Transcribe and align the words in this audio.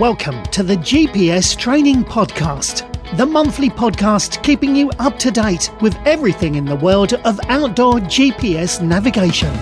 Welcome 0.00 0.42
to 0.44 0.62
the 0.62 0.76
GPS 0.76 1.54
Training 1.54 2.04
Podcast, 2.04 2.88
the 3.18 3.26
monthly 3.26 3.68
podcast 3.68 4.42
keeping 4.42 4.74
you 4.74 4.90
up 4.98 5.18
to 5.18 5.30
date 5.30 5.70
with 5.82 5.94
everything 6.06 6.54
in 6.54 6.64
the 6.64 6.76
world 6.76 7.12
of 7.12 7.38
outdoor 7.50 7.96
GPS 7.96 8.80
navigation. 8.80 9.52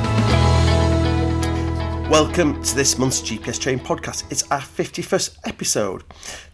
Welcome 2.08 2.62
to 2.62 2.76
this 2.76 2.98
month's 2.98 3.20
GPS 3.20 3.58
Training 3.58 3.84
Podcast. 3.84 4.30
It's 4.30 4.44
our 4.52 4.60
51st 4.60 5.38
episode. 5.44 6.04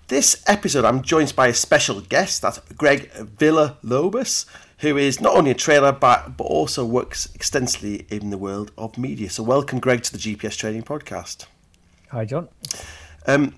This 0.09 0.43
episode, 0.47 0.87
I'm 0.87 1.03
joined 1.03 1.37
by 1.37 1.49
a 1.49 1.55
special 1.55 2.01
guest, 2.01 2.41
that's 2.41 2.61
Greg 2.79 3.13
Villa 3.13 3.77
Villalobos, 3.85 4.47
who 4.79 4.97
is 4.97 5.21
not 5.21 5.37
only 5.37 5.51
a 5.51 5.55
trailer 5.55 5.93
but, 5.93 6.39
but 6.39 6.45
also 6.45 6.87
works 6.87 7.29
extensively 7.35 8.07
in 8.09 8.31
the 8.31 8.39
world 8.39 8.73
of 8.79 8.97
media. 8.97 9.29
So, 9.29 9.43
welcome, 9.43 9.79
Greg, 9.79 10.05
to 10.05 10.13
the 10.13 10.19
GPS 10.19 10.57
Training 10.57 10.85
Podcast. 10.85 11.45
Hi, 12.09 12.25
John. 12.25 12.49
Um, 13.27 13.55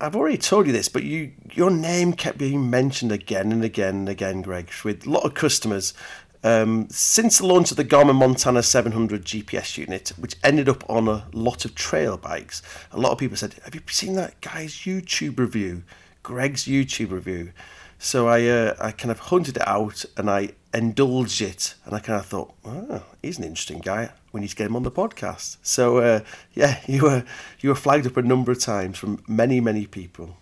I've 0.00 0.16
already 0.16 0.38
told 0.38 0.66
you 0.66 0.72
this, 0.72 0.88
but 0.88 1.02
you 1.02 1.32
your 1.52 1.70
name 1.70 2.12
kept 2.12 2.38
being 2.38 2.70
mentioned 2.70 3.12
again 3.12 3.52
and 3.52 3.64
again 3.64 3.94
and 3.96 4.08
again, 4.08 4.42
Greg, 4.42 4.70
with 4.84 5.06
a 5.06 5.10
lot 5.10 5.24
of 5.24 5.34
customers. 5.34 5.94
Um, 6.42 6.88
since 6.88 7.36
the 7.36 7.46
launch 7.46 7.70
of 7.70 7.76
the 7.76 7.84
Garmin 7.84 8.14
Montana 8.14 8.62
700 8.62 9.26
GPS 9.26 9.76
unit, 9.76 10.12
which 10.16 10.36
ended 10.42 10.70
up 10.70 10.88
on 10.88 11.06
a 11.06 11.26
lot 11.34 11.66
of 11.66 11.74
trail 11.74 12.16
bikes, 12.16 12.62
a 12.92 12.98
lot 12.98 13.12
of 13.12 13.18
people 13.18 13.36
said, 13.36 13.56
"Have 13.64 13.74
you 13.74 13.82
seen 13.88 14.14
that 14.14 14.40
guy's 14.40 14.72
YouTube 14.72 15.38
review? 15.38 15.82
Greg's 16.22 16.64
YouTube 16.64 17.10
review?" 17.10 17.52
So 17.98 18.28
I 18.28 18.46
uh, 18.46 18.74
I 18.80 18.92
kind 18.92 19.10
of 19.10 19.18
hunted 19.18 19.58
it 19.58 19.68
out 19.68 20.04
and 20.16 20.30
I 20.30 20.50
indulged 20.72 21.42
it, 21.42 21.74
and 21.84 21.94
I 21.94 21.98
kind 21.98 22.18
of 22.18 22.26
thought, 22.26 22.54
oh, 22.64 23.02
he's 23.22 23.38
an 23.38 23.44
interesting 23.44 23.80
guy. 23.80 24.10
We 24.32 24.40
need 24.40 24.48
to 24.48 24.56
get 24.56 24.66
him 24.66 24.76
on 24.76 24.82
the 24.82 24.90
podcast. 24.90 25.56
So 25.62 25.98
uh, 25.98 26.20
yeah, 26.54 26.80
you 26.86 27.02
were 27.02 27.24
you 27.60 27.70
were 27.70 27.74
flagged 27.74 28.06
up 28.06 28.16
a 28.16 28.22
number 28.22 28.52
of 28.52 28.60
times 28.60 28.98
from 28.98 29.22
many 29.26 29.60
many 29.60 29.86
people. 29.86 30.36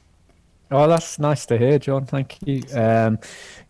Oh, 0.70 0.87
that's 0.87 1.19
nice 1.19 1.47
to 1.47 1.56
hear, 1.56 1.78
John. 1.78 2.05
Thank 2.05 2.37
you. 2.47 2.62
Um, 2.75 3.19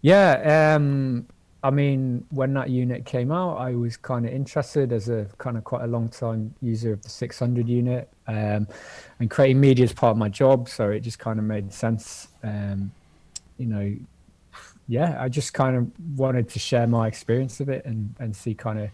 yeah, 0.02 0.74
um, 0.74 1.26
I 1.62 1.70
mean, 1.70 2.26
when 2.30 2.54
that 2.54 2.70
unit 2.70 3.04
came 3.04 3.30
out, 3.30 3.56
I 3.56 3.74
was 3.74 3.96
kind 3.96 4.26
of 4.26 4.32
interested 4.32 4.92
as 4.92 5.08
a 5.08 5.26
kind 5.38 5.56
of 5.56 5.64
quite 5.64 5.84
a 5.84 5.86
long 5.86 6.08
time 6.08 6.54
user 6.60 6.92
of 6.92 7.02
the 7.02 7.08
600 7.08 7.68
unit, 7.68 8.08
um, 8.26 8.66
and 9.20 9.30
creating 9.30 9.60
media 9.60 9.84
is 9.84 9.92
part 9.92 10.12
of 10.12 10.16
my 10.16 10.28
job, 10.28 10.68
so 10.68 10.90
it 10.90 11.00
just 11.00 11.20
kind 11.20 11.38
of 11.38 11.44
made 11.44 11.72
sense. 11.72 12.28
Um, 12.42 12.90
you 13.58 13.66
know, 13.66 13.96
yeah, 14.88 15.16
I 15.20 15.28
just 15.28 15.52
kind 15.52 15.76
of 15.76 16.18
wanted 16.18 16.48
to 16.50 16.58
share 16.58 16.86
my 16.86 17.06
experience 17.06 17.60
of 17.60 17.68
it 17.68 17.84
and, 17.84 18.14
and 18.18 18.34
see 18.34 18.54
kind 18.54 18.78
of 18.78 18.90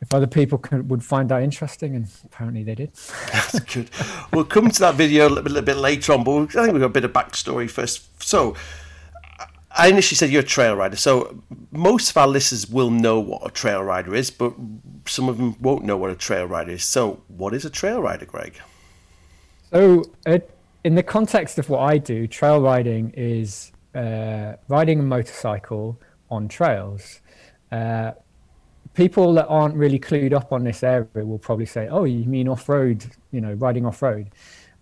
if 0.00 0.14
other 0.14 0.26
people 0.26 0.58
could, 0.58 0.88
would 0.90 1.04
find 1.04 1.28
that 1.30 1.42
interesting, 1.42 1.96
and 1.96 2.08
apparently 2.24 2.62
they 2.62 2.74
did. 2.74 2.92
That's 3.32 3.60
good. 3.60 3.90
We'll 4.32 4.44
come 4.44 4.70
to 4.70 4.80
that 4.80 4.94
video 4.94 5.26
a 5.26 5.30
little, 5.30 5.44
little 5.44 5.62
bit 5.62 5.76
later 5.76 6.12
on, 6.12 6.24
but 6.24 6.56
I 6.56 6.62
think 6.62 6.72
we've 6.72 6.80
got 6.80 6.86
a 6.86 6.88
bit 6.90 7.04
of 7.04 7.12
backstory 7.12 7.70
first. 7.70 8.22
So, 8.22 8.54
I 9.70 9.88
initially 9.88 10.16
said 10.16 10.30
you're 10.30 10.42
a 10.42 10.44
trail 10.46 10.74
rider, 10.76 10.96
so 10.96 11.42
most 11.70 12.10
of 12.10 12.16
our 12.16 12.28
listeners 12.28 12.68
will 12.68 12.90
know 12.90 13.20
what 13.20 13.46
a 13.46 13.50
trail 13.50 13.82
rider 13.82 14.14
is, 14.14 14.30
but 14.30 14.54
some 15.06 15.28
of 15.28 15.36
them 15.36 15.56
won't 15.60 15.84
know 15.84 15.96
what 15.96 16.10
a 16.10 16.14
trail 16.14 16.46
rider 16.46 16.72
is. 16.72 16.84
So, 16.84 17.22
what 17.28 17.54
is 17.54 17.64
a 17.64 17.70
trail 17.70 18.00
rider, 18.00 18.24
Greg? 18.24 18.54
So, 19.70 20.04
uh, 20.26 20.38
in 20.84 20.94
the 20.94 21.02
context 21.02 21.58
of 21.58 21.68
what 21.68 21.80
I 21.80 21.98
do, 21.98 22.26
trail 22.26 22.60
riding 22.60 23.10
is 23.16 23.72
uh, 23.94 24.54
riding 24.68 25.00
a 25.00 25.02
motorcycle 25.02 26.00
on 26.30 26.48
trails. 26.48 27.20
Uh, 27.70 28.12
people 28.98 29.32
that 29.32 29.46
aren't 29.46 29.76
really 29.76 30.00
clued 30.00 30.32
up 30.32 30.52
on 30.52 30.64
this 30.64 30.82
area 30.82 31.06
will 31.14 31.38
probably 31.38 31.66
say, 31.66 31.86
"Oh, 31.88 32.02
you 32.02 32.24
mean 32.24 32.48
off-road? 32.48 33.06
You 33.30 33.40
know, 33.40 33.52
riding 33.52 33.86
off-road?" 33.86 34.30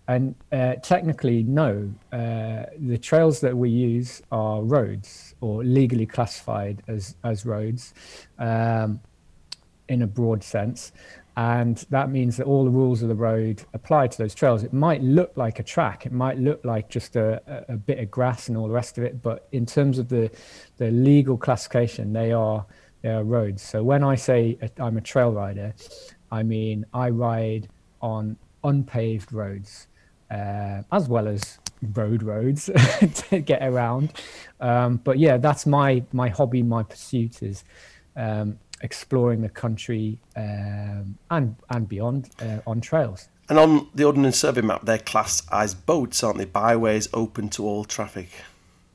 And 0.07 0.33
uh, 0.51 0.75
technically, 0.81 1.43
no. 1.43 1.93
Uh, 2.11 2.63
the 2.79 2.97
trails 2.97 3.39
that 3.41 3.55
we 3.55 3.69
use 3.69 4.23
are 4.31 4.63
roads 4.63 5.35
or 5.39 5.63
legally 5.63 6.07
classified 6.07 6.81
as 6.87 7.15
as 7.23 7.45
roads 7.45 7.93
um, 8.39 8.99
in 9.87 10.01
a 10.01 10.07
broad 10.07 10.43
sense 10.43 10.91
and 11.37 11.85
that 11.91 12.09
means 12.09 12.35
that 12.37 12.47
all 12.47 12.65
the 12.65 12.71
rules 12.71 13.03
of 13.03 13.09
the 13.09 13.15
road 13.31 13.63
apply 13.75 14.07
to 14.07 14.17
those 14.17 14.33
trails. 14.33 14.63
It 14.63 14.73
might 14.73 15.03
look 15.03 15.31
like 15.35 15.59
a 15.59 15.63
track, 15.63 16.07
it 16.07 16.11
might 16.11 16.39
look 16.39 16.65
like 16.65 16.89
just 16.89 17.15
a, 17.15 17.63
a 17.69 17.77
bit 17.77 17.99
of 17.99 18.09
grass 18.09 18.47
and 18.47 18.57
all 18.57 18.67
the 18.67 18.73
rest 18.73 18.97
of 18.97 19.03
it, 19.03 19.21
but 19.21 19.47
in 19.51 19.63
terms 19.67 19.99
of 19.99 20.09
the 20.09 20.31
the 20.77 20.89
legal 20.89 21.37
classification, 21.37 22.11
they 22.11 22.31
are 22.31 22.65
are 23.07 23.23
roads. 23.23 23.61
So 23.61 23.83
when 23.83 24.03
I 24.03 24.15
say 24.15 24.57
I'm 24.77 24.97
a 24.97 25.01
trail 25.01 25.31
rider, 25.31 25.73
I 26.31 26.43
mean 26.43 26.85
I 26.93 27.09
ride 27.09 27.69
on 28.01 28.37
unpaved 28.63 29.31
roads 29.31 29.87
uh, 30.31 30.81
as 30.91 31.07
well 31.07 31.27
as 31.27 31.59
road 31.93 32.23
roads 32.23 32.65
to 33.29 33.39
get 33.39 33.63
around. 33.63 34.13
Um, 34.59 34.97
but 35.03 35.19
yeah, 35.19 35.37
that's 35.37 35.65
my 35.65 36.03
my 36.11 36.29
hobby, 36.29 36.63
my 36.63 36.83
pursuit 36.83 37.41
is. 37.43 37.63
Um, 38.15 38.57
exploring 38.81 39.41
the 39.41 39.49
country 39.49 40.19
um, 40.35 41.17
and 41.31 41.55
and 41.69 41.87
beyond 41.87 42.29
uh, 42.41 42.59
on 42.67 42.81
trails. 42.81 43.29
And 43.49 43.57
on 43.57 43.87
the 43.95 44.03
Ordnance 44.03 44.39
Survey 44.39 44.61
map, 44.61 44.85
they're 44.85 44.97
classed 44.97 45.47
as 45.51 45.73
boats, 45.73 46.23
aren't 46.23 46.37
they? 46.37 46.45
Byways 46.45 47.07
open 47.13 47.49
to 47.49 47.65
all 47.65 47.85
traffic. 47.85 48.29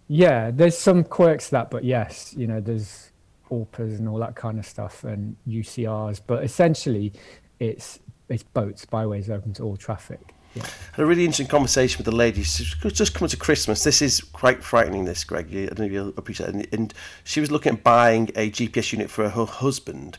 Yeah, 0.09 0.51
there's 0.51 0.77
some 0.77 1.05
quirks 1.05 1.47
to 1.47 1.51
that, 1.53 1.71
but 1.71 1.85
yes, 1.85 2.35
you 2.37 2.47
know, 2.47 2.61
there's 2.61 3.12
ORPAs 3.53 3.99
and 3.99 4.09
all 4.09 4.19
that 4.19 4.35
kind 4.35 4.59
of 4.59 4.67
stuff 4.67 5.05
and 5.05 5.37
UCRs, 5.47 6.21
but 6.27 6.43
essentially, 6.43 7.13
it's 7.61 8.01
it's 8.29 8.43
boats, 8.43 8.87
byways 8.87 9.29
open 9.29 9.53
to 9.55 9.63
all 9.63 9.77
traffic. 9.77 10.35
Yeah. 10.55 10.67
Had 10.93 11.03
a 11.03 11.07
really 11.07 11.25
interesting 11.25 11.47
conversation 11.47 11.99
with 11.99 12.07
the 12.07 12.15
lady. 12.15 12.43
Just 12.43 13.15
coming 13.15 13.29
to 13.29 13.37
Christmas. 13.37 13.85
This 13.85 14.03
is 14.03 14.21
quite 14.21 14.63
frightening. 14.63 15.05
This, 15.05 15.25
Greg. 15.25 15.49
I 15.51 15.67
don't 15.67 15.79
know 15.79 15.85
if 15.85 15.93
you'll 15.93 16.09
appreciate 16.17 16.51
it. 16.51 16.55
And, 16.55 16.69
and 16.73 16.95
she 17.25 17.41
was 17.41 17.51
looking 17.51 17.75
at 17.75 17.85
buying 17.85 18.31
a 18.37 18.51
GPS 18.51 18.93
unit 18.93 19.11
for 19.11 19.29
her 19.29 19.45
husband, 19.45 20.19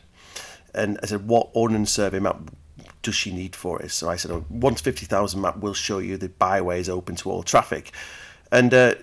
and 0.74 0.98
I 1.02 1.06
said, 1.06 1.28
"What 1.28 1.50
ordnance 1.54 1.90
survey 1.90 2.18
map 2.20 2.50
does 3.02 3.14
she 3.14 3.32
need 3.32 3.54
for 3.54 3.80
it?" 3.82 3.90
So 3.90 4.08
I 4.08 4.16
said, 4.16 4.30
"Oh, 4.30 4.44
to 4.70 4.82
fifty 4.82 5.06
thousand 5.06 5.40
map 5.40 5.58
will 5.58 5.74
show 5.74 5.98
you 5.98 6.16
the 6.16 6.28
byways 6.28 6.88
open 6.88 7.16
to 7.16 7.30
all 7.30 7.42
traffic," 7.42 7.92
and. 8.50 8.72
Uh, 8.72 8.94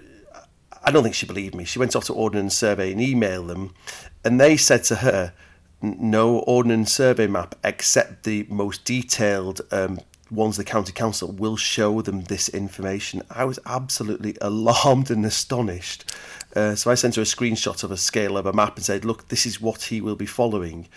I 0.84 0.90
don't 0.90 1.04
think 1.04 1.14
she 1.14 1.28
believed 1.28 1.54
me. 1.54 1.64
She 1.64 1.78
went 1.78 1.96
off 1.96 2.06
to 2.06 2.14
Ordnance 2.14 2.58
Survey 2.58 2.92
and 2.92 3.00
emailed 3.00 3.48
them, 3.48 3.76
and 4.24 4.40
they 4.40 4.58
said 4.58 4.84
to 4.86 4.98
her, 4.98 5.34
"No 5.82 6.40
Ordnance 6.40 6.94
Survey 6.94 7.28
map 7.28 7.56
except 7.64 8.24
the 8.24 8.46
most 8.50 8.86
detailed 8.86 9.62
um, 9.72 10.00
ones 10.32 10.58
the 10.58 10.64
county 10.64 10.94
council 10.94 11.32
will 11.32 11.58
show 11.58 12.02
them 12.02 12.24
this 12.24 12.48
information. 12.50 13.22
I 13.30 13.44
was 13.46 13.60
absolutely 13.66 14.38
alarmed 14.42 15.12
and 15.12 15.26
astonished. 15.26 16.16
Uh, 16.56 16.76
so 16.76 16.90
I 16.90 16.96
sent 16.96 17.16
her 17.16 17.22
a 17.22 17.26
screenshot 17.26 17.84
of 17.84 17.92
a 17.92 17.98
scale 17.98 18.38
of 18.38 18.46
a 18.46 18.54
map 18.54 18.78
and 18.78 18.86
said, 18.86 19.06
"Look, 19.06 19.28
this 19.28 19.46
is 19.46 19.62
what 19.62 19.84
he 19.84 20.02
will 20.02 20.16
be 20.16 20.26
following." 20.26 20.88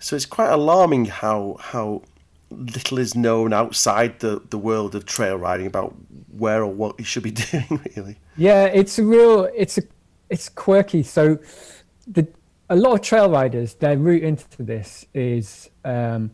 So 0.00 0.16
it's 0.16 0.26
quite 0.26 0.50
alarming 0.50 1.06
how 1.06 1.56
how 1.60 2.02
little 2.50 2.98
is 2.98 3.14
known 3.14 3.52
outside 3.52 4.20
the, 4.20 4.40
the 4.48 4.58
world 4.58 4.94
of 4.94 5.04
trail 5.04 5.36
riding 5.36 5.66
about 5.66 5.94
where 6.30 6.62
or 6.62 6.72
what 6.72 6.98
he 6.98 7.04
should 7.04 7.22
be 7.22 7.30
doing. 7.50 7.80
Really. 7.96 8.18
Yeah, 8.36 8.64
it's 8.64 8.98
a 8.98 9.04
real 9.04 9.48
it's 9.54 9.78
a 9.78 9.82
it's 10.30 10.48
quirky. 10.48 11.02
So 11.02 11.38
the 12.06 12.26
a 12.70 12.76
lot 12.76 12.94
of 12.94 13.00
trail 13.02 13.30
riders 13.30 13.74
their 13.74 13.96
route 13.96 14.22
into 14.22 14.62
this 14.62 15.06
is. 15.14 15.70
Um, 15.84 16.30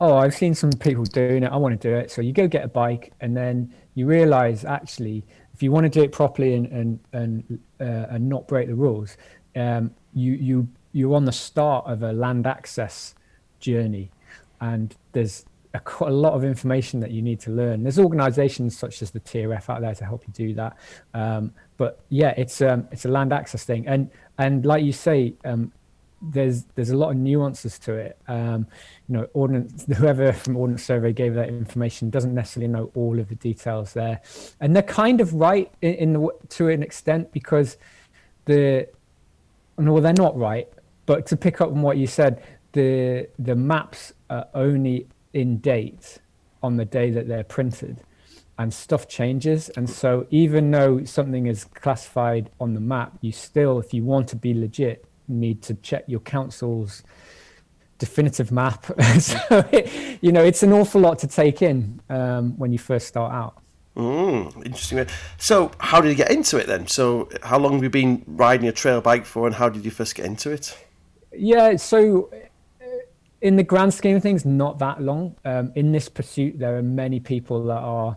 oh, 0.00 0.16
I've 0.16 0.34
seen 0.34 0.54
some 0.54 0.70
people 0.70 1.04
doing 1.04 1.42
it. 1.42 1.52
I 1.52 1.56
want 1.56 1.80
to 1.80 1.88
do 1.88 1.94
it. 1.94 2.10
So 2.10 2.22
you 2.22 2.32
go 2.32 2.46
get 2.46 2.64
a 2.64 2.68
bike, 2.68 3.12
and 3.20 3.36
then 3.36 3.72
you 3.94 4.06
realize 4.06 4.64
actually, 4.64 5.24
if 5.54 5.62
you 5.62 5.72
want 5.72 5.84
to 5.84 5.90
do 5.90 6.02
it 6.02 6.12
properly 6.12 6.54
and 6.54 6.66
and 6.68 7.00
and, 7.12 7.60
uh, 7.80 8.06
and 8.10 8.28
not 8.28 8.46
break 8.48 8.68
the 8.68 8.74
rules, 8.74 9.16
um, 9.56 9.92
you 10.14 10.32
you 10.32 10.68
you're 10.92 11.14
on 11.14 11.24
the 11.24 11.32
start 11.32 11.86
of 11.86 12.02
a 12.02 12.12
land 12.12 12.46
access 12.46 13.14
journey, 13.60 14.10
and 14.60 14.94
there's 15.12 15.44
a, 15.74 15.80
a, 16.00 16.10
lot 16.10 16.32
of 16.32 16.44
information 16.44 17.00
that 17.00 17.10
you 17.10 17.22
need 17.22 17.40
to 17.40 17.50
learn. 17.50 17.82
There's 17.82 17.98
organisations 17.98 18.76
such 18.76 19.02
as 19.02 19.10
the 19.10 19.20
TRF 19.20 19.68
out 19.68 19.80
there 19.80 19.94
to 19.94 20.04
help 20.04 20.24
you 20.26 20.32
do 20.32 20.54
that. 20.54 20.76
Um, 21.14 21.52
but 21.76 22.00
yeah, 22.08 22.34
it's 22.36 22.60
um, 22.62 22.88
it's 22.90 23.04
a 23.04 23.08
land 23.08 23.32
access 23.32 23.64
thing, 23.64 23.86
and 23.86 24.10
and 24.38 24.64
like 24.64 24.82
you 24.84 24.92
say, 24.92 25.34
um, 25.44 25.72
there's 26.20 26.64
there's 26.74 26.90
a 26.90 26.96
lot 26.96 27.10
of 27.10 27.16
nuances 27.16 27.78
to 27.80 27.94
it. 27.94 28.18
Um, 28.28 28.66
you 29.08 29.16
know, 29.16 29.28
ordnance 29.34 29.84
whoever 29.96 30.32
from 30.32 30.56
Ordnance 30.56 30.82
Survey 30.82 31.12
gave 31.12 31.34
that 31.34 31.48
information 31.48 32.10
doesn't 32.10 32.34
necessarily 32.34 32.72
know 32.72 32.90
all 32.94 33.18
of 33.18 33.28
the 33.28 33.36
details 33.36 33.92
there, 33.92 34.20
and 34.60 34.74
they're 34.74 34.82
kind 34.82 35.20
of 35.20 35.34
right 35.34 35.70
in, 35.82 35.94
in 35.94 36.12
the, 36.14 36.28
to 36.50 36.68
an 36.68 36.82
extent 36.82 37.32
because 37.32 37.76
the 38.46 38.88
no, 39.78 40.00
they're 40.00 40.12
not 40.14 40.36
right. 40.36 40.68
But 41.06 41.26
to 41.26 41.36
pick 41.36 41.60
up 41.60 41.70
on 41.70 41.82
what 41.82 41.96
you 41.96 42.06
said, 42.06 42.42
the 42.72 43.28
the 43.38 43.54
maps 43.54 44.12
are 44.30 44.48
only 44.54 45.06
in 45.32 45.58
date 45.58 46.18
on 46.62 46.76
the 46.76 46.84
day 46.84 47.10
that 47.10 47.28
they're 47.28 47.44
printed 47.44 48.02
and 48.58 48.74
stuff 48.74 49.06
changes 49.06 49.68
and 49.70 49.88
so 49.88 50.26
even 50.30 50.70
though 50.70 51.04
something 51.04 51.46
is 51.46 51.64
classified 51.64 52.50
on 52.58 52.74
the 52.74 52.80
map 52.80 53.16
you 53.20 53.30
still 53.30 53.78
if 53.78 53.94
you 53.94 54.02
want 54.02 54.26
to 54.28 54.36
be 54.36 54.52
legit 54.52 55.04
need 55.28 55.62
to 55.62 55.74
check 55.74 56.04
your 56.06 56.20
council's 56.20 57.02
definitive 57.98 58.50
map. 58.50 58.86
so, 59.20 59.38
it, 59.72 60.18
you 60.22 60.32
know, 60.32 60.42
it's 60.42 60.62
an 60.62 60.72
awful 60.72 61.00
lot 61.00 61.18
to 61.20 61.26
take 61.26 61.62
in 61.62 62.00
um, 62.08 62.56
when 62.58 62.72
you 62.72 62.78
first 62.78 63.06
start 63.06 63.32
out. 63.32 63.60
Mm, 63.96 64.54
interesting. 64.64 65.04
So, 65.38 65.72
how 65.78 66.00
did 66.00 66.10
you 66.10 66.14
get 66.14 66.30
into 66.30 66.56
it 66.56 66.68
then? 66.68 66.86
So, 66.86 67.28
how 67.42 67.58
long 67.58 67.74
have 67.74 67.82
you 67.82 67.90
been 67.90 68.22
riding 68.26 68.68
a 68.68 68.72
trail 68.72 69.00
bike 69.00 69.26
for, 69.26 69.46
and 69.46 69.54
how 69.54 69.68
did 69.68 69.84
you 69.84 69.90
first 69.90 70.14
get 70.14 70.24
into 70.24 70.50
it? 70.52 70.78
Yeah, 71.32 71.76
so 71.76 72.30
in 73.40 73.56
the 73.56 73.62
grand 73.62 73.94
scheme 73.94 74.16
of 74.16 74.22
things, 74.22 74.44
not 74.44 74.78
that 74.78 75.00
long. 75.00 75.36
Um, 75.44 75.72
in 75.74 75.92
this 75.92 76.08
pursuit, 76.08 76.58
there 76.58 76.76
are 76.76 76.82
many 76.82 77.20
people 77.20 77.64
that 77.64 77.78
are 77.78 78.16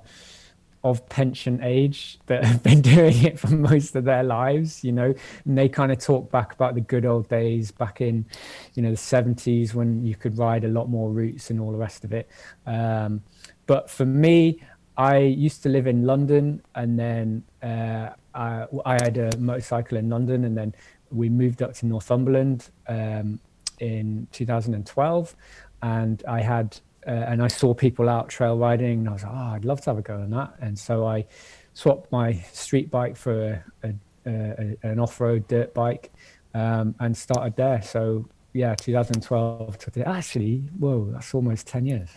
of 0.84 1.08
pension 1.10 1.60
age 1.62 2.20
that 2.26 2.44
have 2.46 2.64
been 2.64 2.82
doing 2.82 3.24
it 3.24 3.40
for 3.40 3.50
most 3.50 3.96
of 3.96 4.04
their 4.04 4.24
lives, 4.24 4.84
you 4.84 4.92
know, 4.92 5.14
and 5.46 5.58
they 5.58 5.70
kind 5.70 5.92
of 5.92 6.00
talk 6.00 6.32
back 6.32 6.54
about 6.54 6.76
the 6.76 6.82
good 6.82 7.06
old 7.06 7.30
days 7.30 7.72
back 7.72 8.02
in, 8.02 8.26
you 8.74 8.82
know, 8.82 8.90
the 8.90 8.96
70s 8.96 9.74
when 9.74 10.04
you 10.06 10.16
could 10.16 10.38
ride 10.38 10.64
a 10.64 10.68
lot 10.68 10.90
more 10.90 11.12
routes 11.12 11.50
and 11.50 11.60
all 11.60 11.72
the 11.72 11.78
rest 11.78 12.04
of 12.04 12.14
it. 12.14 12.30
Um, 12.66 13.22
but 13.68 13.90
for 13.90 14.06
me, 14.06 14.62
I 14.98 15.18
used 15.18 15.64
to 15.64 15.70
live 15.70 15.88
in 15.88 16.06
London 16.06 16.62
and 16.76 17.00
then 17.00 17.44
uh, 17.64 18.10
I, 18.34 18.66
I, 18.86 18.94
had 19.02 19.18
a 19.18 19.36
motorcycle 19.38 19.98
in 19.98 20.10
London 20.10 20.44
and 20.44 20.58
then 20.58 20.76
we 21.12 21.30
moved 21.30 21.62
up 21.62 21.74
to 21.76 21.86
Northumberland 21.86 22.70
um, 22.88 23.40
in 23.82 24.28
2012 24.32 25.36
and 25.82 26.24
I 26.28 26.42
had 26.42 26.80
uh, 27.08 27.12
and 27.12 27.42
I 27.42 27.48
saw 27.48 27.74
people 27.74 28.10
out 28.10 28.30
trail 28.30 28.58
riding, 28.58 29.00
and 29.00 29.10
I 29.10 29.14
was 29.14 29.24
like, 29.24 29.32
oh, 29.34 29.52
I'd 29.56 29.66
love 29.66 29.82
to 29.82 29.90
have 29.90 29.98
a 29.98 30.02
go 30.02 30.16
on 30.16 30.30
that. 30.32 30.54
And 30.62 30.78
so 30.78 31.08
I 31.08 31.26
swapped 31.74 32.12
my 32.12 32.34
street 32.54 32.92
bike 32.92 33.16
for 33.16 33.64
a, 33.84 33.88
a, 33.88 33.94
a, 34.28 34.78
an 34.84 35.00
off-road 35.00 35.48
dirt 35.48 35.74
bike 35.74 36.12
um, 36.54 36.94
and 37.00 37.18
started 37.18 37.56
there. 37.56 37.82
So 37.82 38.26
yeah, 38.54 38.76
2012 38.76 39.78
to 39.80 40.08
actually, 40.08 40.58
whoa, 40.78 41.10
that's 41.12 41.34
almost 41.34 41.68
10 41.68 41.86
years. 41.86 42.10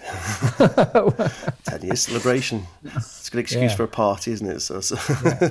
10 0.59 1.83
years 1.83 2.01
celebration. 2.01 2.67
It's 2.85 3.29
a 3.29 3.31
good 3.31 3.41
excuse 3.41 3.71
yeah. 3.71 3.77
for 3.77 3.85
a 3.85 3.89
party, 3.89 4.33
isn't 4.33 4.47
it? 4.47 4.61
So, 4.61 4.81
so. 4.81 4.97
Yeah. 5.25 5.51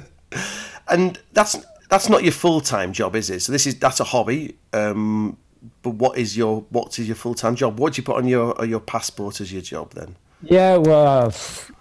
and 0.89 1.19
that's 1.31 1.55
that's 1.89 2.09
not 2.09 2.23
your 2.23 2.33
full 2.33 2.59
time 2.59 2.91
job, 2.91 3.15
is 3.15 3.29
it? 3.29 3.41
So 3.41 3.51
this 3.51 3.65
is 3.65 3.79
that's 3.79 3.99
a 3.99 4.03
hobby. 4.03 4.57
Um, 4.73 5.37
but 5.81 5.91
what 5.91 6.17
is 6.17 6.35
your 6.35 6.61
what 6.69 6.99
is 6.99 7.07
your 7.07 7.15
full 7.15 7.35
time 7.35 7.55
job? 7.55 7.79
What 7.79 7.93
do 7.93 7.99
you 7.99 8.03
put 8.03 8.17
on 8.17 8.27
your 8.27 8.65
your 8.65 8.79
passport 8.79 9.41
as 9.41 9.51
your 9.51 9.61
job 9.61 9.93
then? 9.93 10.15
Yeah, 10.41 10.75
well, 10.75 11.33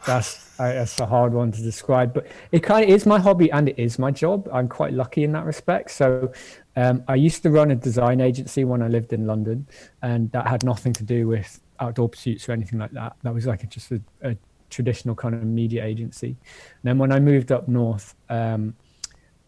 that's 0.07 0.51
that's 0.57 1.01
a 1.01 1.07
hard 1.07 1.33
one 1.33 1.51
to 1.53 1.61
describe, 1.61 2.15
but 2.15 2.27
it 2.53 2.61
kind 2.61 2.85
of 2.85 2.91
is 2.91 3.07
my 3.07 3.19
hobby 3.19 3.51
and 3.51 3.69
it 3.69 3.79
is 3.79 3.99
my 3.99 4.13
job. 4.13 4.49
I'm 4.53 4.69
quite 4.69 4.93
lucky 4.93 5.25
in 5.25 5.33
that 5.33 5.45
respect. 5.45 5.91
So, 5.91 6.33
um, 6.77 7.03
I 7.09 7.17
used 7.17 7.43
to 7.43 7.51
run 7.51 7.73
a 7.73 7.75
design 7.75 8.21
agency 8.21 8.65
when 8.65 8.81
I 8.81 8.89
lived 8.89 9.13
in 9.13 9.27
London, 9.27 9.67
and 10.03 10.31
that 10.33 10.47
had 10.47 10.63
nothing 10.63 10.93
to 10.95 11.03
do 11.03 11.27
with 11.27 11.61
outdoor 11.81 12.09
pursuits 12.09 12.49
or 12.49 12.53
anything 12.53 12.79
like 12.79 12.93
that. 12.93 13.17
That 13.23 13.35
was 13.35 13.47
like 13.47 13.65
a, 13.65 13.67
just 13.67 13.91
a, 13.91 14.01
a, 14.23 14.37
traditional 14.71 15.15
kind 15.15 15.35
of 15.35 15.45
media 15.45 15.85
agency. 15.85 16.29
And 16.29 16.85
then 16.85 16.97
when 16.97 17.13
I 17.13 17.21
moved 17.21 17.53
up 17.53 17.69
north, 17.69 18.15
um, 18.31 18.75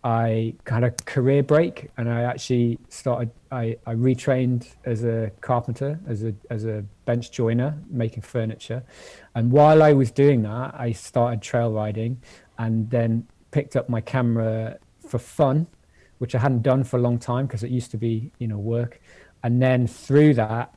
I 0.04 0.54
had 0.66 0.84
a 0.84 0.90
career 0.90 1.42
break 1.42 1.90
and 1.96 2.10
I 2.10 2.22
actually 2.24 2.78
started. 2.90 3.30
I, 3.50 3.78
I 3.86 3.94
retrained 3.94 4.68
as 4.84 5.02
a 5.02 5.32
carpenter, 5.40 5.98
as 6.06 6.24
a 6.24 6.34
as 6.50 6.66
a 6.66 6.84
bench 7.06 7.30
joiner, 7.30 7.78
making 7.88 8.22
furniture. 8.22 8.82
And 9.34 9.50
while 9.50 9.82
I 9.82 9.94
was 9.94 10.10
doing 10.10 10.42
that, 10.42 10.74
I 10.78 10.92
started 10.92 11.40
trail 11.40 11.72
riding, 11.72 12.20
and 12.58 12.90
then 12.90 13.26
picked 13.50 13.76
up 13.76 13.88
my 13.88 14.02
camera 14.02 14.78
for 15.08 15.18
fun, 15.18 15.66
which 16.18 16.34
I 16.34 16.38
hadn't 16.38 16.62
done 16.62 16.84
for 16.84 16.98
a 16.98 17.00
long 17.00 17.18
time 17.18 17.46
because 17.46 17.62
it 17.62 17.70
used 17.70 17.90
to 17.92 17.96
be 17.96 18.30
you 18.38 18.46
know 18.46 18.58
work. 18.58 19.00
And 19.42 19.62
then 19.62 19.86
through 19.86 20.34
that, 20.34 20.74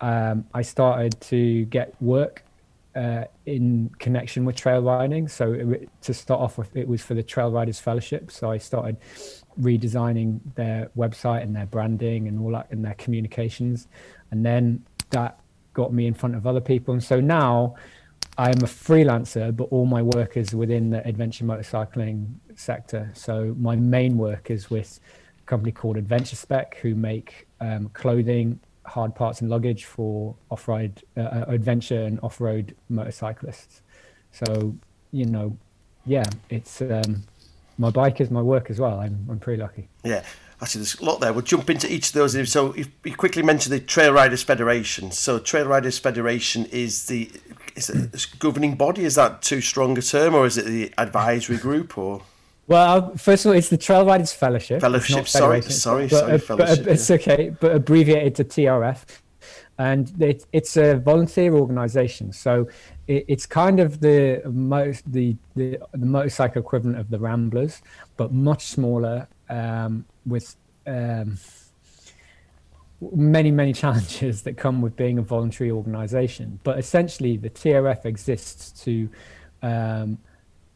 um, 0.00 0.46
I 0.52 0.62
started 0.62 1.20
to 1.22 1.64
get 1.66 1.94
work 2.02 2.43
uh, 2.96 3.24
in 3.46 3.90
connection 3.98 4.44
with 4.44 4.56
trail 4.56 4.82
riding. 4.82 5.28
So 5.28 5.52
it, 5.52 5.88
to 6.02 6.14
start 6.14 6.40
off 6.40 6.58
with, 6.58 6.76
it 6.76 6.86
was 6.86 7.02
for 7.02 7.14
the 7.14 7.22
Trail 7.22 7.50
Riders 7.50 7.80
Fellowship. 7.80 8.30
So 8.30 8.50
I 8.50 8.58
started 8.58 8.96
redesigning 9.60 10.40
their 10.54 10.90
website 10.96 11.42
and 11.42 11.54
their 11.54 11.66
branding 11.66 12.28
and 12.28 12.40
all 12.40 12.52
that 12.52 12.70
and 12.70 12.84
their 12.84 12.94
communications, 12.94 13.88
and 14.30 14.44
then 14.44 14.84
that 15.10 15.40
got 15.72 15.92
me 15.92 16.06
in 16.06 16.14
front 16.14 16.34
of 16.34 16.46
other 16.46 16.60
people. 16.60 16.94
And 16.94 17.02
so 17.02 17.20
now 17.20 17.74
I 18.38 18.50
am 18.50 18.58
a 18.58 18.66
freelancer, 18.66 19.54
but 19.54 19.64
all 19.64 19.86
my 19.86 20.02
work 20.02 20.36
is 20.36 20.54
within 20.54 20.90
the 20.90 21.06
adventure 21.06 21.44
motorcycling 21.44 22.34
sector. 22.56 23.10
So 23.14 23.54
my 23.58 23.76
main 23.76 24.16
work 24.16 24.50
is 24.50 24.70
with 24.70 25.00
a 25.40 25.46
company 25.46 25.72
called 25.72 25.96
Adventure 25.96 26.36
Spec, 26.36 26.78
who 26.78 26.94
make 26.94 27.46
um, 27.60 27.90
clothing 27.90 28.60
hard 28.84 29.14
parts 29.14 29.40
and 29.40 29.50
luggage 29.50 29.84
for 29.84 30.34
off-road 30.50 31.02
uh, 31.16 31.20
uh, 31.20 31.44
adventure 31.48 32.02
and 32.02 32.20
off-road 32.22 32.74
motorcyclists. 32.88 33.82
So 34.32 34.74
you 35.12 35.26
know, 35.26 35.56
yeah, 36.06 36.24
it's 36.50 36.80
um, 36.80 37.24
my 37.78 37.90
bike 37.90 38.20
is 38.20 38.30
my 38.30 38.42
work 38.42 38.70
as 38.70 38.80
well. 38.80 39.00
I'm 39.00 39.26
I'm 39.30 39.38
pretty 39.38 39.62
lucky. 39.62 39.88
Yeah. 40.04 40.22
Actually, 40.62 40.80
there's 40.80 41.00
a 41.00 41.04
lot 41.04 41.20
there. 41.20 41.32
We'll 41.32 41.42
jump 41.42 41.68
into 41.68 41.92
each 41.92 42.08
of 42.08 42.12
those. 42.14 42.50
So, 42.50 42.74
you 42.76 43.16
quickly 43.16 43.42
mentioned 43.42 43.72
the 43.72 43.80
Trail 43.80 44.12
Riders 44.12 44.44
Federation. 44.44 45.10
So, 45.10 45.40
Trail 45.40 45.66
Riders 45.66 45.98
Federation 45.98 46.64
is 46.66 47.06
the 47.06 47.30
is 47.74 47.90
a 47.90 48.08
governing 48.38 48.76
body. 48.76 49.04
Is 49.04 49.16
that 49.16 49.42
too 49.42 49.60
strong 49.60 49.98
a 49.98 50.02
term, 50.02 50.32
or 50.32 50.46
is 50.46 50.56
it 50.56 50.64
the 50.64 50.94
advisory 50.96 51.56
group, 51.56 51.98
or? 51.98 52.22
Well, 52.66 53.14
first 53.16 53.44
of 53.44 53.50
all, 53.50 53.56
it's 53.56 53.68
the 53.68 53.76
Trail 53.76 54.06
Riders 54.06 54.32
Fellowship. 54.32 54.80
Fellowship, 54.80 55.28
sorry, 55.28 55.60
sorry, 55.62 56.06
but, 56.06 56.10
sorry, 56.12 56.38
fellowship. 56.38 56.84
But, 56.84 56.92
it's 56.92 57.10
yeah. 57.10 57.16
okay, 57.16 57.56
but 57.60 57.74
abbreviated 57.74 58.34
to 58.36 58.44
TRF. 58.44 59.04
And 59.76 60.22
it, 60.22 60.46
it's 60.52 60.76
a 60.76 60.94
volunteer 60.94 61.52
organisation, 61.54 62.32
so 62.32 62.68
it, 63.08 63.24
it's 63.26 63.44
kind 63.44 63.80
of 63.80 63.98
the 63.98 64.40
most 64.46 65.10
the, 65.12 65.36
the, 65.56 65.78
the 65.92 66.06
motorcycle 66.06 66.62
equivalent 66.62 66.96
of 66.96 67.10
the 67.10 67.18
Ramblers, 67.18 67.82
but 68.16 68.32
much 68.32 68.66
smaller, 68.66 69.26
um, 69.50 70.04
with 70.24 70.54
um, 70.86 71.38
many 73.00 73.50
many 73.50 73.72
challenges 73.82 74.42
that 74.42 74.56
come 74.56 74.80
with 74.80 74.94
being 74.96 75.18
a 75.18 75.22
voluntary 75.22 75.72
organisation. 75.72 76.60
But 76.62 76.78
essentially, 76.78 77.36
the 77.36 77.50
TRF 77.50 78.06
exists 78.06 78.70
to 78.84 79.10
um, 79.60 80.18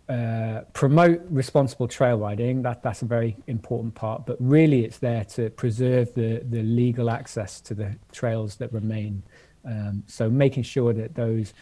uh, 0.08 0.62
promote 0.72 1.20
responsible 1.28 1.87
trail 1.87 2.19
riding. 2.19 2.62
That 2.62 2.82
that's 2.82 3.02
a 3.02 3.05
very 3.05 3.37
important 3.46 3.94
part. 3.94 4.25
But 4.25 4.37
really, 4.40 4.84
it's 4.84 4.99
there 4.99 5.25
to 5.37 5.50
preserve 5.50 6.14
the 6.14 6.43
the 6.49 6.62
legal 6.62 7.10
access 7.10 7.60
to 7.62 7.75
the 7.75 7.96
trails 8.12 8.56
that 8.56 8.72
remain. 8.72 9.22
Um, 9.64 10.05
so 10.06 10.31
making 10.31 10.62
sure 10.62 10.94
that 10.94 11.14
those 11.14 11.52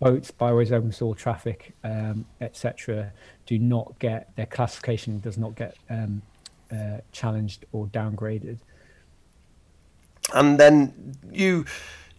boats, 0.00 0.30
byways, 0.30 0.72
open 0.72 0.90
soil 0.90 1.14
traffic, 1.14 1.74
um, 1.84 2.24
etc., 2.40 3.12
do 3.46 3.58
not 3.58 3.98
get 3.98 4.34
their 4.36 4.46
classification 4.46 5.20
does 5.20 5.36
not 5.36 5.54
get 5.54 5.76
um, 5.90 6.22
uh, 6.72 6.98
challenged 7.12 7.66
or 7.72 7.86
downgraded. 7.88 8.58
And 10.34 10.58
then 10.58 11.14
you 11.30 11.66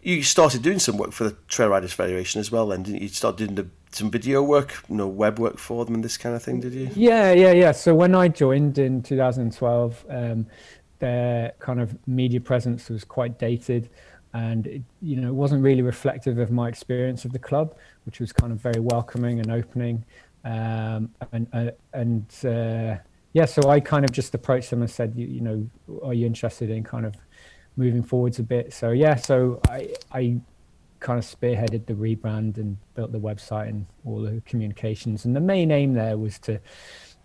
you 0.04 0.22
started 0.22 0.62
doing 0.62 0.80
some 0.80 0.98
work 0.98 1.14
for 1.14 1.24
the 1.24 1.36
Trail 1.48 1.70
Riders 1.70 1.94
Federation 1.94 2.40
as 2.40 2.52
well. 2.52 2.68
Then 2.68 2.84
didn't 2.84 3.02
you 3.02 3.08
started 3.08 3.38
doing 3.38 3.56
the 3.56 3.68
some 3.96 4.10
video 4.12 4.42
work, 4.44 4.84
you 4.90 4.96
know, 4.96 5.08
web 5.08 5.40
work 5.40 5.58
for 5.58 5.86
them 5.86 5.96
and 5.96 6.04
this 6.04 6.18
kind 6.18 6.36
of 6.36 6.44
thing, 6.44 6.60
did 6.60 6.74
you? 6.74 6.90
Yeah, 6.96 7.32
yeah, 7.32 7.52
yeah. 7.52 7.72
So 7.72 7.94
when 7.94 8.16
I 8.16 8.28
joined 8.28 8.78
in 8.78 9.02
2012, 9.02 10.06
um, 10.10 10.48
their 11.00 11.54
kind 11.60 11.82
of 11.82 11.96
media 12.08 12.40
presence 12.40 12.90
was 12.90 13.04
quite 13.04 13.38
dated 13.38 13.90
and 14.34 14.68
it, 14.68 14.82
you 15.02 15.18
know 15.18 15.28
it 15.28 15.34
wasn't 15.34 15.62
really 15.62 15.82
reflective 15.82 16.38
of 16.38 16.52
my 16.52 16.68
experience 16.68 17.26
of 17.26 17.32
the 17.32 17.40
club 17.40 17.76
which 18.06 18.20
was 18.20 18.32
kind 18.32 18.52
of 18.52 18.60
very 18.60 18.80
welcoming 18.80 19.40
and 19.40 19.52
opening 19.52 20.04
um, 20.46 21.10
and 21.32 21.48
uh, 21.54 21.72
and 21.94 22.26
uh, 22.46 22.96
yeah 23.34 23.46
so 23.46 23.70
i 23.70 23.80
kind 23.80 24.06
of 24.06 24.12
just 24.12 24.34
approached 24.34 24.70
them 24.70 24.82
and 24.82 24.90
said 24.90 25.14
you, 25.16 25.28
you 25.28 25.42
know 25.42 25.70
are 26.04 26.14
you 26.14 26.26
interested 26.26 26.70
in 26.70 26.84
kind 26.84 27.06
of 27.06 27.16
moving 27.76 28.04
forwards 28.04 28.40
a 28.40 28.44
bit 28.44 28.74
so 28.74 28.92
yeah 28.92 29.16
so 29.16 29.60
i 29.70 29.94
i 30.12 30.40
kind 31.04 31.20
of 31.20 31.26
spearheaded 31.26 31.86
the 31.86 31.94
rebrand 31.94 32.58
and 32.58 32.78
built 32.96 33.12
the 33.12 33.20
website 33.20 33.70
and 33.70 33.86
all 34.06 34.22
the 34.22 34.42
communications. 34.46 35.26
And 35.26 35.36
the 35.36 35.42
main 35.42 35.70
aim 35.70 35.94
there 35.94 36.18
was 36.18 36.40
to 36.40 36.56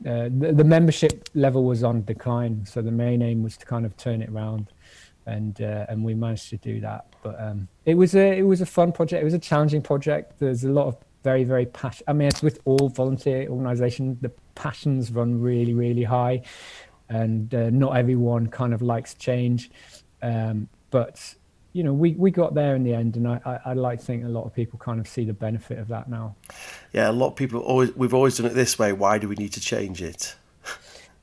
uh, 0.07 0.29
the, 0.31 0.53
the, 0.53 0.65
membership 0.65 1.29
level 1.35 1.65
was 1.65 1.83
on 1.83 2.05
decline, 2.05 2.65
so 2.65 2.81
the 2.83 2.91
main 2.91 3.21
aim 3.23 3.43
was 3.43 3.57
to 3.57 3.67
kind 3.67 3.85
of 3.85 3.97
turn 3.97 4.23
it 4.23 4.29
around, 4.29 4.69
and 5.27 5.61
uh, 5.61 5.87
and 5.89 6.05
we 6.05 6.15
managed 6.15 6.51
to 6.51 6.57
do 6.57 6.81
that. 6.81 7.07
But 7.23 7.41
um, 7.41 7.67
it 7.85 7.95
was 7.95 8.15
a 8.15 8.39
it 8.39 8.43
was 8.43 8.61
a 8.61 8.67
fun 8.67 8.93
project. 8.93 9.23
It 9.23 9.25
was 9.25 9.35
a 9.35 9.41
challenging 9.41 9.83
project. 9.83 10.39
There's 10.39 10.63
a 10.63 10.69
lot 10.69 10.87
of 10.87 10.97
very 11.25 11.43
very 11.43 11.67
passion. 11.67 12.05
I 12.07 12.13
mean, 12.13 12.29
it's 12.29 12.43
with 12.43 12.61
all 12.65 12.89
volunteer 12.91 13.49
organisations. 13.49 14.19
The 14.21 14.31
passions 14.55 15.11
run 15.11 15.41
really 15.41 15.75
really 15.75 16.05
high, 16.05 16.43
and 17.09 17.53
uh, 17.53 17.71
not 17.71 17.97
everyone 17.97 18.47
kind 18.47 18.73
of 18.73 18.83
likes 18.83 19.15
change. 19.15 19.71
Um, 20.23 20.69
but 20.91 21.35
you 21.79 21.85
know, 21.85 21.93
we, 21.93 22.11
we 22.15 22.33
got 22.33 22.55
there 22.55 22.75
in 22.75 22.83
the 22.83 22.93
end, 22.93 23.15
and 23.15 23.29
I, 23.29 23.41
I, 23.45 23.71
I, 23.71 23.73
like 23.75 24.01
to 24.01 24.05
think 24.05 24.25
a 24.25 24.29
lot 24.29 24.45
of 24.45 24.53
people 24.53 24.81
kind 24.81 24.99
of 24.99 25.07
see 25.07 25.25
the 25.25 25.33
benefit 25.33 25.79
of 25.79 25.87
that 25.87 26.11
now. 26.11 26.35
Yeah, 26.93 27.09
a 27.09 27.13
lot 27.13 27.29
of 27.29 27.37
people 27.37 27.61
always 27.61 27.95
we've 27.95 28.13
always 28.13 28.37
done 28.37 28.47
it 28.47 28.55
this 28.55 28.81
way. 28.81 28.93
Why 28.93 29.19
do 29.19 29.29
we 29.29 29.37
need 29.37 29.53
to 29.53 29.61
change 29.61 30.03
it? 30.03 30.35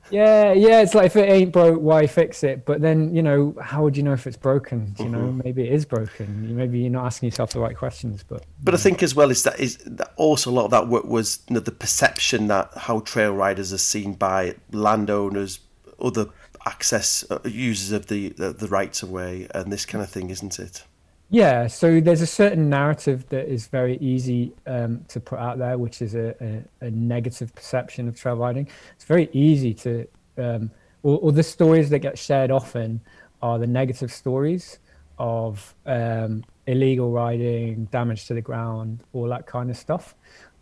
Yeah, 0.10 0.54
yeah. 0.54 0.80
It's 0.80 0.96
like 0.96 1.08
if 1.08 1.18
it 1.18 1.30
ain't 1.30 1.52
broke, 1.52 1.82
why 1.82 2.08
fix 2.08 2.42
it? 2.46 2.64
But 2.64 2.80
then 2.80 3.14
you 3.14 3.22
know, 3.22 3.54
how 3.62 3.84
would 3.84 3.98
you 3.98 4.04
know 4.04 4.14
if 4.14 4.26
it's 4.28 4.38
broken? 4.38 4.96
You 4.98 5.10
know, 5.10 5.18
mm-hmm. 5.18 5.42
maybe 5.44 5.64
it 5.64 5.74
is 5.74 5.84
broken. 5.84 6.56
Maybe 6.56 6.80
you're 6.80 6.90
not 6.90 7.08
asking 7.08 7.28
yourself 7.28 7.50
the 7.50 7.60
right 7.60 7.76
questions. 7.76 8.24
But 8.24 8.46
but 8.64 8.74
I 8.74 8.78
think 8.78 9.04
as 9.04 9.14
well 9.14 9.32
is 9.32 9.44
that 9.44 9.60
is 9.60 9.76
that 9.80 10.14
also 10.16 10.52
a 10.52 10.54
lot 10.54 10.64
of 10.64 10.72
that 10.72 10.88
work 10.88 11.04
was 11.04 11.40
you 11.50 11.56
know, 11.56 11.60
the 11.60 11.74
perception 11.74 12.48
that 12.48 12.72
how 12.78 13.02
trail 13.02 13.34
riders 13.34 13.74
are 13.74 13.78
seen 13.78 14.14
by 14.14 14.56
landowners, 14.72 15.60
other 16.00 16.28
access 16.66 17.24
uh, 17.30 17.40
users 17.46 17.92
of 17.92 18.08
the, 18.08 18.30
the 18.30 18.52
the 18.52 18.68
rights 18.68 19.04
of 19.04 19.12
way, 19.12 19.48
and 19.54 19.72
this 19.72 19.86
kind 19.86 20.04
of 20.04 20.10
thing, 20.10 20.30
isn't 20.30 20.60
it? 20.60 20.84
Yeah, 21.30 21.66
so 21.68 22.00
there's 22.00 22.22
a 22.22 22.28
certain 22.28 22.70
narrative 22.70 23.28
that 23.30 23.52
is 23.52 23.66
very 23.68 23.98
easy 23.98 24.54
um, 24.68 25.04
to 25.08 25.20
put 25.20 25.40
out 25.40 25.58
there, 25.58 25.78
which 25.78 26.02
is 26.02 26.14
a, 26.14 26.36
a, 26.40 26.86
a, 26.86 26.92
negative 26.92 27.54
perception 27.56 28.08
of 28.08 28.16
trail 28.16 28.36
riding. 28.36 28.68
It's 28.96 29.06
very 29.06 29.30
easy 29.34 29.74
to, 29.74 30.08
um, 30.38 30.70
or, 31.02 31.18
or, 31.20 31.32
the 31.32 31.42
stories 31.42 31.90
that 31.90 32.00
get 32.00 32.20
shared 32.20 32.52
often 32.52 33.02
are 33.42 33.58
the 33.58 33.66
negative 33.66 34.14
stories 34.14 34.78
of 35.18 35.74
um, 35.88 36.44
illegal 36.68 37.12
riding, 37.12 37.86
damage 37.86 38.28
to 38.28 38.36
the 38.36 38.42
ground, 38.42 39.04
all 39.14 39.28
that 39.30 39.48
kind 39.48 39.72
of 39.72 39.78
stuff. 39.78 40.14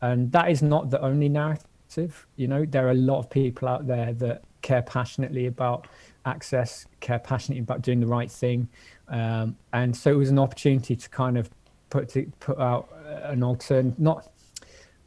And 0.01 0.31
that 0.31 0.50
is 0.50 0.62
not 0.62 0.89
the 0.89 1.01
only 1.01 1.27
narrative. 1.27 2.25
You 2.38 2.48
know, 2.48 2.65
there 2.65 2.88
are 2.88 2.91
a 2.91 2.95
lot 2.95 3.19
of 3.19 3.29
people 3.29 3.67
out 3.67 3.86
there 3.86 4.13
that 4.13 4.43
care 4.63 4.82
passionately 4.82 5.46
about 5.46 5.88
access, 6.25 6.88
care 7.00 7.20
passionately 7.20 7.62
about 7.62 7.84
doing 7.84 8.00
the 8.00 8.08
right 8.08 8.32
thing. 8.32 8.67
Um, 9.10 9.55
and 9.74 9.96
so 9.96 10.12
it 10.12 10.15
was 10.15 10.29
an 10.29 10.39
opportunity 10.39 10.96
to 10.96 11.10
kind 11.10 11.38
of 11.38 11.50
put 11.91 12.10
to, 12.10 12.25
put 12.39 12.58
out 12.58 12.89
an 13.24 13.43
alternative, 13.43 14.00
not 14.00 14.32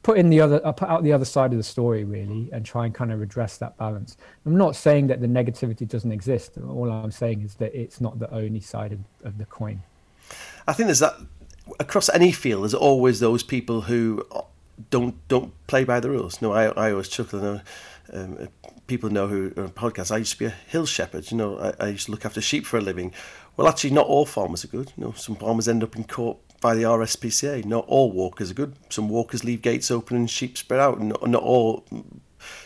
put 0.04 0.18
in 0.18 0.30
the 0.30 0.40
other, 0.40 0.64
uh, 0.64 0.70
put 0.70 0.88
out 0.88 1.02
the 1.02 1.12
other 1.12 1.25
side 1.25 1.50
of 1.50 1.58
the 1.58 1.64
story 1.64 2.04
really, 2.04 2.48
and 2.52 2.64
try 2.64 2.84
and 2.84 2.94
kind 2.94 3.10
of 3.10 3.20
address 3.20 3.58
that 3.58 3.76
balance. 3.76 4.16
I'm 4.44 4.56
not 4.56 4.76
saying 4.76 5.08
that 5.08 5.20
the 5.20 5.26
negativity 5.26 5.88
doesn't 5.88 6.12
exist. 6.12 6.52
All 6.58 6.88
I'm 6.88 7.10
saying 7.10 7.42
is 7.42 7.54
that 7.54 7.75
it's 7.75 8.00
not 8.00 8.20
the 8.20 8.32
only 8.32 8.60
side 8.60 8.92
of, 8.92 9.00
of 9.25 9.38
the 9.38 9.46
coin. 9.46 9.82
I 10.68 10.72
think 10.75 10.86
there's 10.86 11.00
that 11.00 11.14
across 11.80 12.08
any 12.10 12.30
field. 12.30 12.62
There's 12.62 12.75
always 12.75 13.18
those 13.18 13.42
people 13.42 13.80
who 13.80 14.25
don't 14.90 15.16
don't 15.28 15.52
play 15.66 15.84
by 15.84 15.98
the 16.00 16.10
rules. 16.10 16.40
No, 16.42 16.52
I 16.52 16.66
I 16.66 16.92
always 16.92 17.08
chuckle. 17.08 17.62
Um, 18.12 18.48
people 18.86 19.10
know 19.10 19.26
who 19.26 19.52
are 19.56 19.64
on 19.64 19.70
podcasts. 19.70 20.10
I 20.10 20.18
used 20.18 20.32
to 20.32 20.38
be 20.38 20.44
a 20.46 20.50
hill 20.50 20.86
shepherd. 20.86 21.30
You 21.30 21.36
know, 21.36 21.58
I, 21.58 21.84
I 21.84 21.88
used 21.88 22.06
to 22.06 22.12
look 22.12 22.25
after 22.25 22.40
sheep 22.40 22.66
for 22.66 22.78
a 22.78 22.80
living. 22.80 23.12
Well, 23.56 23.68
actually, 23.68 23.90
not 23.90 24.06
all 24.06 24.26
farmers 24.26 24.64
are 24.64 24.68
good. 24.68 24.92
You 24.96 25.04
know, 25.04 25.12
some 25.12 25.36
farmers 25.36 25.68
end 25.68 25.82
up 25.82 25.96
in 25.96 26.04
court 26.04 26.38
by 26.60 26.75
the 26.75 26.82
RSPCA. 26.82 27.64
Not 27.64 27.84
all 27.88 28.12
walkers 28.12 28.50
are 28.50 28.54
good. 28.54 28.75
Some 28.90 29.08
walkers 29.08 29.44
leave 29.44 29.62
gates 29.62 29.90
open 29.90 30.16
and 30.16 30.30
sheep 30.30 30.56
spread 30.56 30.80
out. 30.80 31.00
Not, 31.00 31.26
not 31.26 31.42
all 31.42 31.84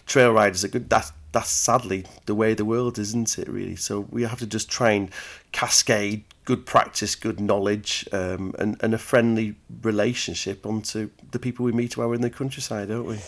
trail 0.06 0.32
riders 0.32 0.64
are 0.64 0.68
good. 0.68 0.90
That's 0.90 1.12
that's 1.32 1.50
sadly 1.50 2.04
the 2.26 2.34
way 2.34 2.54
the 2.54 2.64
world 2.64 2.98
is, 2.98 3.10
isn't 3.10 3.38
it? 3.38 3.48
Really. 3.48 3.76
So 3.76 4.00
we 4.10 4.22
have 4.22 4.40
to 4.40 4.46
just 4.46 4.68
try 4.68 4.92
and 4.92 5.10
cascade 5.52 6.24
good 6.44 6.66
practice, 6.66 7.14
good 7.14 7.38
knowledge, 7.40 8.08
um, 8.12 8.54
and 8.58 8.76
and 8.82 8.94
a 8.94 8.98
friendly 8.98 9.54
relationship 9.82 10.66
onto 10.66 11.10
the 11.30 11.38
people 11.38 11.64
we 11.64 11.72
meet 11.72 11.96
while 11.96 12.08
we're 12.08 12.16
in 12.16 12.20
the 12.20 12.30
countryside, 12.30 12.88
don't 12.88 13.06
we? 13.06 13.18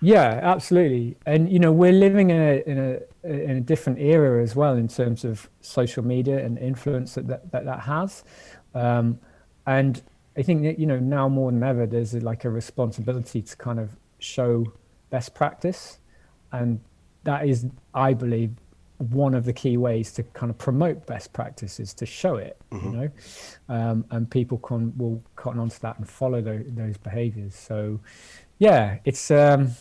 Yeah, 0.00 0.40
absolutely. 0.42 1.16
And 1.24 1.50
you 1.50 1.58
know, 1.58 1.72
we're 1.72 1.92
living 1.92 2.30
in 2.30 2.40
a 2.40 2.62
in 2.66 2.78
a 2.78 3.00
in 3.26 3.56
a 3.56 3.60
different 3.60 3.98
era 3.98 4.42
as 4.42 4.54
well 4.54 4.76
in 4.76 4.88
terms 4.88 5.24
of 5.24 5.48
social 5.60 6.04
media 6.04 6.44
and 6.44 6.58
influence 6.58 7.14
that 7.14 7.26
that, 7.28 7.50
that, 7.52 7.64
that 7.64 7.80
has. 7.80 8.24
Um, 8.74 9.18
and 9.66 10.02
I 10.36 10.42
think 10.42 10.62
that 10.62 10.78
you 10.78 10.86
know 10.86 10.98
now 10.98 11.28
more 11.28 11.50
than 11.50 11.62
ever, 11.62 11.86
there's 11.86 12.14
a, 12.14 12.20
like 12.20 12.44
a 12.44 12.50
responsibility 12.50 13.42
to 13.42 13.56
kind 13.56 13.80
of 13.80 13.96
show 14.18 14.72
best 15.10 15.34
practice, 15.34 15.98
and 16.52 16.80
that 17.24 17.48
is, 17.48 17.66
I 17.94 18.12
believe, 18.12 18.52
one 18.98 19.34
of 19.34 19.44
the 19.44 19.52
key 19.52 19.76
ways 19.76 20.12
to 20.12 20.22
kind 20.22 20.50
of 20.50 20.58
promote 20.58 21.06
best 21.06 21.32
practices 21.32 21.94
to 21.94 22.06
show 22.06 22.36
it. 22.36 22.58
Mm-hmm. 22.70 22.86
You 22.86 22.96
know, 22.96 23.10
um, 23.68 24.04
and 24.10 24.30
people 24.30 24.58
can 24.58 24.96
will 24.98 25.22
cotton 25.36 25.60
onto 25.60 25.78
that 25.80 25.98
and 25.98 26.08
follow 26.08 26.40
those, 26.42 26.64
those 26.68 26.96
behaviors. 26.98 27.54
So 27.54 27.98
yeah, 28.58 28.98
it's 29.04 29.30
um, 29.30 29.72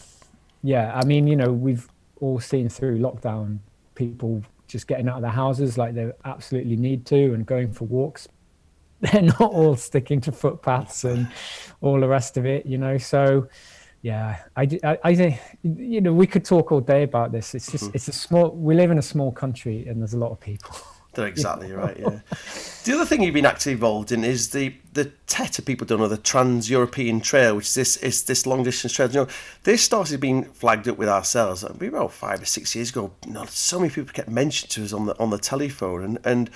yeah. 0.63 0.93
I 0.95 1.05
mean, 1.05 1.27
you 1.27 1.35
know, 1.35 1.51
we've 1.51 1.87
all 2.21 2.39
seen 2.39 2.69
through 2.69 2.99
lockdown 2.99 3.59
people 3.95 4.43
just 4.67 4.87
getting 4.87 5.07
out 5.07 5.17
of 5.17 5.21
their 5.21 5.31
houses 5.31 5.77
like 5.77 5.93
they 5.93 6.11
absolutely 6.25 6.75
need 6.75 7.05
to 7.05 7.33
and 7.33 7.45
going 7.45 7.71
for 7.71 7.85
walks. 7.85 8.27
They're 9.01 9.21
not 9.21 9.41
all 9.41 9.75
sticking 9.75 10.21
to 10.21 10.31
footpaths 10.31 11.03
and 11.03 11.27
all 11.81 11.99
the 11.99 12.07
rest 12.07 12.37
of 12.37 12.45
it, 12.45 12.65
you 12.65 12.77
know. 12.77 12.97
So 12.97 13.47
yeah, 14.01 14.37
I, 14.55 14.67
I, 14.83 14.97
I 15.03 15.15
think 15.15 15.39
you 15.63 16.01
know 16.01 16.13
we 16.13 16.27
could 16.27 16.45
talk 16.45 16.71
all 16.71 16.81
day 16.81 17.03
about 17.03 17.31
this. 17.31 17.55
It's 17.55 17.71
just 17.71 17.85
mm-hmm. 17.85 17.95
it's 17.95 18.07
a 18.07 18.13
small. 18.13 18.51
We 18.51 18.75
live 18.75 18.91
in 18.91 18.97
a 18.97 19.03
small 19.03 19.31
country 19.31 19.87
and 19.87 20.01
there's 20.01 20.13
a 20.13 20.19
lot 20.19 20.31
of 20.31 20.39
people. 20.39 20.75
They're 21.15 21.27
exactly 21.27 21.71
right. 21.71 21.97
Yeah. 21.97 22.19
the 22.83 22.93
other 22.93 23.05
thing 23.05 23.23
you've 23.23 23.33
been 23.33 23.45
actively 23.45 23.71
involved 23.73 24.11
in 24.11 24.23
is 24.23 24.49
the 24.49 24.75
the 24.93 25.05
TET. 25.27 25.59
People 25.65 25.87
don't 25.87 25.99
know 25.99 26.07
the 26.07 26.17
Trans 26.17 26.69
European 26.69 27.21
Trail, 27.21 27.55
which 27.55 27.67
is 27.67 27.73
this 27.73 27.97
is 27.97 28.23
this 28.23 28.45
long 28.45 28.63
distance 28.63 28.93
trail. 28.93 29.09
You 29.09 29.21
know, 29.21 29.27
this 29.63 29.81
started 29.81 30.19
being 30.19 30.43
flagged 30.43 30.87
up 30.87 30.97
with 30.97 31.09
ourselves. 31.09 31.63
Maybe 31.63 31.87
about 31.87 32.11
five 32.11 32.41
or 32.41 32.45
six 32.45 32.75
years 32.75 32.89
ago. 32.89 33.11
You 33.25 33.33
know, 33.33 33.45
so 33.45 33.79
many 33.79 33.91
people 33.91 34.13
kept 34.13 34.29
mentioning 34.29 34.69
to 34.71 34.83
us 34.83 34.93
on 34.93 35.05
the 35.05 35.17
on 35.19 35.29
the 35.29 35.39
telephone, 35.39 36.03
and 36.03 36.19
and 36.25 36.49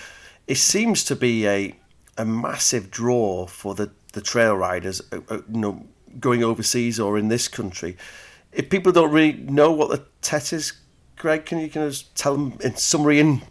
it 0.48 0.58
seems 0.58 1.04
to 1.06 1.16
be 1.16 1.48
a 1.48 1.76
a 2.18 2.26
massive 2.26 2.92
draw 2.92 3.48
for 3.48 3.76
the 3.76 3.90
the 4.14 4.22
trail 4.22 4.56
riders. 4.56 5.02
Uh, 5.12 5.22
uh, 5.30 5.36
you 5.52 5.60
know, 5.60 5.86
going 6.20 6.44
overseas 6.44 7.00
or 7.00 7.18
in 7.18 7.30
this 7.30 7.48
country. 7.48 7.96
If 8.52 8.70
people 8.70 8.92
don't 8.92 9.12
really 9.12 9.34
know 9.34 9.72
what 9.72 9.90
the 9.90 10.04
TET 10.22 10.52
is, 10.54 10.74
Greg, 11.18 11.46
can 11.46 11.60
you 11.60 11.70
kind 11.70 11.86
of 11.86 12.02
tell 12.16 12.34
them 12.34 12.58
in 12.64 12.76
summary 12.76 13.20
in 13.20 13.44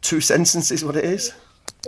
two 0.00 0.20
sentences 0.20 0.84
what 0.84 0.96
it 0.96 1.04
is? 1.04 1.32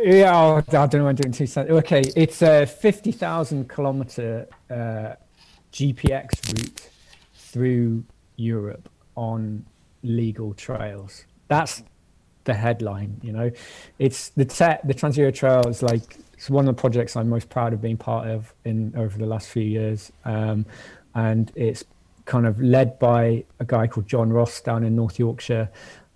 Yeah, 0.01 0.35
oh, 0.35 0.57
I 0.57 0.87
don't 0.87 0.95
know. 0.95 1.09
I'm 1.09 1.15
doing 1.15 1.33
two 1.33 1.47
sentences. 1.47 1.79
Okay, 1.79 2.03
it's 2.17 2.43
a 2.43 2.67
fifty 2.67 3.13
thousand 3.13 3.69
kilometer 3.69 4.49
uh, 4.71 5.15
GPX 5.73 6.53
route 6.53 6.89
through 7.35 8.05
Europe 8.37 8.89
on 9.17 9.65
legal 10.03 10.55
trails. 10.55 11.25
That's 11.49 11.83
the 12.45 12.55
headline. 12.55 13.21
You 13.23 13.33
know, 13.33 13.51
it's 13.99 14.31
the 14.31 14.45
TET, 14.45 14.87
the 14.87 14.95
Trans 14.95 15.17
Euro 15.19 15.33
Trail 15.33 15.67
is 15.69 15.83
like 15.83 16.17
it's 16.35 16.51
one 16.51 16.67
of 16.69 16.75
the 16.75 16.81
projects 16.81 17.15
I'm 17.17 17.29
most 17.29 17.49
proud 17.49 17.73
of 17.73 17.81
being 17.81 17.97
part 17.97 18.29
of 18.29 18.53
in 18.65 18.95
over 18.97 19.19
the 19.19 19.27
last 19.27 19.49
few 19.49 19.63
years, 19.63 20.11
um, 20.25 20.67
and 21.15 21.53
it's 21.55 21.85
kind 22.25 22.47
of 22.47 22.61
led 22.61 22.99
by 22.99 23.45
a 23.61 23.65
guy 23.65 23.87
called 23.87 24.07
John 24.07 24.33
Ross 24.33 24.61
down 24.61 24.85
in 24.85 24.97
North 24.97 25.19
Yorkshire, 25.19 25.69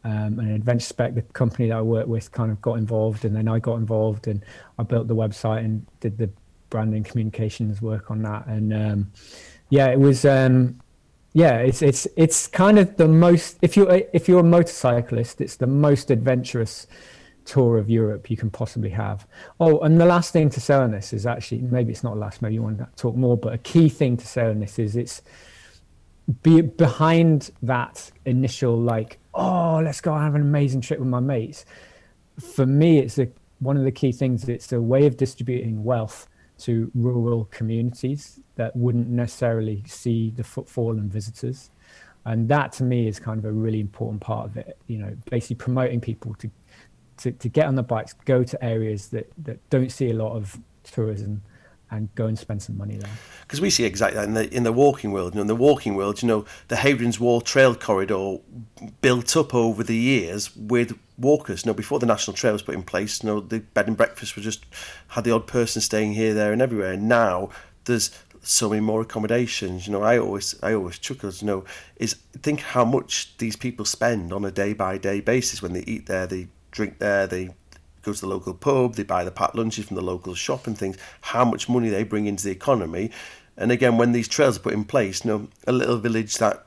um, 0.06 0.38
and 0.38 0.52
Adventure 0.52 0.86
Spec, 0.86 1.14
the 1.16 1.22
company 1.22 1.68
that 1.68 1.76
I 1.76 1.82
work 1.82 2.06
with, 2.06 2.30
kind 2.30 2.52
of 2.52 2.60
got 2.62 2.74
involved, 2.74 3.24
and 3.24 3.34
then 3.34 3.48
I 3.48 3.58
got 3.58 3.74
involved, 3.74 4.28
and 4.28 4.44
I 4.78 4.84
built 4.84 5.08
the 5.08 5.16
website 5.16 5.64
and 5.64 5.84
did 5.98 6.16
the 6.16 6.30
branding 6.70 7.02
communications 7.02 7.82
work 7.82 8.08
on 8.08 8.22
that. 8.22 8.46
And 8.46 8.72
um, 8.72 9.12
yeah, 9.68 9.88
it 9.88 9.98
was 9.98 10.24
um, 10.24 10.80
yeah, 11.32 11.58
it's 11.58 11.82
it's 11.82 12.06
it's 12.16 12.46
kind 12.46 12.78
of 12.78 12.96
the 12.96 13.08
most 13.08 13.58
if 13.62 13.76
you're 13.76 14.02
if 14.12 14.28
you're 14.28 14.40
a 14.40 14.44
motorcyclist, 14.44 15.40
it's 15.40 15.56
the 15.56 15.66
most 15.66 16.12
adventurous 16.12 16.86
tour 17.44 17.76
of 17.76 17.90
Europe 17.90 18.30
you 18.30 18.36
can 18.36 18.50
possibly 18.50 18.90
have. 18.90 19.26
Oh, 19.58 19.80
and 19.80 20.00
the 20.00 20.06
last 20.06 20.32
thing 20.32 20.50
to 20.50 20.60
say 20.60 20.74
on 20.74 20.92
this 20.92 21.12
is 21.12 21.26
actually 21.26 21.62
maybe 21.62 21.90
it's 21.90 22.04
not 22.04 22.16
last, 22.16 22.42
maybe 22.42 22.54
you 22.54 22.62
want 22.62 22.78
to 22.78 22.88
talk 22.96 23.16
more, 23.16 23.36
but 23.36 23.54
a 23.54 23.58
key 23.58 23.88
thing 23.88 24.16
to 24.16 24.26
say 24.26 24.46
on 24.46 24.60
this 24.60 24.78
is 24.78 24.94
it's 24.94 25.22
be 26.42 26.60
behind 26.60 27.50
that 27.62 28.10
initial 28.24 28.76
like 28.76 29.18
oh 29.36 29.80
let's 29.84 30.00
go 30.00 30.14
have 30.14 30.34
an 30.34 30.40
amazing 30.40 30.80
trip 30.80 30.98
with 30.98 31.08
my 31.08 31.20
mates. 31.20 31.64
For 32.54 32.66
me 32.66 32.98
it's 32.98 33.18
a, 33.18 33.28
one 33.60 33.76
of 33.76 33.84
the 33.84 33.92
key 33.92 34.12
things 34.12 34.48
it's 34.48 34.72
a 34.72 34.80
way 34.80 35.06
of 35.06 35.16
distributing 35.16 35.84
wealth 35.84 36.28
to 36.58 36.90
rural 36.94 37.44
communities 37.46 38.40
that 38.56 38.74
wouldn't 38.74 39.08
necessarily 39.08 39.84
see 39.86 40.30
the 40.30 40.42
footfall 40.42 40.92
and 40.92 41.12
visitors. 41.12 41.70
And 42.24 42.48
that 42.48 42.72
to 42.72 42.82
me 42.82 43.06
is 43.06 43.20
kind 43.20 43.38
of 43.38 43.44
a 43.44 43.52
really 43.52 43.78
important 43.78 44.20
part 44.20 44.46
of 44.46 44.56
it 44.56 44.78
you 44.86 44.98
know 44.98 45.16
basically 45.30 45.56
promoting 45.56 46.00
people 46.00 46.34
to 46.34 46.50
to, 47.18 47.32
to 47.32 47.48
get 47.48 47.66
on 47.66 47.74
the 47.74 47.82
bikes 47.82 48.14
go 48.24 48.42
to 48.42 48.64
areas 48.64 49.08
that 49.08 49.30
that 49.38 49.58
don't 49.70 49.90
see 49.92 50.10
a 50.10 50.14
lot 50.14 50.32
of 50.32 50.58
tourism 50.82 51.42
and 51.90 52.12
go 52.14 52.26
and 52.26 52.38
spend 52.38 52.62
some 52.62 52.76
money 52.76 52.96
there. 52.96 53.10
Because 53.42 53.60
we 53.60 53.70
see 53.70 53.84
exactly 53.84 54.16
that 54.16 54.26
in 54.26 54.34
the 54.34 54.54
in 54.54 54.62
the 54.64 54.72
walking 54.72 55.12
world. 55.12 55.34
You 55.34 55.36
know, 55.36 55.42
in 55.42 55.46
the 55.46 55.54
walking 55.54 55.94
world, 55.94 56.22
you 56.22 56.28
know, 56.28 56.44
the 56.68 56.76
Hadrian's 56.76 57.20
Wall 57.20 57.40
Trail 57.40 57.74
corridor 57.74 58.38
built 59.00 59.36
up 59.36 59.54
over 59.54 59.82
the 59.82 59.96
years 59.96 60.54
with 60.56 60.98
walkers. 61.18 61.64
You 61.64 61.70
know, 61.70 61.74
before 61.74 61.98
the 61.98 62.06
national 62.06 62.36
trail 62.36 62.52
was 62.52 62.62
put 62.62 62.74
in 62.74 62.82
place, 62.82 63.22
you 63.22 63.28
know, 63.28 63.40
the 63.40 63.60
bed 63.60 63.86
and 63.86 63.96
breakfast 63.96 64.34
was 64.36 64.44
just 64.44 64.66
had 65.08 65.24
the 65.24 65.30
odd 65.32 65.46
person 65.46 65.80
staying 65.80 66.14
here, 66.14 66.34
there, 66.34 66.52
and 66.52 66.60
everywhere. 66.60 66.92
And 66.92 67.08
Now 67.08 67.50
there's 67.84 68.10
so 68.42 68.68
many 68.68 68.80
more 68.80 69.00
accommodations. 69.00 69.86
You 69.86 69.92
know, 69.92 70.02
I 70.02 70.18
always 70.18 70.60
I 70.62 70.74
always 70.74 70.98
chuckle. 70.98 71.30
You 71.30 71.46
know, 71.46 71.64
is 71.96 72.14
think 72.42 72.60
how 72.60 72.84
much 72.84 73.36
these 73.38 73.56
people 73.56 73.84
spend 73.84 74.32
on 74.32 74.44
a 74.44 74.50
day 74.50 74.72
by 74.72 74.98
day 74.98 75.20
basis 75.20 75.62
when 75.62 75.72
they 75.72 75.82
eat 75.82 76.06
there, 76.06 76.26
they 76.26 76.48
drink 76.70 76.98
there, 76.98 77.26
they 77.26 77.50
go 78.06 78.12
to 78.12 78.20
the 78.20 78.26
local 78.26 78.54
pub, 78.54 78.94
they 78.94 79.02
buy 79.02 79.24
the 79.24 79.30
packed 79.30 79.54
lunches 79.54 79.86
from 79.86 79.96
the 79.96 80.02
local 80.02 80.34
shop 80.34 80.66
and 80.66 80.78
things, 80.78 80.96
how 81.20 81.44
much 81.44 81.68
money 81.68 81.88
they 81.88 82.04
bring 82.04 82.26
into 82.26 82.44
the 82.44 82.50
economy. 82.50 83.10
And 83.56 83.72
again, 83.72 83.98
when 83.98 84.12
these 84.12 84.28
trails 84.28 84.56
are 84.56 84.60
put 84.60 84.74
in 84.74 84.84
place, 84.84 85.24
you 85.24 85.30
know, 85.30 85.48
a 85.66 85.72
little 85.72 85.98
village 85.98 86.36
that 86.38 86.64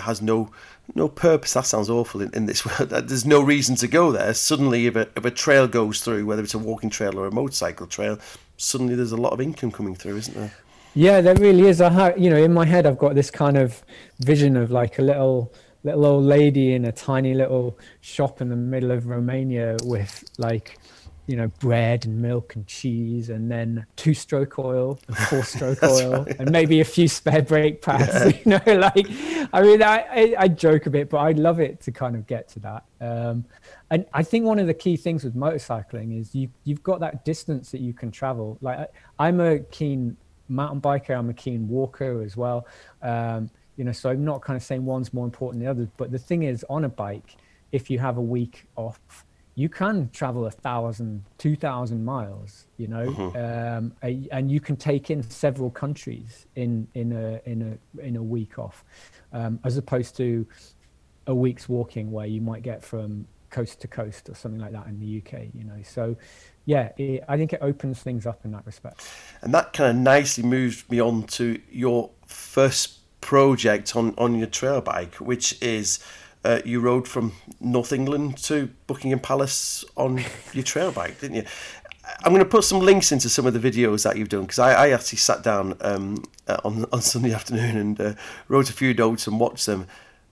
has 0.00 0.22
no 0.22 0.50
no 0.94 1.08
purpose. 1.08 1.54
That 1.54 1.66
sounds 1.66 1.88
awful 1.88 2.20
in, 2.20 2.30
in 2.34 2.46
this 2.46 2.64
world. 2.80 2.90
There's 2.90 3.24
no 3.24 3.42
reason 3.42 3.76
to 3.76 3.88
go 3.88 4.12
there. 4.12 4.34
Suddenly, 4.34 4.86
if 4.86 4.96
a, 4.96 5.08
if 5.16 5.24
a 5.24 5.30
trail 5.30 5.66
goes 5.66 6.00
through, 6.00 6.26
whether 6.26 6.42
it's 6.42 6.54
a 6.54 6.58
walking 6.58 6.90
trail 6.90 7.18
or 7.18 7.26
a 7.26 7.32
motorcycle 7.32 7.86
trail, 7.86 8.18
suddenly 8.56 8.94
there's 8.94 9.12
a 9.12 9.16
lot 9.16 9.32
of 9.32 9.40
income 9.40 9.70
coming 9.70 9.94
through, 9.94 10.16
isn't 10.18 10.36
there? 10.36 10.52
Yeah, 10.94 11.20
there 11.20 11.34
really 11.34 11.66
is. 11.66 11.80
I 11.80 11.90
have, 11.90 12.18
you 12.18 12.30
know, 12.30 12.36
in 12.36 12.52
my 12.52 12.64
head, 12.64 12.86
I've 12.86 12.98
got 12.98 13.14
this 13.14 13.30
kind 13.30 13.56
of 13.56 13.82
vision 14.20 14.56
of 14.56 14.70
like 14.70 14.98
a 14.98 15.02
little 15.02 15.52
little 15.84 16.06
old 16.06 16.24
lady 16.24 16.72
in 16.72 16.86
a 16.86 16.92
tiny 16.92 17.34
little 17.34 17.78
shop 18.00 18.40
in 18.40 18.48
the 18.48 18.56
middle 18.56 18.90
of 18.90 19.06
Romania 19.06 19.76
with 19.84 20.24
like 20.38 20.78
you 21.26 21.36
know 21.36 21.48
bread 21.58 22.04
and 22.04 22.20
milk 22.20 22.54
and 22.54 22.66
cheese 22.66 23.30
and 23.30 23.50
then 23.50 23.86
two 23.96 24.12
stroke 24.12 24.58
oil 24.58 24.98
and 25.08 25.16
four 25.28 25.42
stroke 25.42 25.82
oil 25.82 26.24
right. 26.24 26.36
and 26.38 26.50
maybe 26.50 26.80
a 26.80 26.84
few 26.84 27.08
spare 27.08 27.42
brake 27.42 27.80
pads 27.80 28.12
yeah. 28.12 28.60
you 28.66 28.72
know 28.74 28.78
like 28.78 29.06
i 29.52 29.62
mean 29.62 29.82
I, 29.82 30.04
I, 30.10 30.34
I 30.38 30.48
joke 30.48 30.86
a 30.86 30.90
bit 30.90 31.08
but 31.08 31.18
i 31.18 31.32
love 31.32 31.60
it 31.60 31.80
to 31.82 31.92
kind 31.92 32.14
of 32.14 32.26
get 32.26 32.48
to 32.50 32.60
that 32.60 32.84
um, 33.00 33.44
and 33.90 34.04
i 34.12 34.22
think 34.22 34.44
one 34.44 34.58
of 34.58 34.66
the 34.66 34.74
key 34.74 34.96
things 34.96 35.24
with 35.24 35.34
motorcycling 35.34 36.18
is 36.20 36.34
you 36.34 36.50
you've 36.64 36.82
got 36.82 37.00
that 37.00 37.24
distance 37.24 37.70
that 37.70 37.80
you 37.80 37.94
can 37.94 38.10
travel 38.10 38.58
like 38.60 38.78
I, 38.78 38.86
i'm 39.18 39.40
a 39.40 39.60
keen 39.60 40.16
mountain 40.48 40.82
biker 40.82 41.18
i'm 41.18 41.30
a 41.30 41.34
keen 41.34 41.68
walker 41.68 42.22
as 42.22 42.36
well 42.36 42.66
um, 43.00 43.50
you 43.76 43.84
know 43.84 43.92
so 43.92 44.10
i'm 44.10 44.24
not 44.24 44.40
kind 44.40 44.56
of 44.56 44.62
saying 44.62 44.84
one's 44.84 45.12
more 45.12 45.24
important 45.24 45.60
than 45.60 45.66
the 45.66 45.70
other 45.70 45.90
but 45.96 46.10
the 46.10 46.18
thing 46.18 46.42
is 46.42 46.64
on 46.68 46.84
a 46.84 46.88
bike 46.88 47.36
if 47.72 47.90
you 47.90 47.98
have 47.98 48.16
a 48.16 48.22
week 48.22 48.66
off 48.76 49.24
you 49.56 49.68
can 49.68 50.10
travel 50.10 50.46
a 50.46 50.50
thousand, 50.50 51.24
two 51.38 51.54
thousand 51.54 52.04
miles, 52.04 52.66
you 52.76 52.88
know, 52.88 53.06
mm-hmm. 53.06 53.36
um, 53.36 53.92
a, 54.02 54.28
and 54.32 54.50
you 54.50 54.60
can 54.60 54.76
take 54.76 55.10
in 55.10 55.22
several 55.30 55.70
countries 55.70 56.46
in 56.56 56.88
in 56.94 57.12
a 57.12 57.40
in 57.48 57.78
a 57.96 58.00
in 58.00 58.16
a 58.16 58.22
week 58.22 58.58
off, 58.58 58.84
um, 59.32 59.60
as 59.64 59.76
opposed 59.76 60.16
to 60.16 60.46
a 61.26 61.34
week's 61.34 61.68
walking 61.68 62.10
where 62.10 62.26
you 62.26 62.40
might 62.40 62.62
get 62.62 62.82
from 62.82 63.26
coast 63.50 63.80
to 63.80 63.86
coast 63.86 64.28
or 64.28 64.34
something 64.34 64.60
like 64.60 64.72
that 64.72 64.88
in 64.88 64.98
the 64.98 65.18
UK, 65.18 65.44
you 65.54 65.62
know. 65.62 65.80
So, 65.84 66.16
yeah, 66.66 66.90
it, 66.98 67.22
I 67.28 67.36
think 67.36 67.52
it 67.52 67.60
opens 67.62 68.00
things 68.00 68.26
up 68.26 68.44
in 68.44 68.50
that 68.50 68.66
respect. 68.66 69.08
And 69.42 69.54
that 69.54 69.72
kind 69.72 69.96
of 69.96 70.02
nicely 70.02 70.42
moves 70.42 70.84
me 70.90 71.00
on 71.00 71.22
to 71.38 71.60
your 71.70 72.10
first 72.26 72.93
project 73.24 73.96
on 73.96 74.14
on 74.18 74.34
your 74.34 74.46
trail 74.46 74.82
bike, 74.82 75.14
which 75.14 75.60
is 75.62 75.98
uh, 76.44 76.60
you 76.62 76.78
rode 76.78 77.08
from 77.08 77.32
North 77.58 77.90
England 77.90 78.36
to 78.36 78.68
Buckingham 78.86 79.18
Palace 79.18 79.82
on 79.96 80.22
your 80.52 80.62
trail 80.62 80.92
bike, 80.92 81.20
didn't 81.20 81.36
you? 81.36 81.44
I'm 82.22 82.32
going 82.32 82.44
to 82.44 82.48
put 82.48 82.64
some 82.64 82.80
links 82.80 83.12
into 83.12 83.30
some 83.30 83.46
of 83.46 83.54
the 83.54 83.70
videos 83.70 84.04
that 84.04 84.18
you've 84.18 84.28
done 84.28 84.42
because 84.42 84.58
I, 84.58 84.74
I, 84.74 84.90
actually 84.90 85.16
sat 85.16 85.42
down 85.42 85.74
um, 85.80 86.22
uh, 86.46 86.58
on 86.64 86.84
on 86.92 87.00
Sunday 87.00 87.32
afternoon 87.32 87.78
and 87.78 88.00
uh, 88.00 88.14
wrote 88.48 88.68
a 88.68 88.74
few 88.74 88.92
notes 88.92 89.26
and 89.26 89.40
watched 89.40 89.64
them. 89.64 89.86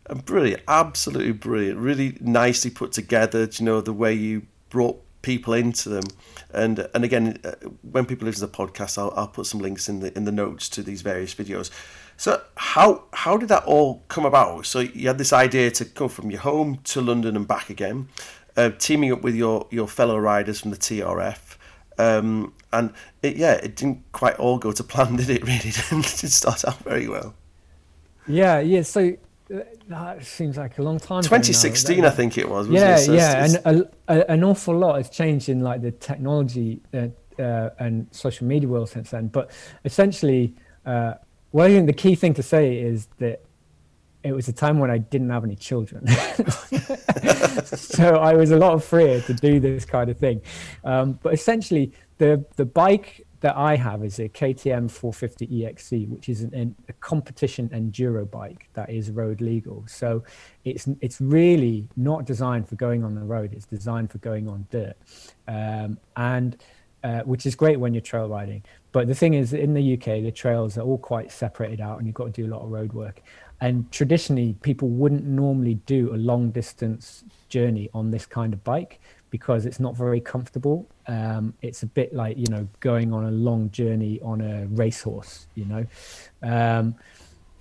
And 0.07 0.23
brilliant, 0.23 0.63
absolutely 0.69 1.33
brilliant, 1.33 1.79
really 1.79 2.19
nicely 2.21 2.71
put 2.71 2.93
together. 2.93 3.49
You 3.51 3.65
know 3.65 3.81
the 3.81 3.95
way 3.95 4.13
you 4.13 4.43
brought 4.69 5.01
people 5.23 5.55
into 5.55 5.89
them, 5.89 6.05
and 6.53 6.87
and 6.95 7.05
again, 7.05 7.39
uh, 7.43 7.53
when 7.81 8.05
people 8.05 8.27
listen 8.27 8.47
to 8.47 8.53
the 8.53 8.59
podcast, 8.67 8.99
I'll, 8.99 9.15
I'll 9.17 9.29
put 9.29 9.47
some 9.47 9.61
links 9.61 9.89
in 9.89 10.01
the 10.01 10.15
in 10.15 10.25
the 10.25 10.33
notes 10.33 10.69
to 10.71 10.83
these 10.83 11.01
various 11.01 11.35
videos. 11.35 11.71
So 12.17 12.43
how 12.57 13.05
how 13.13 13.37
did 13.37 13.49
that 13.49 13.65
all 13.65 14.03
come 14.09 14.25
about? 14.25 14.67
So 14.67 14.81
you 14.81 15.09
had 15.09 15.19
this 15.19 15.33
idea 15.33 15.71
to 15.73 15.85
go 15.85 16.09
from 16.09 16.31
your 16.31 16.41
home 16.41 16.79
to 16.85 17.01
London 17.01 17.37
and 17.37 17.47
back 17.47 17.71
again, 17.71 18.09
uh, 18.57 18.71
teaming 18.79 19.13
up 19.13 19.23
with 19.23 19.35
your 19.35 19.67
your 19.71 19.89
fellow 19.89 20.19
riders 20.19 20.61
from 20.61 20.71
the 20.71 20.77
TRF. 20.77 21.57
Um, 21.99 22.55
and 22.73 22.93
it, 23.23 23.37
yeah, 23.37 23.53
it 23.55 23.77
didn't 23.77 24.11
quite 24.13 24.37
all 24.37 24.59
go 24.59 24.73
to 24.73 24.85
plan, 24.93 25.17
did 25.17 25.31
it? 25.31 25.43
Really 25.43 25.59
didn't, 25.71 26.03
didn't 26.03 26.31
start 26.31 26.65
out 26.65 26.79
very 26.79 27.09
well. 27.09 27.35
Yeah, 28.27 28.61
yeah. 28.61 28.83
So 28.83 29.17
uh, 29.53 29.59
that 29.89 30.25
seems 30.25 30.57
like 30.57 30.79
a 30.79 30.83
long 30.83 30.99
time. 30.99 31.23
2016, 31.23 32.05
I 32.05 32.11
think 32.11 32.39
it 32.39 32.49
was. 32.49 32.69
yeah, 32.69 32.97
it? 32.97 32.99
So 32.99 33.13
yeah, 33.13 33.45
it's, 33.45 33.55
and 33.55 33.77
a, 33.77 33.91
a, 34.09 34.31
an 34.31 34.45
awful 34.45 34.77
lot 34.77 34.97
has 34.97 35.11
changed 35.11 35.49
in 35.49 35.61
like 35.61 35.83
the 35.83 35.91
technology 35.91 36.81
uh, 36.95 37.09
uh, 37.41 37.71
and 37.79 38.07
social 38.11 38.47
media 38.47 38.69
world 38.69 38.89
since 38.89 39.11
then. 39.11 39.29
But 39.29 39.51
essentially, 39.85 40.55
uh, 40.87 41.15
well, 41.53 41.67
I 41.67 41.71
think 41.71 41.87
the 41.87 41.93
key 41.93 42.15
thing 42.15 42.35
to 42.35 42.43
say 42.43 42.79
is 42.79 43.09
that 43.19 43.43
it 44.25 44.33
was 44.33 44.49
a 44.49 44.53
time 44.53 44.79
when 44.79 44.91
I 44.91 44.99
didn't 44.99 45.31
have 45.31 45.45
any 45.45 45.57
children. 45.57 46.07
so 47.65 48.17
I 48.17 48.35
was 48.35 48.51
a 48.51 48.57
lot 48.57 48.83
freer 48.83 49.21
to 49.23 49.35
do 49.35 49.61
this 49.61 49.85
kind 49.85 50.09
of 50.11 50.19
thing. 50.19 50.41
Um, 50.85 51.19
but 51.23 51.35
essentially, 51.35 51.93
the, 52.19 52.45
the 52.57 52.65
bike 52.65 53.27
that 53.41 53.57
I 53.57 53.75
have 53.75 54.05
is 54.05 54.21
a 54.21 54.29
KTM 54.29 54.89
450 54.89 55.47
EXC, 55.49 56.09
which 56.09 56.29
is 56.29 56.43
an, 56.43 56.55
an, 56.55 56.77
a 56.89 56.93
competition 56.95 57.69
enduro 57.71 58.29
bike 58.31 58.69
that 58.75 58.89
is 58.89 59.11
road 59.11 59.41
legal. 59.41 59.85
So 59.89 60.23
it's 60.65 60.87
it's 61.01 61.21
really 61.21 61.89
not 61.97 62.25
designed 62.25 62.69
for 62.69 62.77
going 62.77 63.03
on 63.03 63.17
the 63.17 63.23
road. 63.23 63.53
It's 63.53 63.67
designed 63.67 64.13
for 64.13 64.19
going 64.19 64.49
on 64.49 64.67
dirt, 64.71 64.97
um, 65.49 65.99
and 66.17 66.57
uh, 67.03 67.21
which 67.21 67.47
is 67.47 67.55
great 67.55 67.79
when 67.79 67.95
you're 67.95 68.01
trail 68.01 68.29
riding. 68.29 68.63
But 68.93 69.09
the 69.09 69.15
thing 69.15 69.35
is, 69.35 69.53
in 69.53 69.75
the 69.75 69.95
UK, 69.95 70.23
the 70.23 70.31
trails 70.31 70.77
are 70.79 70.83
all 70.83 70.99
quite 70.99 71.31
separated 71.33 71.81
out, 71.81 71.99
and 71.99 72.07
you've 72.07 72.15
got 72.15 72.27
to 72.27 72.43
do 72.43 72.47
a 72.47 72.53
lot 72.55 72.63
of 72.63 72.71
road 72.71 72.93
work. 72.93 73.23
And 73.61 73.91
traditionally, 73.93 74.57
people 74.63 74.89
wouldn't 74.89 75.25
normally 75.25 75.75
do 75.87 76.13
a 76.15 76.17
long 76.17 76.51
distance 76.51 77.25
journey 77.49 77.89
on 77.95 78.11
this 78.11 78.27
kind 78.27 78.53
of 78.53 78.63
bike 78.65 79.01
because 79.31 79.67
it's 79.67 79.81
not 79.81 79.97
very 79.97 80.21
comfortable. 80.21 80.87
Um, 81.07 81.55
it's 81.63 81.83
a 81.83 81.87
bit 81.87 82.13
like 82.13 82.37
you 82.37 82.47
know 82.49 82.69
going 82.81 83.13
on 83.13 83.25
a 83.25 83.31
long 83.31 83.71
journey 83.71 84.21
on 84.23 84.41
a 84.41 84.67
racehorse, 84.67 85.47
you 85.55 85.65
know. 85.65 85.87
Um, 86.43 86.95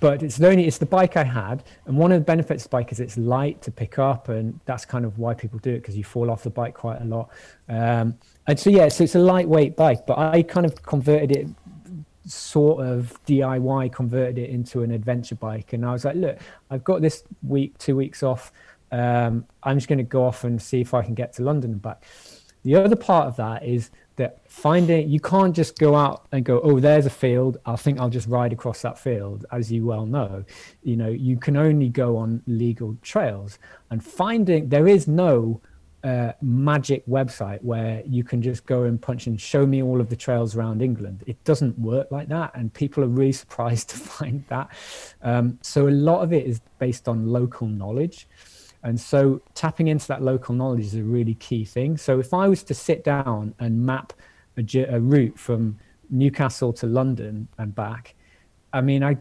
but 0.01 0.23
it's 0.23 0.35
the 0.35 0.49
only 0.49 0.67
it's 0.67 0.79
the 0.79 0.85
bike 0.85 1.15
I 1.15 1.23
had, 1.23 1.63
and 1.85 1.95
one 1.95 2.11
of 2.11 2.19
the 2.19 2.25
benefits 2.25 2.65
of 2.65 2.71
the 2.71 2.75
bike 2.75 2.91
is 2.91 2.99
it's 2.99 3.17
light 3.17 3.61
to 3.61 3.71
pick 3.71 3.99
up, 3.99 4.27
and 4.27 4.59
that's 4.65 4.83
kind 4.83 5.05
of 5.05 5.17
why 5.19 5.33
people 5.33 5.59
do 5.59 5.69
it 5.69 5.77
because 5.77 5.95
you 5.95 6.03
fall 6.03 6.29
off 6.29 6.43
the 6.43 6.49
bike 6.49 6.73
quite 6.73 6.99
a 7.01 7.05
lot. 7.05 7.29
Um, 7.69 8.17
and 8.47 8.59
so 8.59 8.69
yeah, 8.69 8.89
so 8.89 9.05
it's 9.05 9.15
a 9.15 9.19
lightweight 9.19 9.77
bike, 9.77 10.05
but 10.05 10.17
I 10.17 10.41
kind 10.43 10.65
of 10.65 10.81
converted 10.83 11.31
it 11.31 11.47
sort 12.25 12.85
of 12.85 13.19
DIY 13.25 13.91
converted 13.93 14.37
it 14.37 14.49
into 14.49 14.83
an 14.83 14.91
adventure 14.91 15.35
bike. 15.35 15.73
And 15.73 15.85
I 15.85 15.91
was 15.91 16.05
like, 16.05 16.15
look, 16.15 16.37
I've 16.69 16.83
got 16.83 17.01
this 17.01 17.23
week, 17.43 17.77
two 17.77 17.95
weeks 17.95 18.23
off. 18.23 18.51
Um, 18.91 19.45
I'm 19.63 19.77
just 19.77 19.87
going 19.87 19.97
to 19.99 20.03
go 20.03 20.25
off 20.25 20.43
and 20.43 20.61
see 20.61 20.81
if 20.81 20.93
I 20.93 21.03
can 21.03 21.13
get 21.13 21.33
to 21.33 21.43
London 21.43 21.71
and 21.71 21.81
back. 21.81 22.03
The 22.63 22.75
other 22.75 22.95
part 22.95 23.27
of 23.27 23.35
that 23.37 23.63
is 23.63 23.89
that 24.15 24.41
finding 24.49 25.09
you 25.09 25.19
can't 25.19 25.55
just 25.55 25.77
go 25.79 25.95
out 25.95 26.25
and 26.31 26.45
go, 26.45 26.59
oh, 26.61 26.79
there's 26.79 27.05
a 27.05 27.11
field. 27.11 27.57
I 27.65 27.75
think 27.75 27.99
I'll 27.99 28.09
just 28.09 28.27
ride 28.27 28.53
across 28.53 28.81
that 28.81 28.99
field, 28.99 29.45
as 29.51 29.71
you 29.71 29.85
well 29.85 30.05
know. 30.05 30.43
You 30.83 30.97
know, 30.97 31.09
you 31.09 31.37
can 31.37 31.57
only 31.57 31.89
go 31.89 32.17
on 32.17 32.41
legal 32.47 32.97
trails, 33.01 33.59
and 33.89 34.03
finding 34.03 34.69
there 34.69 34.87
is 34.87 35.07
no 35.07 35.61
uh, 36.03 36.33
magic 36.41 37.05
website 37.05 37.61
where 37.61 38.01
you 38.05 38.23
can 38.23 38.41
just 38.41 38.65
go 38.65 38.83
and 38.83 39.01
punch 39.01 39.27
and 39.27 39.39
show 39.39 39.65
me 39.65 39.83
all 39.83 40.01
of 40.01 40.09
the 40.09 40.15
trails 40.15 40.55
around 40.55 40.81
England. 40.81 41.23
It 41.27 41.43
doesn't 41.43 41.77
work 41.77 42.11
like 42.11 42.27
that, 42.29 42.51
and 42.55 42.73
people 42.73 43.03
are 43.03 43.07
really 43.07 43.31
surprised 43.43 43.89
to 43.89 43.97
find 43.97 44.43
that. 44.49 44.69
Um, 45.21 45.59
so 45.61 45.87
a 45.87 45.91
lot 45.91 46.21
of 46.21 46.33
it 46.33 46.45
is 46.45 46.61
based 46.79 47.07
on 47.07 47.27
local 47.27 47.67
knowledge, 47.67 48.27
and 48.83 48.99
so 48.99 49.41
tapping 49.53 49.87
into 49.87 50.07
that 50.07 50.21
local 50.21 50.55
knowledge 50.55 50.81
is 50.81 50.95
a 50.95 51.03
really 51.03 51.35
key 51.35 51.65
thing. 51.65 51.97
So 51.97 52.19
if 52.19 52.33
I 52.33 52.47
was 52.47 52.63
to 52.63 52.73
sit 52.73 53.03
down 53.03 53.53
and 53.59 53.85
map 53.85 54.13
a, 54.57 54.63
a 54.89 54.99
route 54.99 55.37
from 55.37 55.77
Newcastle 56.09 56.73
to 56.73 56.87
London 56.87 57.47
and 57.57 57.73
back, 57.75 58.15
I 58.73 58.81
mean, 58.81 59.03
I 59.03 59.17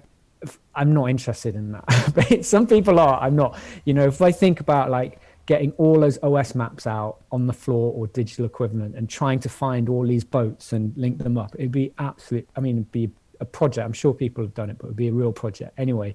I'm 0.74 0.94
not 0.94 1.10
interested 1.10 1.54
in 1.54 1.72
that. 1.72 1.84
but 2.14 2.44
some 2.44 2.66
people 2.66 2.98
are. 2.98 3.20
I'm 3.20 3.36
not. 3.36 3.58
You 3.84 3.94
know, 3.94 4.06
if 4.06 4.22
I 4.22 4.32
think 4.32 4.60
about 4.60 4.90
like 4.90 5.20
getting 5.46 5.72
all 5.72 5.98
those 5.98 6.16
OS 6.22 6.54
maps 6.54 6.86
out 6.86 7.18
on 7.32 7.46
the 7.46 7.52
floor 7.52 7.92
or 7.94 8.06
digital 8.06 8.44
equivalent 8.44 8.94
and 8.94 9.10
trying 9.10 9.40
to 9.40 9.48
find 9.48 9.88
all 9.88 10.06
these 10.06 10.22
boats 10.22 10.72
and 10.72 10.96
link 10.96 11.18
them 11.18 11.36
up. 11.36 11.54
It'd 11.58 11.72
be 11.72 11.92
absolute. 11.98 12.48
I 12.54 12.60
mean, 12.60 12.76
it'd 12.76 12.92
be 12.92 13.10
a 13.40 13.44
project. 13.44 13.84
I'm 13.84 13.92
sure 13.92 14.14
people 14.14 14.44
have 14.44 14.54
done 14.54 14.70
it, 14.70 14.78
but 14.78 14.86
it'd 14.86 14.96
be 14.96 15.08
a 15.08 15.12
real 15.12 15.32
project 15.32 15.72
anyway. 15.76 16.14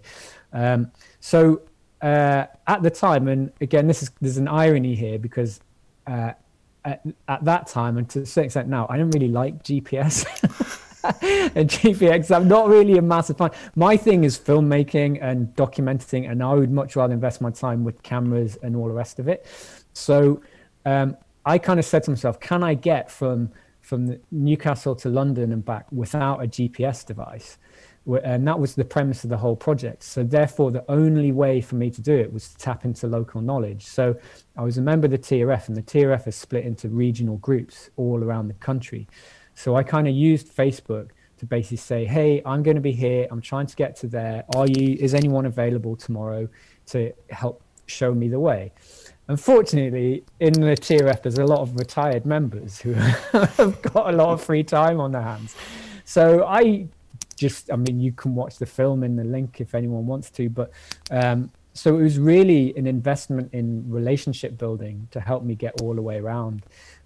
Um, 0.54 0.90
so 1.20 1.62
uh, 2.02 2.46
at 2.68 2.84
the 2.84 2.90
time, 2.90 3.28
and 3.28 3.52
again, 3.62 3.88
this 3.88 4.04
is 4.04 4.12
there's 4.22 4.38
an 4.38 4.48
irony 4.48 4.96
here 4.96 5.18
because 5.18 5.60
uh, 6.08 6.32
at, 6.84 7.06
at, 7.28 7.44
that 7.44 7.68
time 7.68 7.98
and 7.98 8.10
to 8.10 8.22
a 8.22 8.26
certain 8.26 8.46
extent 8.46 8.70
now, 8.70 8.86
I 8.90 8.98
don't 8.98 9.12
really 9.12 9.28
like 9.28 9.64
GPS. 9.64 10.26
and 11.06 11.70
GPX. 11.70 12.36
I'm 12.36 12.48
not 12.48 12.68
really 12.68 12.98
a 12.98 13.02
massive 13.02 13.38
fan. 13.38 13.52
My 13.76 13.96
thing 13.96 14.24
is 14.24 14.40
filmmaking 14.40 15.20
and 15.22 15.48
documenting, 15.56 16.30
and 16.30 16.42
I 16.42 16.54
would 16.54 16.72
much 16.72 16.96
rather 16.96 17.14
invest 17.14 17.42
my 17.42 17.52
time 17.52 17.84
with 17.84 18.02
cameras 18.02 18.58
and 18.64 18.76
all 18.76 18.88
the 18.88 18.94
rest 18.94 19.20
of 19.20 19.28
it. 19.28 19.46
So 19.94 20.42
um, 20.86 21.16
I 21.46 21.58
kind 21.58 21.80
of 21.80 21.86
said 21.86 22.04
to 22.04 22.12
myself, 22.12 22.40
can 22.40 22.64
I 22.64 22.74
get 22.74 23.12
from 23.12 23.52
from 23.82 24.18
Newcastle 24.32 24.96
to 24.96 25.10
London 25.10 25.52
and 25.52 25.64
back 25.64 25.86
without 25.92 26.44
a 26.44 26.48
GPS 26.48 27.06
device? 27.06 27.60
And 28.08 28.48
that 28.48 28.60
was 28.60 28.76
the 28.76 28.86
premise 28.86 29.24
of 29.24 29.32
the 29.32 29.38
whole 29.38 29.56
project. 29.56 30.04
So 30.04 30.24
therefore, 30.24 30.72
the 30.72 30.86
only 30.90 31.32
way 31.32 31.60
for 31.60 31.76
me 31.76 31.90
to 31.90 32.02
do 32.02 32.14
it 32.14 32.32
was 32.32 32.50
to 32.50 32.58
tap 32.58 32.86
into 32.86 33.08
local 33.08 33.42
knowledge. 33.42 33.86
So 33.86 34.16
I 34.56 34.64
was 34.64 34.78
a 34.78 34.82
member 34.82 35.06
of 35.06 35.12
the 35.12 35.18
TRF, 35.18 35.68
and 35.70 35.76
the 35.76 35.82
TRF 35.82 36.28
is 36.28 36.36
split 36.36 36.66
into 36.66 36.88
regional 36.90 37.38
groups 37.38 37.90
all 37.96 38.24
around 38.24 38.48
the 38.48 38.54
country. 38.56 39.08
So 39.56 39.76
I 39.76 39.84
kind 39.84 40.08
of 40.08 40.14
used 40.14 40.56
Facebook 40.56 41.10
to 41.38 41.46
basically 41.46 41.78
say, 41.78 42.06
"Hey, 42.06 42.42
I'm 42.46 42.62
going 42.62 42.76
to 42.76 42.82
be 42.82 42.92
here. 42.92 43.28
I'm 43.32 43.42
trying 43.42 43.66
to 43.68 43.76
get 43.76 43.96
to 43.98 44.08
there. 44.08 44.46
Are 44.56 44.68
you? 44.68 44.98
Is 45.00 45.14
anyone 45.14 45.46
available 45.46 45.96
tomorrow 45.96 46.48
to 46.88 47.12
help 47.32 47.62
show 47.88 48.14
me 48.14 48.28
the 48.28 48.40
way?" 48.40 48.72
Unfortunately, 49.28 50.24
in 50.40 50.54
the 50.54 50.78
TRF, 50.78 51.24
there's 51.24 51.40
a 51.40 51.46
lot 51.46 51.62
of 51.62 51.76
retired 51.76 52.28
members 52.28 52.80
who 52.80 52.94
have 53.32 53.82
got 53.82 54.14
a 54.14 54.16
lot 54.16 54.30
of 54.30 54.44
free 54.44 54.64
time 54.64 55.00
on 55.00 55.12
their 55.12 55.24
hands. 55.24 55.56
So 56.06 56.46
I 56.46 56.88
just, 57.36 57.72
I 57.72 57.76
mean, 57.76 58.00
you 58.00 58.12
can 58.12 58.36
watch 58.36 58.58
the 58.58 58.66
film 58.66 59.04
in 59.04 59.16
the 59.16 59.24
link 59.24 59.60
if 59.60 59.76
anyone 59.76 60.08
wants 60.08 60.30
to, 60.32 60.50
but 60.50 60.72
um, 61.12 61.52
so 61.74 61.98
it 61.98 62.02
was 62.02 62.18
really 62.18 62.76
an 62.78 62.88
investment 62.88 63.54
in 63.54 63.90
relationship 63.90 64.58
building 64.58 65.08
to 65.12 65.20
help 65.20 65.44
me 65.44 65.56
get 65.56 65.82
all 65.82 65.94
the 65.94 66.02
way 66.02 66.18
around 66.18 66.64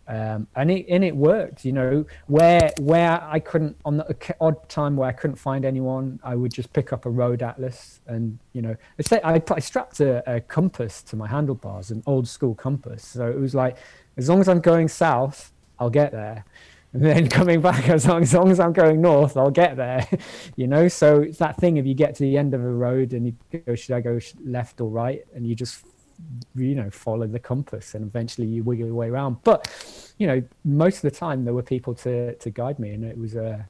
um, 0.09 0.47
and 0.55 0.71
it 0.71 0.87
and 0.89 1.03
it 1.03 1.15
worked. 1.15 1.63
You 1.63 1.71
know, 1.71 2.05
where 2.25 2.73
where 2.79 3.23
I 3.23 3.39
couldn't 3.39 3.77
on 3.85 3.97
the 3.97 4.35
odd 4.41 4.67
time 4.67 4.95
where 4.95 5.07
I 5.07 5.11
couldn't 5.11 5.35
find 5.35 5.63
anyone, 5.63 6.19
I 6.23 6.35
would 6.35 6.51
just 6.51 6.73
pick 6.73 6.91
up 6.91 7.05
a 7.05 7.09
road 7.09 7.43
atlas 7.43 8.01
and 8.07 8.39
you 8.53 8.63
know, 8.63 8.75
I 8.97 9.01
say 9.03 9.21
I, 9.23 9.41
I 9.51 9.59
strapped 9.59 9.99
a, 9.99 10.23
a 10.29 10.41
compass 10.41 11.03
to 11.03 11.15
my 11.15 11.27
handlebars, 11.27 11.91
an 11.91 12.01
old 12.07 12.27
school 12.27 12.55
compass. 12.55 13.05
So 13.05 13.29
it 13.29 13.39
was 13.39 13.53
like, 13.53 13.77
as 14.17 14.27
long 14.27 14.41
as 14.41 14.49
I'm 14.49 14.61
going 14.61 14.87
south, 14.87 15.51
I'll 15.77 15.91
get 15.91 16.11
there. 16.11 16.43
And 16.93 17.03
then 17.05 17.29
coming 17.29 17.61
back, 17.61 17.89
as 17.89 18.07
long, 18.07 18.23
as 18.23 18.33
long 18.33 18.49
as 18.51 18.59
I'm 18.59 18.73
going 18.73 19.01
north, 19.01 19.37
I'll 19.37 19.51
get 19.51 19.77
there. 19.77 20.07
you 20.55 20.67
know, 20.67 20.87
so 20.87 21.21
it's 21.21 21.37
that 21.37 21.57
thing 21.57 21.77
if 21.77 21.85
you 21.85 21.93
get 21.93 22.15
to 22.15 22.23
the 22.23 22.37
end 22.37 22.53
of 22.53 22.61
a 22.61 22.69
road 22.69 23.13
and 23.13 23.25
you 23.25 23.61
go, 23.65 23.75
should 23.75 23.95
I 23.95 24.01
go 24.01 24.19
left 24.43 24.81
or 24.81 24.89
right? 24.89 25.25
And 25.33 25.45
you 25.45 25.55
just 25.55 25.83
you 26.55 26.75
know 26.75 26.89
follow 26.89 27.27
the 27.27 27.39
compass 27.39 27.95
and 27.95 28.05
eventually 28.05 28.47
you 28.47 28.63
wiggle 28.63 28.87
your 28.87 28.95
way 28.95 29.07
around 29.07 29.37
but 29.43 29.67
you 30.17 30.27
know 30.27 30.41
most 30.65 30.97
of 30.97 31.01
the 31.03 31.11
time 31.11 31.45
there 31.45 31.53
were 31.53 31.63
people 31.63 31.93
to 31.93 32.35
to 32.35 32.49
guide 32.49 32.77
me 32.79 32.91
and 32.91 33.03
it 33.03 33.17
was 33.17 33.35
a 33.35 33.65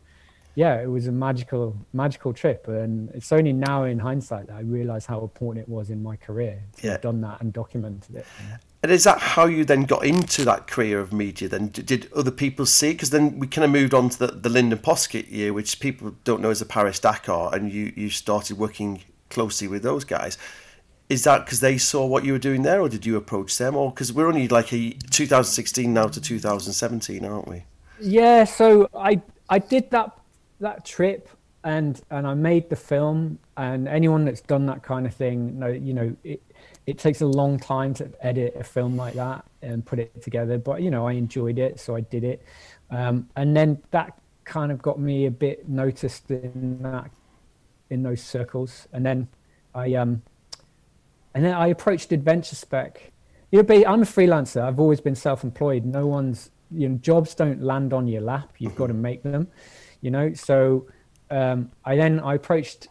yeah 0.55 0.81
it 0.81 0.89
was 0.89 1.07
a 1.07 1.11
magical 1.11 1.75
magical 1.93 2.33
trip 2.33 2.67
and 2.67 3.09
it's 3.11 3.31
only 3.31 3.53
now 3.53 3.83
in 3.83 3.99
hindsight 3.99 4.47
that 4.47 4.55
i 4.55 4.61
realize 4.61 5.05
how 5.05 5.21
important 5.21 5.63
it 5.63 5.69
was 5.69 5.89
in 5.89 6.01
my 6.01 6.15
career 6.15 6.61
to 6.77 6.87
yeah. 6.87 6.93
have 6.93 7.01
done 7.01 7.21
that 7.21 7.39
and 7.41 7.53
documented 7.53 8.15
it 8.15 8.25
and 8.81 8.91
is 8.91 9.03
that 9.03 9.19
how 9.19 9.45
you 9.45 9.65
then 9.65 9.83
got 9.83 10.05
into 10.05 10.45
that 10.45 10.67
career 10.67 10.99
of 10.99 11.11
media 11.11 11.49
then? 11.49 11.67
Did 11.67 12.09
other 12.15 12.31
people 12.31 12.65
see 12.65 12.93
because 12.93 13.09
then 13.09 13.37
we 13.39 13.47
kind 13.47 13.65
of 13.65 13.71
moved 13.71 13.93
on 13.93 14.09
to 14.09 14.19
the, 14.19 14.27
the 14.27 14.49
lyndon 14.49 14.79
poskitt 14.79 15.27
year 15.27 15.51
which 15.51 15.79
people 15.79 16.15
don't 16.23 16.41
know 16.41 16.49
as 16.49 16.59
the 16.59 16.65
paris 16.65 16.99
dakar 16.99 17.53
and 17.53 17.71
you 17.71 17.91
you 17.95 18.09
started 18.09 18.57
working 18.57 19.01
closely 19.29 19.67
with 19.67 19.83
those 19.83 20.03
guys. 20.03 20.37
Is 21.09 21.23
that 21.23 21.45
because 21.45 21.59
they 21.59 21.77
saw 21.77 22.05
what 22.05 22.23
you 22.23 22.33
were 22.33 22.39
doing 22.39 22.61
there, 22.61 22.81
or 22.81 22.87
did 22.87 23.05
you 23.05 23.17
approach 23.17 23.57
them, 23.57 23.75
or 23.75 23.89
because 23.89 24.13
we're 24.13 24.27
only 24.27 24.47
like 24.47 24.71
a 24.71 24.91
2016 25.09 25.91
now 25.91 26.07
to 26.07 26.21
2017, 26.21 27.25
aren't 27.25 27.47
we? 27.47 27.63
Yeah, 27.99 28.43
so 28.43 28.87
I 28.95 29.21
I 29.49 29.57
did 29.59 29.89
that 29.91 30.17
that 30.59 30.85
trip 30.85 31.27
and 31.63 31.99
and 32.11 32.27
I 32.27 32.35
made 32.35 32.69
the 32.69 32.75
film, 32.75 33.39
and 33.57 33.87
anyone 33.87 34.23
that's 34.23 34.41
done 34.41 34.67
that 34.67 34.83
kind 34.83 35.05
of 35.05 35.13
thing, 35.13 35.57
know, 35.59 35.67
you 35.67 35.93
know, 35.93 36.15
it 36.23 36.41
it 36.89 36.97
takes 36.97 37.21
a 37.21 37.27
long 37.27 37.59
time 37.59 37.93
to 37.93 38.09
edit 38.21 38.55
a 38.59 38.63
film 38.63 38.97
like 38.97 39.13
that 39.13 39.45
and 39.61 39.85
put 39.85 39.99
it 39.99 40.21
together. 40.21 40.57
But 40.57 40.81
you 40.81 40.89
know, 40.89 41.07
I 41.07 41.13
enjoyed 41.13 41.59
it, 41.59 41.79
so 41.79 41.95
I 41.95 42.01
did 42.01 42.23
it, 42.23 42.43
um, 42.89 43.29
and 43.35 43.55
then 43.55 43.81
that 43.91 44.19
kind 44.43 44.71
of 44.71 44.81
got 44.81 44.99
me 44.99 45.27
a 45.27 45.31
bit 45.31 45.69
noticed 45.69 46.31
in 46.31 46.79
that 46.81 47.11
in 47.89 48.03
those 48.03 48.21
circles, 48.21 48.87
and 48.91 49.05
then 49.05 49.27
I 49.75 49.93
um 49.93 50.21
and 51.35 51.45
then 51.45 51.53
I 51.53 51.67
approached 51.67 52.11
Adventure 52.11 52.55
Spec. 52.55 53.11
You 53.51 53.59
know, 53.59 53.63
be 53.63 53.85
I'm 53.85 54.01
a 54.01 54.05
freelancer. 54.05 54.61
I've 54.61 54.79
always 54.79 55.01
been 55.01 55.15
self-employed. 55.15 55.85
No 55.85 56.07
one's, 56.07 56.51
you 56.71 56.89
know, 56.89 56.97
jobs 56.97 57.35
don't 57.35 57.61
land 57.61 57.93
on 57.93 58.07
your 58.07 58.21
lap. 58.21 58.53
You've 58.57 58.75
got 58.75 58.87
to 58.87 58.93
make 58.93 59.23
them, 59.23 59.47
you 60.01 60.11
know. 60.11 60.33
So 60.33 60.87
um, 61.29 61.71
I 61.85 61.95
then 61.95 62.19
I 62.19 62.33
approached. 62.35 62.87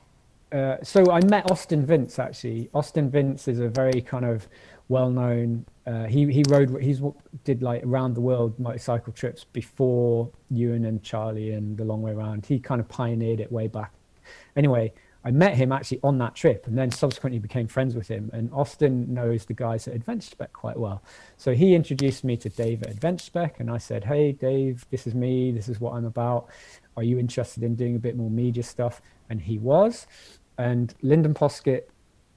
Uh, 0.50 0.76
so 0.82 1.10
I 1.10 1.20
met 1.26 1.50
Austin 1.50 1.84
Vince 1.84 2.18
actually. 2.18 2.70
Austin 2.72 3.10
Vince 3.10 3.48
is 3.48 3.60
a 3.60 3.68
very 3.68 4.00
kind 4.00 4.24
of 4.24 4.48
well-known. 4.88 5.66
Uh, 5.86 6.04
he 6.04 6.30
he 6.32 6.42
rode 6.48 6.82
he's 6.82 7.02
did 7.44 7.62
like 7.62 7.84
around 7.84 8.14
the 8.14 8.20
world 8.20 8.58
motorcycle 8.58 9.12
trips 9.12 9.44
before 9.44 10.30
Ewan 10.50 10.86
and 10.86 11.02
Charlie 11.02 11.52
and 11.52 11.76
the 11.76 11.84
long 11.84 12.00
way 12.00 12.12
around. 12.12 12.46
He 12.46 12.58
kind 12.58 12.80
of 12.80 12.88
pioneered 12.88 13.40
it 13.40 13.52
way 13.52 13.68
back. 13.68 13.92
Anyway, 14.56 14.92
I 15.24 15.30
met 15.30 15.56
him 15.56 15.72
actually 15.72 16.00
on 16.02 16.16
that 16.18 16.34
trip 16.34 16.66
and 16.66 16.78
then 16.78 16.90
subsequently 16.90 17.38
became 17.38 17.66
friends 17.66 17.94
with 17.94 18.08
him. 18.08 18.30
And 18.32 18.50
Austin 18.52 19.12
knows 19.12 19.44
the 19.44 19.52
guys 19.52 19.88
at 19.88 19.94
Adventure 19.94 20.30
Spec 20.30 20.52
quite 20.52 20.78
well. 20.78 21.02
So 21.36 21.54
he 21.54 21.74
introduced 21.74 22.24
me 22.24 22.36
to 22.38 22.48
Dave 22.48 22.82
at 22.82 22.90
Adventure 22.90 23.24
Spec. 23.24 23.60
And 23.60 23.70
I 23.70 23.78
said, 23.78 24.04
Hey, 24.04 24.32
Dave, 24.32 24.86
this 24.90 25.06
is 25.06 25.14
me. 25.14 25.50
This 25.50 25.68
is 25.68 25.80
what 25.80 25.94
I'm 25.94 26.04
about. 26.04 26.48
Are 26.96 27.02
you 27.02 27.18
interested 27.18 27.62
in 27.62 27.74
doing 27.74 27.96
a 27.96 27.98
bit 27.98 28.16
more 28.16 28.30
media 28.30 28.62
stuff? 28.62 29.02
And 29.28 29.42
he 29.42 29.58
was. 29.58 30.06
And 30.58 30.94
Lyndon 31.02 31.34
Poskitt 31.34 31.88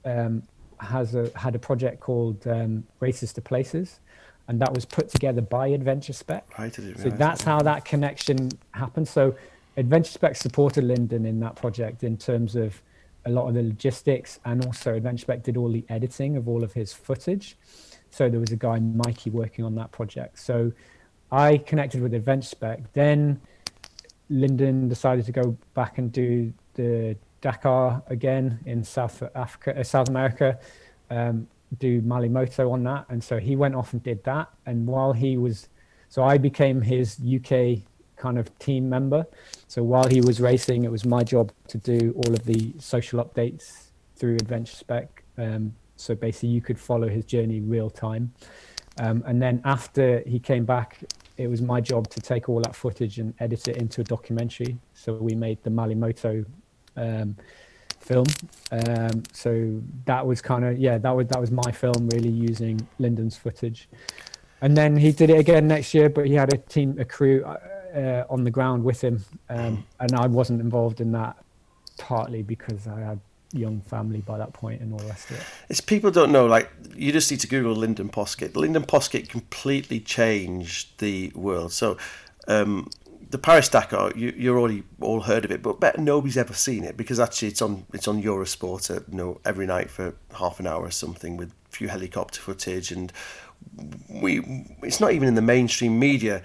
um, 0.04 0.42
has 0.78 1.14
a, 1.14 1.30
had 1.36 1.54
a 1.54 1.58
project 1.58 2.00
called 2.00 2.46
um, 2.46 2.84
Races 3.00 3.32
to 3.34 3.40
Places. 3.42 4.00
And 4.48 4.60
that 4.60 4.72
was 4.74 4.84
put 4.84 5.08
together 5.08 5.40
by 5.40 5.68
Adventure 5.68 6.12
Spec. 6.12 6.46
Right, 6.58 6.74
so 6.74 7.10
that's 7.10 7.42
how 7.42 7.60
that 7.60 7.84
connection 7.84 8.50
happened. 8.72 9.06
So 9.06 9.36
Adventure 9.76 10.10
Spec 10.10 10.36
supported 10.36 10.84
Lyndon 10.84 11.24
in 11.26 11.38
that 11.40 11.54
project 11.56 12.02
in 12.02 12.16
terms 12.16 12.56
of 12.56 12.80
a 13.24 13.30
lot 13.30 13.46
of 13.46 13.54
the 13.54 13.62
logistics, 13.62 14.40
and 14.44 14.66
also 14.66 14.94
Adventure 14.94 15.22
Spec 15.22 15.44
did 15.44 15.56
all 15.56 15.70
the 15.70 15.84
editing 15.88 16.36
of 16.36 16.48
all 16.48 16.64
of 16.64 16.72
his 16.72 16.92
footage. 16.92 17.56
So 18.10 18.28
there 18.28 18.40
was 18.40 18.50
a 18.50 18.56
guy, 18.56 18.80
Mikey, 18.80 19.30
working 19.30 19.64
on 19.64 19.76
that 19.76 19.92
project. 19.92 20.38
So 20.40 20.72
I 21.30 21.58
connected 21.58 22.02
with 22.02 22.12
Adventure 22.12 22.48
Spec. 22.48 22.92
Then 22.92 23.40
Lyndon 24.28 24.88
decided 24.88 25.24
to 25.26 25.32
go 25.32 25.56
back 25.74 25.98
and 25.98 26.10
do 26.10 26.52
the 26.74 27.16
Dakar 27.42 28.02
again 28.06 28.60
in 28.64 28.82
South 28.82 29.22
Africa, 29.34 29.78
uh, 29.78 29.82
South 29.82 30.08
America, 30.08 30.58
um, 31.10 31.46
do 31.78 32.00
Malle 32.02 32.28
Moto 32.28 32.70
on 32.70 32.82
that, 32.84 33.04
and 33.10 33.22
so 33.22 33.38
he 33.38 33.56
went 33.56 33.74
off 33.74 33.92
and 33.92 34.02
did 34.02 34.24
that. 34.24 34.48
And 34.64 34.86
while 34.86 35.12
he 35.12 35.36
was, 35.36 35.68
so 36.08 36.22
I 36.22 36.38
became 36.38 36.80
his 36.80 37.18
UK 37.20 37.82
kind 38.16 38.38
of 38.38 38.56
team 38.58 38.88
member. 38.88 39.26
So 39.68 39.82
while 39.82 40.08
he 40.08 40.20
was 40.20 40.40
racing, 40.40 40.84
it 40.84 40.90
was 40.90 41.04
my 41.04 41.24
job 41.24 41.52
to 41.68 41.78
do 41.78 42.14
all 42.16 42.32
of 42.32 42.44
the 42.44 42.72
social 42.78 43.22
updates 43.22 43.90
through 44.16 44.36
Adventure 44.36 44.76
Spec. 44.76 45.24
Um, 45.36 45.74
so 45.96 46.14
basically, 46.14 46.50
you 46.50 46.60
could 46.60 46.78
follow 46.78 47.08
his 47.08 47.24
journey 47.24 47.60
real 47.60 47.90
time. 47.90 48.32
Um, 48.98 49.24
and 49.26 49.40
then 49.40 49.60
after 49.64 50.22
he 50.26 50.38
came 50.38 50.64
back, 50.64 50.98
it 51.38 51.48
was 51.48 51.62
my 51.62 51.80
job 51.80 52.08
to 52.10 52.20
take 52.20 52.48
all 52.48 52.60
that 52.60 52.76
footage 52.76 53.18
and 53.18 53.34
edit 53.40 53.66
it 53.68 53.78
into 53.78 54.02
a 54.02 54.04
documentary. 54.04 54.78
So 54.94 55.14
we 55.14 55.34
made 55.34 55.62
the 55.62 55.70
Malle 55.70 55.94
Moto 55.94 56.44
um, 56.96 57.36
film. 58.00 58.26
Um, 58.70 59.22
so 59.32 59.80
that 60.04 60.26
was 60.26 60.40
kind 60.42 60.64
of 60.64 60.78
yeah, 60.78 60.98
that 60.98 61.10
was 61.10 61.26
that 61.28 61.40
was 61.40 61.50
my 61.50 61.72
film 61.72 62.08
really 62.10 62.30
using 62.30 62.86
Lyndon's 62.98 63.36
footage. 63.36 63.88
And 64.60 64.76
then 64.76 64.96
he 64.96 65.10
did 65.10 65.30
it 65.30 65.38
again 65.38 65.66
next 65.66 65.92
year, 65.92 66.08
but 66.08 66.26
he 66.26 66.34
had 66.34 66.52
a 66.52 66.56
team, 66.56 66.98
a 66.98 67.04
crew. 67.04 67.44
Uh, 67.44 67.58
uh, 67.94 68.24
on 68.30 68.44
the 68.44 68.50
ground 68.50 68.82
with 68.82 69.02
him, 69.02 69.22
um, 69.50 69.84
and 70.00 70.14
I 70.14 70.26
wasn't 70.26 70.60
involved 70.60 71.00
in 71.00 71.12
that 71.12 71.36
partly 71.98 72.42
because 72.42 72.86
I 72.86 73.00
had 73.00 73.20
young 73.52 73.82
family 73.82 74.20
by 74.20 74.38
that 74.38 74.52
point 74.52 74.80
and 74.80 74.92
all 74.92 74.98
the 74.98 75.06
rest 75.06 75.30
of 75.30 75.36
it. 75.36 75.42
It's 75.68 75.80
people 75.80 76.10
don't 76.10 76.32
know. 76.32 76.46
Like 76.46 76.70
you 76.96 77.12
just 77.12 77.30
need 77.30 77.40
to 77.40 77.46
Google 77.46 77.74
Lyndon 77.74 78.08
Poskitt. 78.08 78.56
Lyndon 78.56 78.84
Poskitt 78.84 79.28
completely 79.28 80.00
changed 80.00 80.98
the 80.98 81.32
world. 81.34 81.72
So. 81.72 81.96
Um, 82.48 82.90
the 83.32 83.38
Paris 83.38 83.70
Dakar, 83.70 84.12
you, 84.14 84.32
you're 84.36 84.58
already 84.58 84.84
all 85.00 85.22
heard 85.22 85.46
of 85.46 85.50
it, 85.50 85.62
but 85.62 85.80
bet 85.80 85.98
nobody's 85.98 86.36
ever 86.36 86.52
seen 86.52 86.84
it 86.84 86.98
because 86.98 87.18
actually 87.18 87.48
it's 87.48 87.62
on 87.62 87.86
it's 87.94 88.06
on 88.06 88.22
Eurosport, 88.22 88.94
at, 88.94 89.08
you 89.10 89.16
know, 89.16 89.40
every 89.44 89.66
night 89.66 89.90
for 89.90 90.14
half 90.38 90.60
an 90.60 90.66
hour 90.66 90.82
or 90.82 90.90
something 90.90 91.38
with 91.38 91.48
a 91.48 91.70
few 91.70 91.88
helicopter 91.88 92.40
footage, 92.40 92.92
and 92.92 93.10
we 94.08 94.66
it's 94.82 95.00
not 95.00 95.12
even 95.12 95.26
in 95.26 95.34
the 95.34 95.42
mainstream 95.42 95.98
media. 95.98 96.42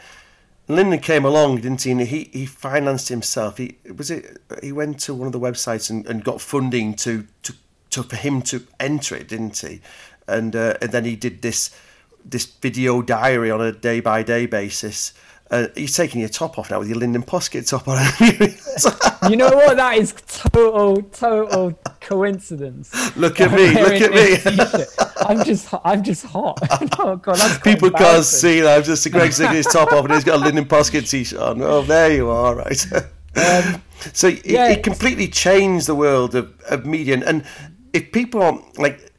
Lyndon 0.69 0.99
came 0.99 1.25
along, 1.25 1.57
didn't 1.57 1.83
he? 1.83 1.91
And 1.91 2.01
he, 2.01 2.29
he 2.33 2.45
financed 2.45 3.07
himself. 3.09 3.57
He 3.57 3.77
was 3.95 4.09
it. 4.09 4.41
He 4.61 4.71
went 4.71 4.99
to 5.01 5.13
one 5.13 5.27
of 5.27 5.33
the 5.33 5.39
websites 5.39 5.89
and, 5.89 6.05
and 6.07 6.23
got 6.23 6.41
funding 6.41 6.93
to, 6.95 7.25
to, 7.43 7.53
to 7.91 8.03
for 8.03 8.17
him 8.17 8.41
to 8.43 8.65
enter 8.77 9.15
it, 9.15 9.29
didn't 9.29 9.57
he? 9.57 9.81
And 10.25 10.55
uh, 10.55 10.77
and 10.81 10.91
then 10.93 11.03
he 11.03 11.17
did 11.17 11.41
this 11.41 11.75
this 12.23 12.45
video 12.45 13.01
diary 13.01 13.51
on 13.51 13.61
a 13.61 13.73
day 13.73 13.99
by 13.99 14.23
day 14.23 14.45
basis 14.45 15.13
uh, 15.49 15.67
you're 15.75 15.87
taking 15.87 16.19
your 16.19 16.29
top 16.29 16.59
off 16.59 16.69
now 16.69 16.79
with 16.79 16.89
your 16.89 16.97
Lyndon 16.97 17.23
Poskitt 17.23 17.67
top 17.67 17.87
on. 17.87 17.97
you 19.31 19.37
know 19.37 19.49
what? 19.49 19.77
That 19.77 19.97
is 19.97 20.13
total, 20.27 21.01
total 21.03 21.79
coincidence. 22.01 23.15
Look 23.15 23.39
at 23.39 23.51
me! 23.51 23.69
Look 23.73 24.01
at 24.01 24.11
me! 24.11 24.83
I'm 25.25 25.45
just, 25.45 25.73
I'm 25.85 26.03
just 26.03 26.25
hot. 26.25 26.59
oh 26.99 27.15
God, 27.15 27.37
that's 27.37 27.59
People 27.59 27.91
can't 27.91 28.25
see 28.25 28.59
that. 28.59 28.77
I'm 28.77 28.83
just 28.83 29.09
Greg 29.09 29.31
taking 29.31 29.55
his 29.55 29.67
top 29.67 29.91
off, 29.93 30.03
and 30.05 30.13
he's 30.13 30.25
got 30.25 30.35
a 30.35 30.43
Lyndon 30.43 30.65
Poskitt 30.65 31.09
t-shirt 31.09 31.39
on. 31.39 31.61
Oh, 31.61 31.81
there 31.81 32.11
you 32.11 32.29
are, 32.29 32.55
right? 32.55 32.93
Um, 32.93 33.81
so 34.13 34.27
it, 34.27 34.45
yeah, 34.45 34.69
it 34.69 34.83
completely 34.83 35.29
changed 35.29 35.87
the 35.87 35.95
world 35.95 36.35
of, 36.35 36.59
of 36.69 36.85
media, 36.85 37.13
and, 37.13 37.23
and 37.23 37.45
if 37.93 38.11
people 38.11 38.41
are 38.41 38.61
like. 38.77 39.13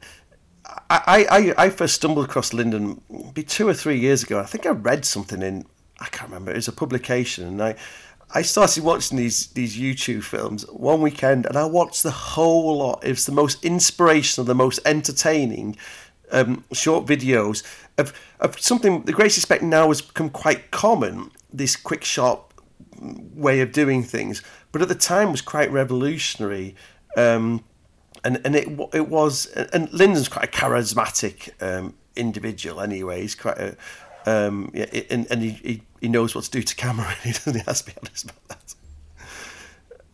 I, 0.91 1.53
I, 1.57 1.65
I 1.65 1.69
first 1.69 1.93
stumbled 1.93 2.25
across 2.25 2.51
Lyndon 2.51 2.99
be 3.35 3.43
two 3.43 3.67
or 3.67 3.75
three 3.75 3.99
years 3.99 4.23
ago. 4.23 4.39
I 4.39 4.45
think 4.45 4.65
I 4.65 4.71
read 4.71 5.05
something 5.05 5.43
in 5.43 5.67
I 5.99 6.05
can't 6.05 6.29
remember. 6.29 6.51
It 6.51 6.55
was 6.55 6.67
a 6.67 6.73
publication, 6.73 7.47
and 7.47 7.61
I 7.61 7.75
I 8.31 8.43
started 8.43 8.83
watching 8.83 9.17
these 9.17 9.47
these 9.47 9.77
YouTube 9.77 10.23
films 10.23 10.63
one 10.69 11.01
weekend, 11.01 11.45
and 11.45 11.57
I 11.57 11.65
watched 11.65 12.03
the 12.03 12.11
whole 12.11 12.77
lot. 12.77 13.03
It 13.03 13.09
was 13.09 13.25
the 13.25 13.31
most 13.31 13.63
inspirational, 13.65 14.45
the 14.45 14.55
most 14.55 14.79
entertaining 14.85 15.77
um, 16.31 16.63
short 16.71 17.05
videos 17.05 17.63
of, 17.97 18.13
of 18.39 18.59
something. 18.59 19.01
The 19.03 19.13
greatest 19.13 19.37
respect 19.37 19.63
now 19.63 19.87
has 19.87 20.01
become 20.01 20.29
quite 20.29 20.69
common. 20.71 21.31
This 21.51 21.75
quick, 21.75 22.03
sharp 22.03 22.53
way 23.33 23.61
of 23.61 23.71
doing 23.71 24.03
things, 24.03 24.43
but 24.71 24.81
at 24.83 24.89
the 24.89 24.95
time 24.95 25.31
was 25.31 25.41
quite 25.41 25.71
revolutionary. 25.71 26.75
Um, 27.17 27.63
and 28.23 28.39
and 28.45 28.55
it 28.55 28.67
it 28.93 29.07
was 29.07 29.47
and 29.47 29.91
Lyndon's 29.91 30.27
quite 30.27 30.45
a 30.45 30.51
charismatic 30.51 31.49
um, 31.63 31.95
individual 32.15 32.81
anyway. 32.81 33.21
He's 33.21 33.33
quite 33.33 33.57
a 33.57 33.75
um, 34.25 34.69
yeah, 34.73 34.85
and, 35.09 35.25
and 35.31 35.41
he, 35.41 35.49
he, 35.51 35.81
he 36.01 36.07
knows 36.07 36.35
what 36.35 36.43
to 36.45 36.51
do 36.51 36.61
to 36.61 36.75
camera. 36.75 37.13
He 37.23 37.31
doesn't. 37.31 37.55
He 37.55 37.61
has 37.65 37.81
to 37.81 37.91
be 37.91 37.97
honest 38.01 38.25
about 38.25 38.47
that. 38.49 38.75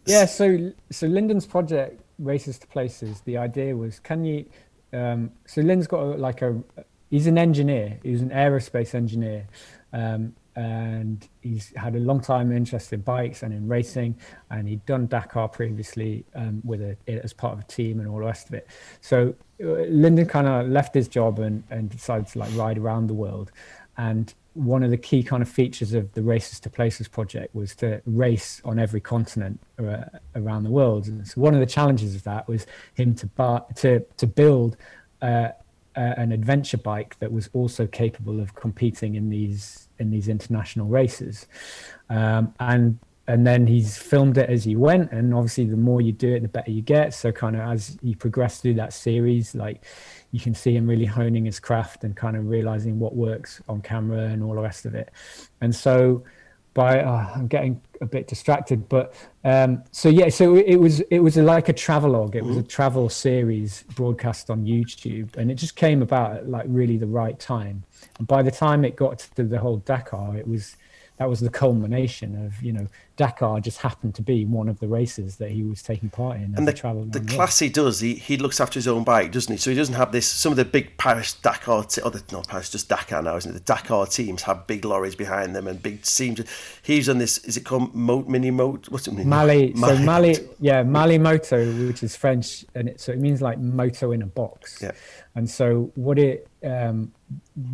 Yeah. 0.05 0.25
So 0.25 0.71
so 0.91 1.07
Lyndon's 1.07 1.45
project 1.45 2.01
races 2.19 2.57
to 2.59 2.67
places. 2.67 3.21
The 3.21 3.37
idea 3.37 3.75
was, 3.75 3.99
can 3.99 4.23
you? 4.25 4.45
Um, 4.93 5.31
so 5.45 5.61
Lyndon's 5.61 5.87
got 5.87 6.01
a, 6.01 6.05
like 6.17 6.41
a. 6.41 6.61
He's 7.09 7.27
an 7.27 7.37
engineer. 7.37 7.99
He's 8.03 8.21
an 8.21 8.29
aerospace 8.29 8.95
engineer. 8.95 9.47
Um, 9.93 10.35
and 10.55 11.27
he's 11.41 11.73
had 11.75 11.95
a 11.95 11.99
long 11.99 12.21
time 12.21 12.51
interest 12.51 12.93
in 12.93 13.01
bikes 13.01 13.43
and 13.43 13.53
in 13.53 13.67
racing 13.67 14.15
and 14.51 14.67
he'd 14.67 14.85
done 14.85 15.05
dakar 15.07 15.49
previously 15.49 16.23
um, 16.33 16.61
with 16.63 16.81
a 16.81 16.95
as 17.07 17.33
part 17.33 17.53
of 17.53 17.59
a 17.59 17.63
team 17.63 17.99
and 17.99 18.07
all 18.07 18.19
the 18.19 18.25
rest 18.25 18.47
of 18.47 18.53
it 18.53 18.67
so 19.01 19.35
uh, 19.61 19.65
lyndon 19.89 20.25
kind 20.25 20.47
of 20.47 20.67
left 20.69 20.93
his 20.93 21.09
job 21.09 21.39
and, 21.39 21.63
and 21.69 21.89
decided 21.89 22.25
to 22.25 22.39
like 22.39 22.55
ride 22.55 22.77
around 22.77 23.07
the 23.07 23.13
world 23.13 23.51
and 23.97 24.33
one 24.55 24.83
of 24.83 24.89
the 24.89 24.97
key 24.97 25.21
kind 25.21 25.43
of 25.43 25.49
features 25.49 25.93
of 25.93 26.11
the 26.13 26.23
races 26.23 26.59
to 26.61 26.69
places 26.69 27.07
project 27.07 27.53
was 27.53 27.75
to 27.75 28.01
race 28.05 28.61
on 28.63 28.79
every 28.79 29.01
continent 29.01 29.59
uh, 29.77 30.05
around 30.35 30.63
the 30.63 30.69
world. 30.69 31.07
And 31.07 31.27
so 31.27 31.41
one 31.41 31.53
of 31.53 31.59
the 31.59 31.65
challenges 31.65 32.15
of 32.15 32.23
that 32.23 32.47
was 32.47 32.65
him 32.93 33.13
to 33.15 33.27
bar, 33.27 33.65
to 33.75 33.99
to 33.99 34.25
build 34.25 34.77
uh, 35.21 35.49
uh, 35.97 36.13
an 36.17 36.31
adventure 36.31 36.77
bike 36.77 37.17
that 37.19 37.31
was 37.31 37.49
also 37.53 37.85
capable 37.85 38.39
of 38.39 38.55
competing 38.55 39.15
in 39.15 39.29
these 39.29 39.89
in 39.99 40.09
these 40.09 40.29
international 40.29 40.87
races, 40.87 41.47
um, 42.09 42.53
and 42.59 42.97
and 43.27 43.45
then 43.45 43.65
he's 43.65 43.97
filmed 43.97 44.37
it 44.37 44.49
as 44.49 44.63
he 44.63 44.75
went. 44.75 45.11
And 45.11 45.33
obviously, 45.33 45.65
the 45.65 45.77
more 45.77 46.01
you 46.01 46.11
do 46.11 46.33
it, 46.35 46.41
the 46.41 46.47
better 46.47 46.71
you 46.71 46.81
get. 46.81 47.13
So 47.13 47.31
kind 47.31 47.55
of 47.55 47.61
as 47.61 47.97
you 48.03 48.15
progress 48.15 48.61
through 48.61 48.75
that 48.75 48.93
series, 48.93 49.55
like 49.55 49.83
you 50.31 50.39
can 50.39 50.53
see 50.53 50.75
him 50.75 50.87
really 50.87 51.05
honing 51.05 51.45
his 51.45 51.59
craft 51.59 52.03
and 52.03 52.15
kind 52.15 52.37
of 52.37 52.47
realizing 52.47 52.99
what 52.99 53.15
works 53.15 53.61
on 53.67 53.81
camera 53.81 54.25
and 54.25 54.43
all 54.43 54.53
the 54.53 54.61
rest 54.61 54.85
of 54.85 54.93
it. 54.93 55.11
And 55.61 55.73
so 55.73 56.23
by 56.75 57.01
oh, 57.01 57.31
I'm 57.33 57.47
getting 57.47 57.81
a 58.01 58.05
bit 58.05 58.27
distracted, 58.27 58.87
but 58.89 59.15
um, 59.45 59.83
so 59.91 60.09
yeah, 60.09 60.27
so 60.29 60.55
it 60.55 60.75
was 60.75 60.99
it 60.99 61.19
was 61.19 61.37
like 61.37 61.69
a 61.69 61.73
travelogue. 61.73 62.35
It 62.35 62.43
was 62.43 62.57
a 62.57 62.59
mm-hmm. 62.59 62.67
travel 62.67 63.09
series 63.09 63.83
broadcast 63.95 64.49
on 64.49 64.65
YouTube, 64.65 65.35
and 65.37 65.49
it 65.49 65.55
just 65.55 65.77
came 65.77 66.01
about 66.01 66.35
at 66.35 66.49
like 66.49 66.65
really 66.67 66.97
the 66.97 67.07
right 67.07 67.39
time. 67.39 67.83
And 68.19 68.27
by 68.27 68.43
the 68.43 68.51
time 68.51 68.83
it 68.83 68.97
got 68.97 69.19
to 69.19 69.43
the 69.43 69.57
whole 69.57 69.77
Dakar, 69.77 70.35
it 70.35 70.47
was 70.47 70.75
that 71.17 71.29
was 71.29 71.39
the 71.39 71.49
culmination 71.49 72.45
of 72.45 72.61
you 72.61 72.73
know 72.73 72.87
Dakar 73.17 73.61
just 73.61 73.79
happened 73.79 74.13
to 74.15 74.21
be 74.21 74.45
one 74.45 74.67
of 74.67 74.79
the 74.79 74.87
races 74.87 75.37
that 75.37 75.51
he 75.51 75.63
was 75.63 75.81
taking 75.81 76.09
part 76.09 76.37
in. 76.37 76.53
And 76.55 76.67
the, 76.67 76.73
travel 76.73 77.05
the 77.05 77.21
class 77.21 77.59
he 77.59 77.69
does, 77.69 78.01
he, 78.01 78.15
he 78.15 78.35
looks 78.35 78.59
after 78.59 78.77
his 78.77 78.87
own 78.87 79.05
bike, 79.05 79.31
doesn't 79.31 79.51
he? 79.51 79.57
So 79.57 79.69
he 79.69 79.75
doesn't 79.75 79.95
have 79.95 80.11
this. 80.11 80.27
Some 80.27 80.51
of 80.51 80.57
the 80.57 80.65
big 80.65 80.97
Paris 80.97 81.33
Dakar, 81.33 81.85
te- 81.85 82.01
or 82.01 82.11
the, 82.11 82.21
not 82.31 82.47
Paris, 82.47 82.69
just 82.69 82.89
Dakar 82.89 83.21
now, 83.21 83.37
isn't 83.37 83.49
it? 83.49 83.53
The 83.53 83.73
Dakar 83.73 84.05
teams 84.07 84.43
have 84.43 84.67
big 84.67 84.83
lorries 84.83 85.15
behind 85.15 85.55
them 85.55 85.67
and 85.67 85.81
big 85.81 86.01
teams. 86.03 86.41
He's 86.81 87.07
on 87.07 87.17
this. 87.17 87.37
Is 87.39 87.55
it 87.55 87.61
called 87.61 87.95
Mo, 87.95 88.23
Mini 88.23 88.51
Moto? 88.51 88.91
What's 88.91 89.07
it 89.07 89.13
mean? 89.13 89.29
Malle. 89.29 89.71
Malle. 89.75 89.95
So 89.95 90.03
Malle, 90.03 90.35
yeah, 90.59 90.83
Malle 90.83 91.17
Moto, 91.17 91.65
which 91.87 92.03
is 92.03 92.15
French, 92.15 92.65
and 92.75 92.89
it, 92.89 92.99
so 92.99 93.13
it 93.13 93.19
means 93.19 93.41
like 93.41 93.59
moto 93.59 94.11
in 94.11 94.21
a 94.21 94.27
box. 94.27 94.79
Yeah. 94.81 94.91
And 95.35 95.49
so 95.49 95.91
what 95.95 96.19
it 96.19 96.47
um, 96.63 97.13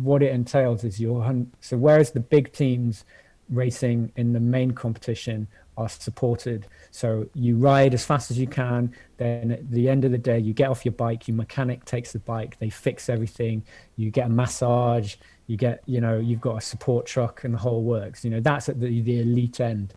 what 0.02 0.22
it 0.22 0.32
entails 0.32 0.84
is 0.84 1.00
your 1.00 1.44
so 1.60 1.76
whereas 1.76 2.12
the 2.12 2.20
big 2.20 2.52
teams 2.52 3.04
racing 3.52 4.12
in 4.16 4.32
the 4.32 4.40
main 4.40 4.72
competition 4.72 5.46
are 5.76 5.88
supported. 5.88 6.66
So 6.90 7.26
you 7.34 7.56
ride 7.56 7.94
as 7.94 8.04
fast 8.04 8.30
as 8.30 8.38
you 8.38 8.46
can. 8.46 8.92
Then 9.16 9.52
at 9.52 9.70
the 9.70 9.88
end 9.88 10.04
of 10.04 10.10
the 10.10 10.18
day, 10.18 10.38
you 10.38 10.52
get 10.52 10.68
off 10.68 10.84
your 10.84 10.92
bike. 10.92 11.28
Your 11.28 11.36
mechanic 11.36 11.84
takes 11.84 12.12
the 12.12 12.18
bike. 12.18 12.58
They 12.58 12.70
fix 12.70 13.08
everything. 13.08 13.64
You 13.96 14.10
get 14.10 14.26
a 14.26 14.30
massage. 14.30 15.16
You 15.46 15.56
get, 15.56 15.82
you 15.86 16.00
know, 16.00 16.18
you've 16.18 16.40
got 16.40 16.56
a 16.56 16.60
support 16.60 17.06
truck, 17.06 17.44
and 17.44 17.54
the 17.54 17.58
whole 17.58 17.82
works. 17.82 18.24
You 18.24 18.30
know, 18.30 18.40
that's 18.40 18.68
at 18.68 18.80
the 18.80 19.00
the 19.02 19.20
elite 19.20 19.60
end. 19.60 19.94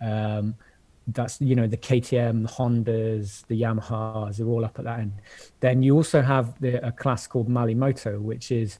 Um, 0.00 0.54
that's 1.08 1.40
you 1.40 1.54
know 1.54 1.66
the 1.66 1.76
KTM, 1.76 2.42
the 2.42 2.48
Hondas, 2.48 3.46
the 3.46 3.60
Yamahas. 3.60 4.36
They're 4.36 4.46
all 4.46 4.64
up 4.64 4.78
at 4.78 4.84
that 4.84 5.00
end. 5.00 5.12
Then 5.60 5.82
you 5.82 5.94
also 5.94 6.20
have 6.20 6.58
the, 6.60 6.86
a 6.86 6.92
class 6.92 7.26
called 7.26 7.48
Malle 7.48 7.74
Moto, 7.74 8.18
which 8.20 8.50
is 8.52 8.78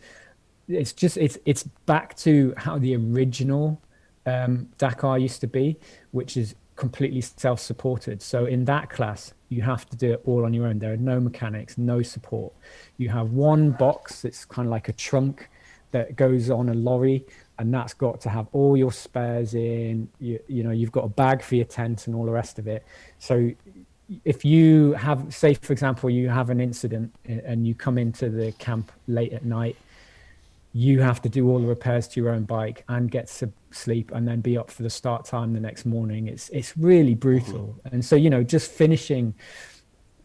it's 0.69 0.93
just 0.93 1.17
it's 1.17 1.39
it's 1.47 1.63
back 1.87 2.17
to 2.19 2.53
how 2.57 2.79
the 2.79 2.97
original 2.97 3.81
um, 4.29 4.69
Dakar 4.79 5.19
used 5.19 5.41
to 5.41 5.47
be, 5.47 5.77
which 6.13 6.37
is 6.37 6.55
completely 6.77 7.21
self-supported. 7.21 8.23
So 8.23 8.47
in 8.47 8.65
that 8.67 8.89
class, 8.91 9.35
you 9.49 9.63
have 9.63 9.89
to 9.91 9.97
do 9.97 10.13
it 10.13 10.23
all 10.25 10.45
on 10.45 10.53
your 10.55 10.67
own. 10.67 10.79
There 10.79 10.93
are 10.93 10.97
no 11.15 11.19
mechanics, 11.19 11.77
no 11.77 12.03
support. 12.03 12.53
You 12.99 13.09
have 13.09 13.33
one 13.33 13.73
box 13.73 14.23
that's 14.23 14.45
kind 14.45 14.67
of 14.69 14.71
like 14.71 14.89
a 14.89 14.93
trunk 14.93 15.49
that 15.91 16.17
goes 16.17 16.51
on 16.51 16.69
a 16.69 16.75
lorry, 16.75 17.25
and 17.59 17.73
that's 17.73 17.95
got 17.95 18.21
to 18.21 18.29
have 18.29 18.47
all 18.53 18.77
your 18.77 18.93
spares 18.93 19.55
in. 19.55 20.09
You, 20.21 20.39
you 20.47 20.63
know, 20.63 20.71
you've 20.71 20.93
got 20.93 21.05
a 21.05 21.09
bag 21.09 21.43
for 21.43 21.55
your 21.57 21.65
tent 21.65 22.07
and 22.07 22.15
all 22.15 22.27
the 22.27 22.31
rest 22.43 22.59
of 22.59 22.69
it. 22.69 22.85
So 23.19 23.51
if 24.25 24.45
you 24.45 24.93
have, 24.93 25.35
say, 25.35 25.55
for 25.55 25.73
example, 25.73 26.11
you 26.11 26.29
have 26.29 26.51
an 26.51 26.61
incident 26.61 27.15
and 27.27 27.67
you 27.67 27.75
come 27.75 27.99
into 27.99 28.29
the 28.31 28.53
camp 28.53 28.93
late 29.07 29.33
at 29.33 29.45
night 29.45 29.77
you 30.73 31.01
have 31.01 31.23
to 31.23 31.29
do 31.29 31.49
all 31.49 31.59
the 31.59 31.67
repairs 31.67 32.07
to 32.09 32.21
your 32.21 32.31
own 32.31 32.45
bike 32.45 32.85
and 32.89 33.11
get 33.11 33.27
to 33.27 33.51
sleep 33.71 34.11
and 34.13 34.29
then 34.29 34.41
be 34.41 34.57
up 34.57 34.71
for 34.71 34.83
the 34.83 34.91
start 34.91 35.25
time 35.25 35.53
the 35.53 35.61
next 35.61 35.87
morning. 35.87 36.29
It's 36.29 36.49
it's 36.51 36.77
really 36.77 37.15
brutal. 37.15 37.79
And 37.93 38.05
so 38.05 38.17
you 38.17 38.31
know 38.31 38.43
just 38.43 38.71
finishing 38.71 39.35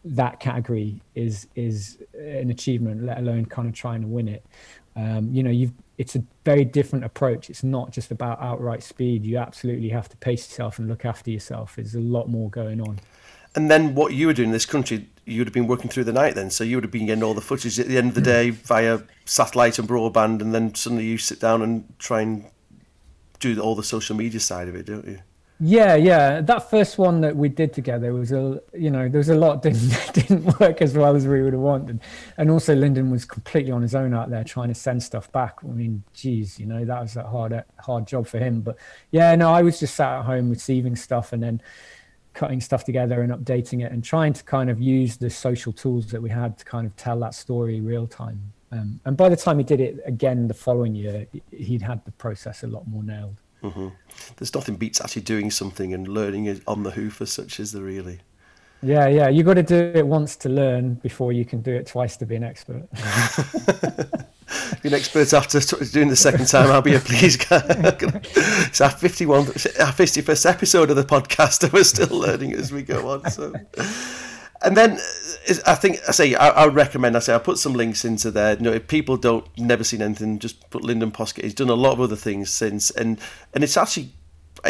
that 0.04 0.38
category 0.40 1.00
is 1.14 1.46
is 1.54 1.98
an 2.14 2.50
achievement 2.50 3.04
let 3.04 3.18
alone 3.18 3.46
kind 3.46 3.68
of 3.68 3.74
trying 3.74 4.02
to 4.02 4.06
win 4.06 4.28
it. 4.28 4.44
Um, 4.96 5.28
you 5.32 5.42
know 5.42 5.50
you've 5.50 5.72
it's 5.96 6.16
a 6.16 6.22
very 6.44 6.64
different 6.64 7.04
approach. 7.04 7.48
It's 7.48 7.62
not 7.62 7.90
just 7.90 8.10
about 8.10 8.40
outright 8.42 8.82
speed. 8.82 9.24
You 9.24 9.38
absolutely 9.38 9.88
have 9.90 10.08
to 10.08 10.16
pace 10.16 10.48
yourself 10.48 10.78
and 10.78 10.88
look 10.88 11.04
after 11.04 11.30
yourself. 11.30 11.76
There's 11.76 11.94
a 11.94 12.00
lot 12.00 12.28
more 12.28 12.50
going 12.50 12.80
on 12.80 12.98
and 13.54 13.70
then 13.70 13.94
what 13.94 14.12
you 14.12 14.26
were 14.26 14.32
doing 14.32 14.48
in 14.48 14.52
this 14.52 14.66
country 14.66 15.08
you 15.26 15.40
would 15.40 15.46
have 15.46 15.54
been 15.54 15.66
working 15.66 15.88
through 15.88 16.04
the 16.04 16.12
night 16.12 16.34
then. 16.34 16.50
So 16.50 16.64
you 16.64 16.76
would 16.76 16.84
have 16.84 16.90
been 16.90 17.06
getting 17.06 17.24
all 17.24 17.34
the 17.34 17.40
footage 17.40 17.78
at 17.80 17.88
the 17.88 17.96
end 17.96 18.08
of 18.08 18.14
the 18.14 18.20
hmm. 18.20 18.24
day 18.24 18.50
via 18.50 19.00
satellite 19.24 19.78
and 19.78 19.88
broadband, 19.88 20.40
and 20.40 20.54
then 20.54 20.74
suddenly 20.74 21.04
you 21.04 21.18
sit 21.18 21.40
down 21.40 21.62
and 21.62 21.92
try 21.98 22.20
and 22.20 22.44
do 23.40 23.58
all 23.60 23.74
the 23.74 23.82
social 23.82 24.16
media 24.16 24.40
side 24.40 24.68
of 24.68 24.74
it, 24.74 24.86
don't 24.86 25.06
you? 25.06 25.18
Yeah, 25.60 25.94
yeah. 25.94 26.40
That 26.40 26.68
first 26.68 26.98
one 26.98 27.20
that 27.20 27.36
we 27.36 27.48
did 27.48 27.72
together 27.72 28.12
was 28.12 28.32
a, 28.32 28.60
you 28.74 28.90
know, 28.90 29.08
there 29.08 29.18
was 29.18 29.28
a 29.28 29.36
lot 29.36 29.62
didn't 29.62 30.12
didn't 30.12 30.60
work 30.60 30.82
as 30.82 30.94
well 30.94 31.14
as 31.14 31.26
we 31.26 31.42
would 31.42 31.52
have 31.52 31.62
wanted, 31.62 32.00
and 32.36 32.50
also 32.50 32.74
Lyndon 32.74 33.10
was 33.10 33.24
completely 33.24 33.70
on 33.70 33.80
his 33.80 33.94
own 33.94 34.12
out 34.14 34.30
there 34.30 34.44
trying 34.44 34.68
to 34.68 34.74
send 34.74 35.02
stuff 35.02 35.30
back. 35.32 35.58
I 35.62 35.68
mean, 35.68 36.02
geez, 36.12 36.58
you 36.58 36.66
know, 36.66 36.84
that 36.84 37.00
was 37.00 37.16
a 37.16 37.22
hard 37.22 37.64
hard 37.78 38.06
job 38.06 38.26
for 38.26 38.38
him. 38.38 38.62
But 38.62 38.76
yeah, 39.10 39.34
no, 39.36 39.52
I 39.52 39.62
was 39.62 39.78
just 39.78 39.94
sat 39.94 40.18
at 40.18 40.24
home 40.24 40.50
receiving 40.50 40.96
stuff 40.96 41.32
and 41.32 41.42
then 41.42 41.62
cutting 42.34 42.60
stuff 42.60 42.84
together 42.84 43.22
and 43.22 43.32
updating 43.32 43.84
it 43.84 43.92
and 43.92 44.04
trying 44.04 44.32
to 44.32 44.44
kind 44.44 44.68
of 44.68 44.80
use 44.80 45.16
the 45.16 45.30
social 45.30 45.72
tools 45.72 46.06
that 46.08 46.20
we 46.20 46.28
had 46.28 46.58
to 46.58 46.64
kind 46.64 46.86
of 46.86 46.94
tell 46.96 47.18
that 47.20 47.34
story 47.34 47.80
real 47.80 48.06
time. 48.06 48.52
Um, 48.72 49.00
and 49.04 49.16
by 49.16 49.28
the 49.28 49.36
time 49.36 49.58
he 49.58 49.64
did 49.64 49.80
it 49.80 50.00
again 50.04 50.48
the 50.48 50.54
following 50.54 50.94
year, 50.94 51.26
he'd 51.52 51.82
had 51.82 52.04
the 52.04 52.10
process 52.12 52.64
a 52.64 52.66
lot 52.66 52.86
more 52.88 53.04
nailed. 53.04 53.36
Mm-hmm. 53.62 53.88
There's 54.36 54.54
nothing 54.54 54.76
beats 54.76 55.00
actually 55.00 55.22
doing 55.22 55.50
something 55.50 55.94
and 55.94 56.06
learning 56.06 56.46
it 56.46 56.60
on 56.66 56.82
the 56.82 56.90
hoof 56.90 57.22
as 57.22 57.30
such, 57.30 57.60
is 57.60 57.72
there 57.72 57.84
really? 57.84 58.20
Yeah, 58.84 59.08
yeah. 59.08 59.28
You 59.28 59.42
got 59.42 59.54
to 59.54 59.62
do 59.62 59.92
it 59.94 60.06
once 60.06 60.36
to 60.36 60.48
learn 60.50 60.94
before 60.94 61.32
you 61.32 61.44
can 61.44 61.62
do 61.62 61.74
it 61.74 61.86
twice 61.86 62.18
to 62.18 62.26
be 62.26 62.36
an 62.36 62.44
expert. 62.44 62.86
be 64.82 64.88
an 64.88 64.94
expert 64.94 65.32
after 65.32 65.58
doing 65.86 66.08
the 66.08 66.16
second 66.16 66.46
time. 66.46 66.70
I'll 66.70 66.82
be 66.82 66.94
a 66.94 67.00
please. 67.00 67.36
Guy. 67.36 67.62
it's 67.66 68.82
our 68.82 68.90
51, 68.90 69.38
our 69.38 69.92
51st 69.92 70.50
episode 70.50 70.90
of 70.90 70.96
the 70.96 71.04
podcast, 71.04 71.64
and 71.64 71.72
we're 71.72 71.84
still 71.84 72.16
learning 72.16 72.52
as 72.52 72.72
we 72.72 72.82
go 72.82 73.08
on. 73.08 73.30
So, 73.30 73.54
and 74.62 74.76
then 74.76 75.00
I 75.66 75.74
think 75.76 76.00
I 76.06 76.12
say 76.12 76.34
I, 76.34 76.50
I 76.50 76.66
would 76.66 76.74
recommend. 76.74 77.16
I 77.16 77.20
say 77.20 77.34
I 77.34 77.38
put 77.38 77.56
some 77.56 77.72
links 77.72 78.04
into 78.04 78.30
there. 78.30 78.54
You 78.54 78.64
know, 78.64 78.72
if 78.72 78.86
people 78.86 79.16
don't 79.16 79.46
never 79.56 79.82
seen 79.82 80.02
anything, 80.02 80.38
just 80.38 80.68
put 80.68 80.84
Lyndon 80.84 81.10
Poskitt. 81.10 81.44
He's 81.44 81.54
done 81.54 81.70
a 81.70 81.74
lot 81.74 81.94
of 81.94 82.02
other 82.02 82.16
things 82.16 82.50
since, 82.50 82.90
and 82.90 83.18
and 83.54 83.64
it's 83.64 83.78
actually 83.78 84.12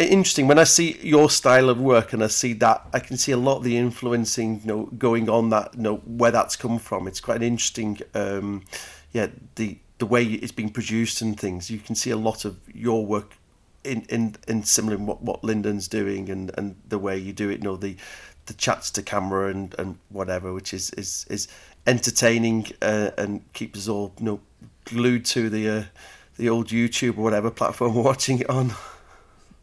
interesting 0.01 0.47
when 0.47 0.59
I 0.59 0.63
see 0.65 0.97
your 1.01 1.29
style 1.29 1.69
of 1.69 1.79
work 1.79 2.13
and 2.13 2.23
I 2.23 2.27
see 2.27 2.53
that 2.53 2.85
I 2.93 2.99
can 2.99 3.17
see 3.17 3.31
a 3.31 3.37
lot 3.37 3.57
of 3.57 3.63
the 3.63 3.77
influencing 3.77 4.61
you 4.61 4.67
know 4.67 4.85
going 4.97 5.29
on 5.29 5.49
that 5.49 5.75
you 5.75 5.81
know 5.81 5.95
where 5.97 6.31
that's 6.31 6.55
come 6.55 6.79
from. 6.79 7.07
It's 7.07 7.19
quite 7.19 7.37
an 7.37 7.43
interesting. 7.43 7.99
Um, 8.13 8.63
yeah, 9.11 9.27
the 9.55 9.77
the 9.97 10.05
way 10.05 10.25
it's 10.25 10.51
being 10.51 10.69
produced 10.69 11.21
and 11.21 11.39
things, 11.39 11.69
you 11.69 11.79
can 11.79 11.95
see 11.95 12.11
a 12.11 12.17
lot 12.17 12.43
of 12.43 12.59
your 12.73 13.05
work 13.05 13.37
in 13.83 14.01
in 14.09 14.35
in 14.47 14.63
similar 14.63 14.97
what 14.97 15.21
what 15.21 15.43
Lyndon's 15.43 15.87
doing 15.87 16.29
and 16.29 16.51
and 16.57 16.75
the 16.87 16.99
way 16.99 17.17
you 17.17 17.31
do 17.31 17.49
it, 17.49 17.59
you 17.59 17.63
know 17.63 17.77
the 17.77 17.95
the 18.47 18.53
chats 18.53 18.91
to 18.91 19.01
camera 19.01 19.49
and 19.49 19.75
and 19.79 19.97
whatever, 20.09 20.53
which 20.53 20.73
is 20.73 20.89
is 20.91 21.25
is 21.29 21.47
entertaining 21.87 22.67
uh, 22.81 23.11
and 23.17 23.41
keeps 23.53 23.79
us 23.79 23.87
all 23.87 24.13
you 24.19 24.25
know 24.25 24.39
glued 24.85 25.25
to 25.25 25.49
the 25.49 25.69
uh, 25.69 25.83
the 26.37 26.49
old 26.49 26.67
YouTube 26.67 27.17
or 27.17 27.21
whatever 27.21 27.49
platform 27.51 27.93
we're 27.95 28.01
watching 28.01 28.39
it 28.39 28.49
on. 28.49 28.73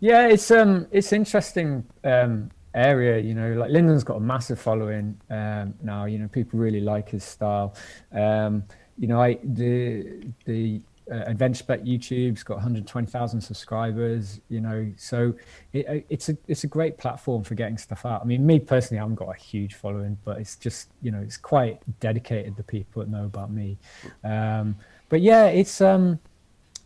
Yeah, 0.03 0.27
it's 0.27 0.51
um 0.51 0.88
it's 0.91 1.12
interesting 1.12 1.87
um 2.03 2.51
area. 2.75 3.19
You 3.21 3.35
know, 3.35 3.53
like 3.53 3.71
Lyndon's 3.71 4.03
got 4.03 4.17
a 4.17 4.21
massive 4.21 4.59
following 4.59 5.17
um, 5.31 5.75
now. 5.81 6.07
You 6.07 6.19
know, 6.19 6.27
people 6.27 6.59
really 6.59 6.81
like 6.81 7.09
his 7.11 7.23
style. 7.23 7.77
Um, 8.11 8.65
you 8.99 9.07
know, 9.07 9.23
I 9.23 9.38
the 9.45 10.25
the 10.45 10.83
uh, 11.09 11.23
Adventure 11.27 11.59
Spec 11.59 11.83
YouTube's 11.83 12.43
got 12.43 12.55
120,000 12.55 13.41
subscribers. 13.41 14.41
You 14.49 14.61
know, 14.61 14.93
so 14.97 15.35
it, 15.73 15.88
uh, 15.88 16.01
it's 16.09 16.29
a 16.29 16.37
it's 16.49 16.65
a 16.65 16.67
great 16.67 16.99
platform 16.99 17.45
for 17.45 17.55
getting 17.55 17.79
stuff 17.79 18.05
out. 18.05 18.23
I 18.23 18.25
mean, 18.25 18.45
me 18.45 18.59
personally, 18.59 18.99
I 18.99 19.03
haven't 19.03 19.15
got 19.15 19.29
a 19.29 19.38
huge 19.38 19.75
following, 19.75 20.19
but 20.25 20.41
it's 20.41 20.57
just 20.57 20.88
you 21.01 21.12
know, 21.12 21.21
it's 21.21 21.37
quite 21.37 21.79
dedicated. 22.01 22.57
The 22.57 22.65
people 22.65 23.05
that 23.05 23.09
know 23.09 23.27
about 23.27 23.53
me. 23.53 23.79
Um, 24.25 24.75
but 25.09 25.21
yeah, 25.21 25.47
it's 25.47 25.81
um 25.81 26.19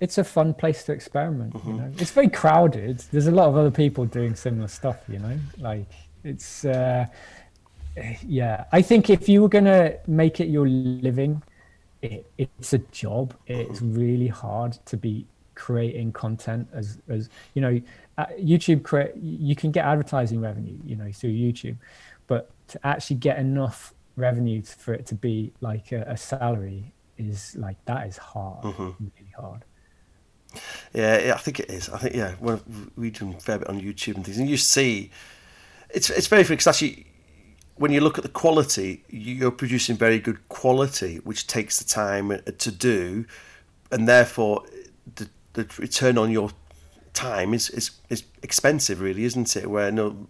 it's 0.00 0.18
a 0.18 0.24
fun 0.24 0.54
place 0.54 0.84
to 0.84 0.92
experiment. 0.92 1.54
Mm-hmm. 1.54 1.70
You 1.70 1.76
know, 1.76 1.92
it's 1.98 2.10
very 2.10 2.28
crowded. 2.28 3.00
There's 3.10 3.26
a 3.26 3.32
lot 3.32 3.48
of 3.48 3.56
other 3.56 3.70
people 3.70 4.04
doing 4.04 4.34
similar 4.34 4.68
stuff. 4.68 4.98
You 5.08 5.18
know, 5.18 5.38
like 5.58 5.90
it's 6.24 6.64
uh, 6.64 7.06
yeah. 8.26 8.64
I 8.72 8.82
think 8.82 9.10
if 9.10 9.28
you 9.28 9.42
were 9.42 9.48
gonna 9.48 9.94
make 10.06 10.40
it 10.40 10.48
your 10.48 10.68
living, 10.68 11.42
it, 12.02 12.30
it's 12.36 12.72
a 12.72 12.78
job. 12.78 13.34
It's 13.46 13.80
mm-hmm. 13.80 13.98
really 13.98 14.28
hard 14.28 14.78
to 14.86 14.96
be 14.96 15.26
creating 15.54 16.12
content 16.12 16.68
as 16.72 16.98
as 17.08 17.28
you 17.54 17.62
know. 17.62 17.80
YouTube 18.40 18.82
create 18.82 19.14
you 19.16 19.54
can 19.54 19.70
get 19.70 19.84
advertising 19.84 20.40
revenue, 20.40 20.78
you 20.86 20.96
know, 20.96 21.10
through 21.12 21.32
YouTube, 21.32 21.76
but 22.26 22.50
to 22.68 22.80
actually 22.86 23.16
get 23.16 23.38
enough 23.38 23.92
revenue 24.16 24.62
for 24.62 24.94
it 24.94 25.04
to 25.06 25.14
be 25.14 25.52
like 25.60 25.92
a, 25.92 26.00
a 26.08 26.16
salary 26.16 26.92
is 27.18 27.54
like 27.56 27.76
that 27.84 28.06
is 28.06 28.16
hard, 28.16 28.64
mm-hmm. 28.64 28.90
really 29.00 29.32
hard. 29.38 29.62
Yeah, 30.92 31.32
I 31.34 31.38
think 31.38 31.60
it 31.60 31.70
is. 31.70 31.88
I 31.88 31.98
think 31.98 32.14
yeah, 32.14 32.32
when 32.38 32.60
we 32.96 33.10
do 33.10 33.30
a 33.30 33.40
fair 33.40 33.58
bit 33.58 33.68
on 33.68 33.80
YouTube 33.80 34.16
and 34.16 34.24
things, 34.24 34.38
and 34.38 34.48
you 34.48 34.56
see, 34.56 35.10
it's 35.90 36.10
it's 36.10 36.26
very 36.26 36.44
funny 36.44 36.56
because 36.56 36.66
actually, 36.66 37.06
when 37.76 37.92
you 37.92 38.00
look 38.00 38.18
at 38.18 38.24
the 38.24 38.30
quality, 38.30 39.04
you're 39.08 39.50
producing 39.50 39.96
very 39.96 40.18
good 40.18 40.48
quality, 40.48 41.16
which 41.18 41.46
takes 41.46 41.78
the 41.78 41.84
time 41.84 42.30
uh, 42.30 42.38
to 42.58 42.70
do, 42.70 43.26
and 43.90 44.08
therefore, 44.08 44.64
the 45.14 45.28
the 45.54 45.66
return 45.78 46.18
on 46.18 46.30
your 46.30 46.50
time 47.16 47.54
is, 47.54 47.70
is, 47.70 47.90
is 48.10 48.22
expensive, 48.42 49.00
really, 49.00 49.24
isn't 49.24 49.56
it? 49.56 49.68
Where 49.68 49.90
no, 49.90 50.26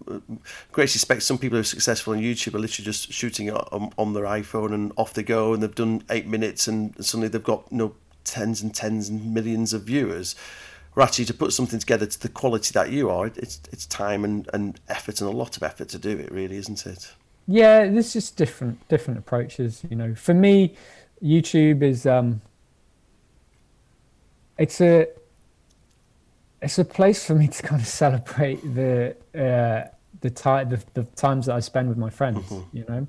great 0.72 0.94
respect, 0.94 1.22
some 1.24 1.36
people 1.36 1.56
who 1.56 1.60
are 1.60 1.64
successful 1.64 2.14
on 2.14 2.20
YouTube 2.20 2.54
are 2.54 2.60
literally 2.60 2.86
just 2.86 3.12
shooting 3.12 3.50
on, 3.50 3.92
on 3.98 4.14
their 4.14 4.24
iPhone 4.24 4.72
and 4.72 4.92
off 4.96 5.12
they 5.12 5.22
go, 5.22 5.52
and 5.52 5.62
they've 5.62 5.74
done 5.74 6.02
eight 6.08 6.26
minutes, 6.26 6.66
and 6.68 6.94
suddenly 7.04 7.28
they've 7.28 7.42
got 7.42 7.66
you 7.70 7.78
no 7.78 7.86
know, 7.88 7.94
tens 8.26 8.60
and 8.60 8.74
tens 8.74 9.08
and 9.08 9.32
millions 9.32 9.72
of 9.72 9.84
viewers. 9.84 10.34
Or 10.94 11.02
actually, 11.02 11.26
to 11.26 11.34
put 11.34 11.52
something 11.52 11.78
together 11.78 12.06
to 12.06 12.20
the 12.20 12.28
quality 12.28 12.72
that 12.72 12.90
you 12.90 13.10
are, 13.10 13.26
it's 13.26 13.60
it's 13.70 13.86
time 13.86 14.24
and, 14.24 14.48
and 14.52 14.80
effort 14.88 15.20
and 15.20 15.28
a 15.28 15.36
lot 15.36 15.56
of 15.56 15.62
effort 15.62 15.88
to 15.90 15.98
do 15.98 16.10
it, 16.10 16.30
really, 16.32 16.56
isn't 16.56 16.86
it? 16.86 17.12
Yeah, 17.46 17.86
there's 17.86 18.12
just 18.12 18.36
different 18.36 18.86
different 18.88 19.18
approaches. 19.18 19.82
You 19.88 19.96
know, 19.96 20.14
for 20.14 20.34
me, 20.34 20.74
YouTube 21.22 21.82
is 21.82 22.06
um, 22.06 22.40
it's 24.58 24.80
a 24.80 25.08
it's 26.62 26.78
a 26.78 26.84
place 26.84 27.26
for 27.26 27.34
me 27.34 27.48
to 27.48 27.62
kind 27.62 27.80
of 27.80 27.86
celebrate 28.02 28.56
the 28.74 29.16
uh, 29.34 29.88
the 30.20 30.30
time 30.30 30.70
the, 30.70 30.82
the 30.94 31.04
times 31.04 31.46
that 31.46 31.54
I 31.54 31.60
spend 31.60 31.88
with 31.88 31.98
my 31.98 32.10
friends. 32.10 32.44
Mm-hmm. 32.46 32.76
You 32.76 32.84
know, 32.88 33.06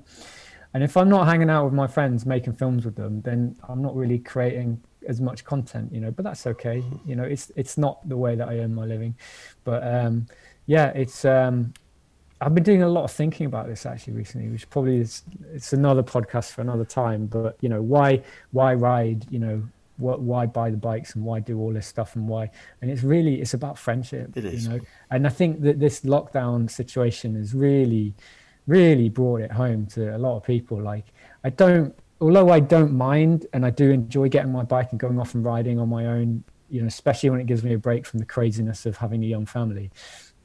and 0.74 0.84
if 0.84 0.96
I'm 0.96 1.08
not 1.08 1.26
hanging 1.26 1.50
out 1.50 1.64
with 1.64 1.74
my 1.74 1.86
friends 1.86 2.26
making 2.26 2.54
films 2.54 2.84
with 2.84 2.96
them, 2.96 3.22
then 3.22 3.56
I'm 3.68 3.82
not 3.82 3.96
really 3.96 4.18
creating 4.18 4.80
as 5.06 5.20
much 5.20 5.44
content, 5.44 5.92
you 5.92 6.00
know, 6.00 6.10
but 6.10 6.24
that's 6.24 6.46
okay. 6.46 6.82
You 7.06 7.16
know, 7.16 7.24
it's 7.24 7.52
it's 7.56 7.78
not 7.78 8.06
the 8.08 8.16
way 8.16 8.34
that 8.34 8.48
I 8.48 8.58
earn 8.58 8.74
my 8.74 8.84
living, 8.84 9.14
but 9.64 9.86
um, 9.86 10.26
yeah, 10.66 10.88
it's. 10.94 11.24
Um, 11.24 11.72
I've 12.40 12.54
been 12.54 12.62
doing 12.62 12.84
a 12.84 12.88
lot 12.88 13.02
of 13.02 13.10
thinking 13.10 13.46
about 13.46 13.66
this 13.66 13.84
actually 13.84 14.12
recently, 14.12 14.48
which 14.48 14.70
probably 14.70 14.98
is 14.98 15.22
it's 15.52 15.72
another 15.72 16.04
podcast 16.04 16.52
for 16.52 16.60
another 16.60 16.84
time. 16.84 17.26
But 17.26 17.56
you 17.60 17.68
know, 17.68 17.82
why 17.82 18.22
why 18.52 18.74
ride? 18.74 19.26
You 19.28 19.40
know, 19.40 19.68
what, 19.96 20.20
why 20.20 20.46
buy 20.46 20.70
the 20.70 20.76
bikes 20.76 21.14
and 21.14 21.24
why 21.24 21.40
do 21.40 21.58
all 21.58 21.72
this 21.72 21.86
stuff 21.86 22.16
and 22.16 22.28
why? 22.28 22.50
And 22.80 22.90
it's 22.90 23.02
really 23.02 23.40
it's 23.40 23.54
about 23.54 23.76
friendship. 23.78 24.36
It 24.36 24.44
is. 24.44 24.64
You 24.64 24.70
know, 24.70 24.80
and 25.10 25.26
I 25.26 25.30
think 25.30 25.62
that 25.62 25.80
this 25.80 26.00
lockdown 26.00 26.70
situation 26.70 27.34
has 27.34 27.54
really, 27.54 28.14
really 28.66 29.08
brought 29.08 29.40
it 29.40 29.52
home 29.52 29.86
to 29.88 30.16
a 30.16 30.18
lot 30.18 30.36
of 30.36 30.44
people. 30.44 30.80
Like 30.80 31.06
I 31.44 31.50
don't 31.50 31.94
although 32.20 32.50
I 32.50 32.60
don't 32.60 32.92
mind 32.92 33.46
and 33.52 33.64
I 33.64 33.70
do 33.70 33.90
enjoy 33.90 34.28
getting 34.28 34.52
my 34.52 34.64
bike 34.64 34.88
and 34.90 35.00
going 35.00 35.18
off 35.18 35.34
and 35.34 35.44
riding 35.44 35.78
on 35.78 35.88
my 35.88 36.06
own, 36.06 36.44
you 36.68 36.80
know, 36.80 36.86
especially 36.86 37.30
when 37.30 37.40
it 37.40 37.46
gives 37.46 37.62
me 37.62 37.74
a 37.74 37.78
break 37.78 38.06
from 38.06 38.18
the 38.18 38.26
craziness 38.26 38.86
of 38.86 38.96
having 38.96 39.22
a 39.22 39.26
young 39.26 39.46
family. 39.46 39.90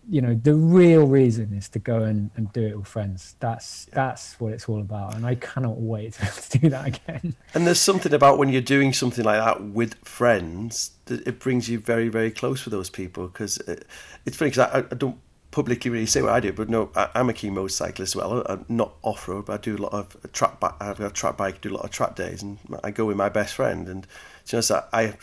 You 0.10 0.22
know, 0.22 0.36
the 0.36 0.54
real 0.54 1.08
reason 1.08 1.54
is 1.54 1.70
to 1.70 1.80
go 1.80 2.00
and, 2.04 2.30
and 2.36 2.52
do 2.52 2.62
it 2.62 2.78
with 2.78 2.88
friends. 2.88 3.38
That's 3.40 3.86
that's 3.86 4.38
what 4.38 4.52
it's 4.52 4.68
all 4.68 4.82
about, 4.82 5.16
and 5.16 5.26
I 5.26 5.36
cannot 5.36 5.80
wait 5.80 6.14
to 6.50 6.60
do 6.60 6.70
that 6.72 6.88
again. 6.88 7.36
And 7.54 7.66
there's 7.66 7.80
something 7.80 8.14
about 8.14 8.38
when 8.38 8.50
you're 8.50 8.62
doing 8.62 8.92
something 8.92 9.24
like 9.24 9.40
that 9.40 9.64
with 9.64 9.96
friends 10.04 10.92
that 11.06 11.26
it 11.26 11.40
brings 11.40 11.70
you 11.70 11.80
very 11.80 12.10
very 12.10 12.32
close 12.32 12.66
with 12.66 12.74
those 12.74 12.90
people 12.90 13.28
because 13.28 13.60
it, 13.60 13.80
uh, 13.80 13.84
it's 14.26 14.36
funny 14.36 14.52
because 14.52 14.68
I, 14.74 14.80
I 14.80 14.96
don't 14.96 15.18
publicly 15.54 15.92
really 15.92 16.08
say 16.08 16.22
what 16.22 16.34
I 16.34 16.40
do, 16.40 16.52
but 16.52 16.68
no, 16.68 16.90
I, 16.96 17.10
am 17.16 17.30
a 17.30 17.34
keen 17.34 17.54
motorcyclist 17.54 18.12
as 18.12 18.16
well. 18.16 18.44
I'm 18.48 18.66
not 18.68 18.96
off 19.04 19.28
road, 19.28 19.46
but 19.46 19.54
I 19.54 19.58
do 19.58 19.78
a 19.78 19.78
lot 19.78 19.94
of 19.94 20.18
track. 20.34 20.60
Bike 20.60 20.74
I 20.82 20.86
have 20.86 20.98
got 20.98 21.12
a 21.12 21.14
track 21.14 21.38
bike, 21.38 21.62
do 21.62 21.70
a 21.70 21.76
lot 21.76 21.86
of 21.86 21.92
track 21.92 22.16
days, 22.16 22.42
and 22.42 22.58
I 22.84 22.92
go 22.92 23.06
with 23.06 23.16
my 23.16 23.30
best 23.30 23.54
friend. 23.54 23.88
And 23.88 24.08
you 24.50 24.58
know, 24.58 24.62
so 24.62 24.84
I 24.92 25.14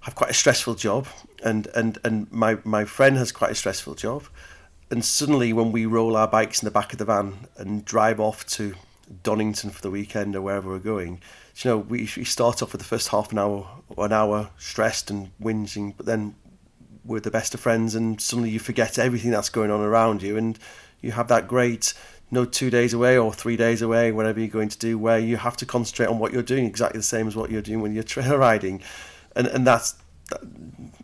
have 0.00 0.14
quite 0.14 0.30
a 0.30 0.34
stressful 0.34 0.76
job, 0.76 1.08
and 1.42 1.66
and 1.74 1.98
and 2.04 2.30
my 2.32 2.58
my 2.64 2.84
friend 2.84 3.16
has 3.16 3.32
quite 3.32 3.50
a 3.50 3.54
stressful 3.54 3.96
job. 3.96 4.24
And 4.90 5.04
suddenly, 5.04 5.52
when 5.52 5.72
we 5.72 5.86
roll 5.86 6.16
our 6.16 6.28
bikes 6.28 6.62
in 6.62 6.66
the 6.66 6.70
back 6.70 6.92
of 6.92 6.98
the 6.98 7.04
van 7.04 7.48
and 7.56 7.84
drive 7.84 8.20
off 8.20 8.46
to 8.46 8.74
Donington 9.22 9.70
for 9.70 9.82
the 9.82 9.90
weekend 9.90 10.36
or 10.36 10.42
wherever 10.42 10.70
we're 10.70 10.78
going, 10.78 11.20
you 11.56 11.70
know, 11.70 11.78
we, 11.78 12.08
we 12.16 12.24
start 12.24 12.62
off 12.62 12.72
with 12.72 12.80
the 12.80 12.86
first 12.86 13.08
half 13.08 13.32
an 13.32 13.38
hour, 13.38 13.66
an 13.98 14.12
hour 14.12 14.50
stressed 14.56 15.10
and 15.10 15.30
whinging, 15.40 15.94
but 15.96 16.06
then 16.06 16.36
we're 17.04 17.20
the 17.20 17.30
best 17.30 17.54
of 17.54 17.60
friends, 17.60 17.94
and 17.94 18.20
suddenly 18.20 18.50
you 18.50 18.58
forget 18.58 18.98
everything 18.98 19.30
that's 19.30 19.48
going 19.48 19.70
on 19.70 19.80
around 19.80 20.22
you, 20.22 20.36
and 20.36 20.58
you 21.00 21.12
have 21.12 21.28
that 21.28 21.46
great 21.46 21.94
you 22.30 22.36
know, 22.36 22.44
two 22.44 22.70
days 22.70 22.94
away 22.94 23.18
or 23.18 23.32
three 23.32 23.56
days 23.56 23.82
away, 23.82 24.10
whatever 24.10 24.40
you're 24.40 24.48
going 24.48 24.68
to 24.68 24.78
do, 24.78 24.98
where 24.98 25.18
you 25.18 25.36
have 25.36 25.56
to 25.58 25.66
concentrate 25.66 26.06
on 26.06 26.18
what 26.18 26.32
you're 26.32 26.42
doing 26.42 26.64
exactly 26.64 26.98
the 26.98 27.04
same 27.04 27.28
as 27.28 27.36
what 27.36 27.50
you're 27.50 27.62
doing 27.62 27.80
when 27.80 27.94
you're 27.94 28.02
trail 28.14 28.36
riding, 28.36 28.82
and 29.36 29.46
and 29.46 29.66
that's 29.66 29.96
that, 30.30 30.40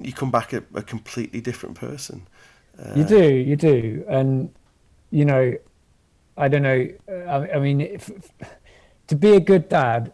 you 0.01 0.13
come 0.13 0.31
back 0.31 0.53
a, 0.53 0.63
a 0.75 0.83
completely 0.83 1.41
different 1.41 1.77
person. 1.77 2.27
Uh, 2.79 2.95
you 2.97 3.05
do, 3.05 3.35
you 3.35 3.57
do, 3.57 4.05
and 4.09 4.53
you 5.11 5.25
know, 5.25 5.55
I 6.37 6.49
don't 6.49 6.63
know. 6.63 6.89
I, 7.09 7.51
I 7.55 7.59
mean, 7.59 7.81
if, 7.81 8.11
to 9.09 9.17
be 9.17 9.35
a 9.35 9.41
good 9.41 9.69
dad, 9.69 10.13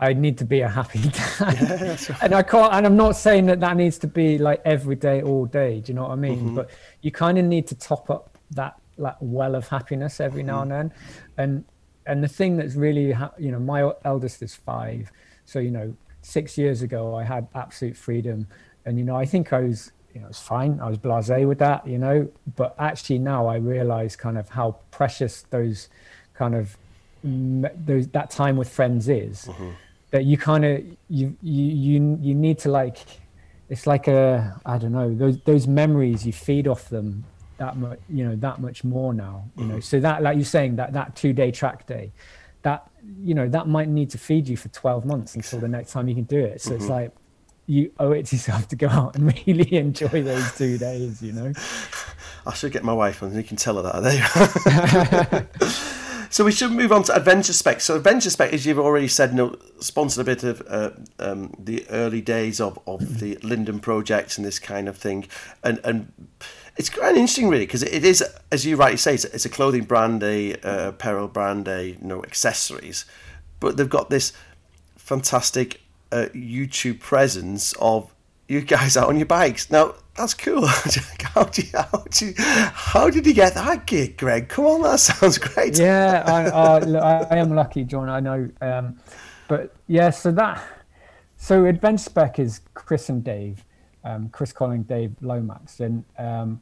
I 0.00 0.14
need 0.14 0.38
to 0.38 0.46
be 0.46 0.62
a 0.62 0.68
happy 0.68 0.98
dad. 1.08 1.38
Yeah, 1.40 1.90
right. 1.90 2.22
and 2.22 2.34
I 2.34 2.42
can't, 2.42 2.72
and 2.72 2.86
I'm 2.86 2.96
not 2.96 3.16
saying 3.16 3.46
that 3.46 3.60
that 3.60 3.76
needs 3.76 3.98
to 3.98 4.06
be 4.06 4.38
like 4.38 4.62
every 4.64 4.96
day, 4.96 5.22
all 5.22 5.44
day. 5.44 5.80
Do 5.80 5.92
you 5.92 5.96
know 5.96 6.04
what 6.04 6.12
I 6.12 6.16
mean? 6.16 6.38
Mm-hmm. 6.38 6.54
But 6.54 6.70
you 7.02 7.12
kind 7.12 7.38
of 7.38 7.44
need 7.44 7.66
to 7.68 7.74
top 7.74 8.08
up 8.10 8.38
that 8.52 8.76
like 8.96 9.16
well 9.20 9.54
of 9.54 9.68
happiness 9.68 10.20
every 10.20 10.40
mm-hmm. 10.40 10.46
now 10.48 10.62
and 10.62 10.70
then. 10.70 10.92
And, 11.36 11.64
and 12.06 12.24
the 12.24 12.28
thing 12.28 12.56
that's 12.56 12.74
really, 12.74 13.12
ha- 13.12 13.32
you 13.38 13.52
know, 13.52 13.60
my 13.60 13.92
eldest 14.04 14.42
is 14.42 14.54
five. 14.54 15.12
So, 15.44 15.58
you 15.58 15.70
know, 15.70 15.94
six 16.22 16.56
years 16.56 16.80
ago, 16.80 17.14
I 17.14 17.24
had 17.24 17.46
absolute 17.54 17.96
freedom. 17.96 18.46
And, 18.86 18.98
you 18.98 19.04
know, 19.04 19.16
I 19.16 19.26
think 19.26 19.52
I 19.52 19.60
was, 19.60 19.92
you 20.14 20.22
know, 20.22 20.28
it's 20.28 20.40
fine. 20.40 20.80
I 20.80 20.88
was 20.88 20.98
blasé 20.98 21.46
with 21.46 21.58
that, 21.58 21.86
you 21.86 21.98
know, 21.98 22.26
but 22.56 22.74
actually 22.78 23.18
now 23.18 23.46
I 23.46 23.56
realize 23.56 24.16
kind 24.16 24.38
of 24.38 24.48
how 24.48 24.76
precious 24.90 25.42
those 25.50 25.90
kind 26.32 26.54
of, 26.54 26.76
those, 27.22 28.08
that 28.08 28.30
time 28.30 28.56
with 28.56 28.70
friends 28.70 29.06
is. 29.10 29.44
Mm-hmm 29.44 29.70
that 30.10 30.24
you 30.24 30.36
kind 30.36 30.64
of 30.64 30.84
you 31.08 31.36
you 31.42 31.64
you 31.64 32.18
you 32.20 32.34
need 32.34 32.58
to 32.58 32.70
like 32.70 32.98
it's 33.68 33.86
like 33.86 34.08
a 34.08 34.60
I 34.66 34.78
don't 34.78 34.92
know 34.92 35.14
those 35.14 35.40
those 35.42 35.66
memories 35.66 36.26
you 36.26 36.32
feed 36.32 36.66
off 36.66 36.88
them 36.88 37.24
that 37.58 37.76
much 37.76 37.98
you 38.08 38.24
know 38.24 38.34
that 38.36 38.60
much 38.60 38.84
more 38.84 39.12
now 39.12 39.44
you 39.56 39.64
know 39.64 39.76
mm. 39.76 39.84
so 39.84 40.00
that 40.00 40.22
like 40.22 40.36
you're 40.36 40.44
saying 40.44 40.76
that 40.76 40.92
that 40.94 41.14
two 41.14 41.32
day 41.32 41.50
track 41.50 41.86
day 41.86 42.10
that 42.62 42.90
you 43.22 43.34
know 43.34 43.48
that 43.48 43.68
might 43.68 43.88
need 43.88 44.10
to 44.10 44.18
feed 44.18 44.48
you 44.48 44.56
for 44.56 44.68
12 44.68 45.04
months 45.04 45.34
until 45.34 45.60
the 45.60 45.68
next 45.68 45.92
time 45.92 46.08
you 46.08 46.14
can 46.14 46.24
do 46.24 46.38
it 46.38 46.60
so 46.60 46.70
mm-hmm. 46.70 46.80
it's 46.80 46.88
like 46.88 47.12
you 47.66 47.92
owe 48.00 48.12
it 48.12 48.26
to 48.26 48.36
yourself 48.36 48.66
to 48.68 48.76
go 48.76 48.88
out 48.88 49.14
and 49.14 49.26
really 49.46 49.76
enjoy 49.76 50.22
those 50.22 50.56
two 50.56 50.78
days 50.78 51.22
you 51.22 51.32
know 51.32 51.52
i 52.46 52.54
should 52.54 52.72
get 52.72 52.82
my 52.82 52.92
wife 52.92 53.22
on 53.22 53.34
you 53.34 53.44
can 53.44 53.56
tell 53.56 53.76
her 53.76 53.82
that 53.82 54.02
there 54.02 55.48
so 56.30 56.44
we 56.44 56.52
should 56.52 56.70
move 56.70 56.92
on 56.92 57.02
to 57.04 57.14
Adventure 57.14 57.52
Spec. 57.52 57.80
So 57.80 57.96
Adventure 57.96 58.30
Spec, 58.30 58.52
as 58.52 58.64
you've 58.64 58.78
already 58.78 59.08
said, 59.08 59.30
you 59.30 59.36
know, 59.36 59.56
sponsored 59.80 60.22
a 60.22 60.24
bit 60.24 60.44
of 60.44 60.62
uh, 60.68 60.90
um, 61.18 61.52
the 61.58 61.84
early 61.90 62.20
days 62.20 62.60
of, 62.60 62.78
of 62.86 63.18
the 63.18 63.36
Lyndon 63.42 63.80
project 63.80 64.38
and 64.38 64.46
this 64.46 64.60
kind 64.60 64.88
of 64.88 64.96
thing, 64.96 65.26
and 65.64 65.80
and 65.84 66.12
it's 66.76 66.88
quite 66.88 67.16
interesting 67.16 67.48
really 67.48 67.66
because 67.66 67.82
it 67.82 68.04
is, 68.04 68.22
as 68.52 68.64
you 68.64 68.76
rightly 68.76 68.96
say, 68.96 69.14
it's, 69.14 69.24
it's 69.24 69.44
a 69.44 69.50
clothing 69.50 69.84
brand, 69.84 70.22
a 70.22 70.54
uh, 70.62 70.88
apparel 70.90 71.26
brand, 71.26 71.66
a 71.66 71.88
you 71.88 71.98
know 72.00 72.22
accessories, 72.22 73.04
but 73.58 73.76
they've 73.76 73.90
got 73.90 74.08
this 74.08 74.32
fantastic 74.96 75.80
uh, 76.12 76.26
YouTube 76.32 77.00
presence 77.00 77.72
of 77.80 78.14
you 78.46 78.60
guys 78.60 78.96
out 78.96 79.08
on 79.08 79.16
your 79.16 79.26
bikes. 79.26 79.68
Now 79.68 79.94
that's 80.16 80.34
cool. 80.34 80.66
how, 80.66 80.82
did 80.82 80.96
you, 80.96 81.02
how, 81.32 81.44
did 81.44 82.20
you, 82.20 82.34
how 82.38 83.10
did 83.10 83.26
you 83.26 83.34
get 83.34 83.54
that 83.54 83.86
gig, 83.86 84.16
Greg? 84.16 84.48
Come 84.48 84.66
on, 84.66 84.82
that 84.82 85.00
sounds 85.00 85.38
great. 85.38 85.78
Yeah, 85.78 86.22
I, 86.26 86.48
I, 86.48 86.78
look, 86.80 87.02
I 87.02 87.36
am 87.36 87.54
lucky, 87.54 87.84
John. 87.84 88.08
I 88.08 88.20
know, 88.20 88.50
um, 88.60 88.98
but 89.48 89.74
yeah. 89.86 90.10
So 90.10 90.30
that 90.32 90.62
so 91.36 91.64
Adventure 91.64 92.02
Spec 92.02 92.38
is 92.38 92.60
Chris 92.74 93.08
and 93.08 93.24
Dave, 93.24 93.64
um, 94.04 94.28
Chris 94.28 94.52
Colling, 94.52 94.82
Dave 94.82 95.14
Lomax, 95.22 95.80
and 95.80 96.04
um, 96.18 96.60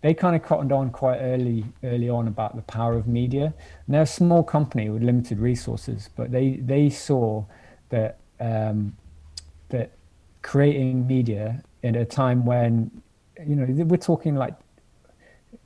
they 0.00 0.14
kind 0.14 0.34
of 0.34 0.42
cottoned 0.42 0.72
on 0.72 0.90
quite 0.90 1.18
early 1.18 1.64
early 1.84 2.08
on 2.08 2.28
about 2.28 2.56
the 2.56 2.62
power 2.62 2.94
of 2.94 3.06
media. 3.06 3.52
And 3.86 3.94
they're 3.94 4.02
a 4.02 4.06
small 4.06 4.42
company 4.42 4.88
with 4.88 5.02
limited 5.02 5.38
resources, 5.38 6.08
but 6.16 6.32
they 6.32 6.56
they 6.62 6.88
saw 6.88 7.44
that 7.90 8.18
um, 8.40 8.96
that 9.68 9.90
creating 10.42 11.06
media 11.06 11.62
in 11.86 11.94
a 11.96 12.04
time 12.04 12.44
when 12.44 12.90
you 13.46 13.56
know 13.56 13.66
we're 13.84 13.96
talking 13.96 14.34
like 14.34 14.54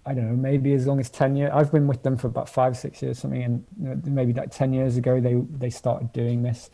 I 0.06 0.14
don't 0.14 0.28
know 0.28 0.36
maybe 0.36 0.72
as 0.74 0.86
long 0.86 1.00
as 1.00 1.10
ten 1.10 1.36
years. 1.36 1.50
I've 1.54 1.72
been 1.72 1.86
with 1.86 2.02
them 2.02 2.16
for 2.16 2.26
about 2.26 2.48
five 2.48 2.76
six 2.76 3.02
years 3.02 3.18
something, 3.18 3.42
and 3.42 3.64
you 3.80 3.88
know, 3.88 4.00
maybe 4.04 4.32
like 4.32 4.50
ten 4.50 4.72
years 4.72 4.96
ago 4.96 5.20
they 5.20 5.34
they 5.58 5.70
started 5.70 6.12
doing 6.12 6.42
this, 6.42 6.70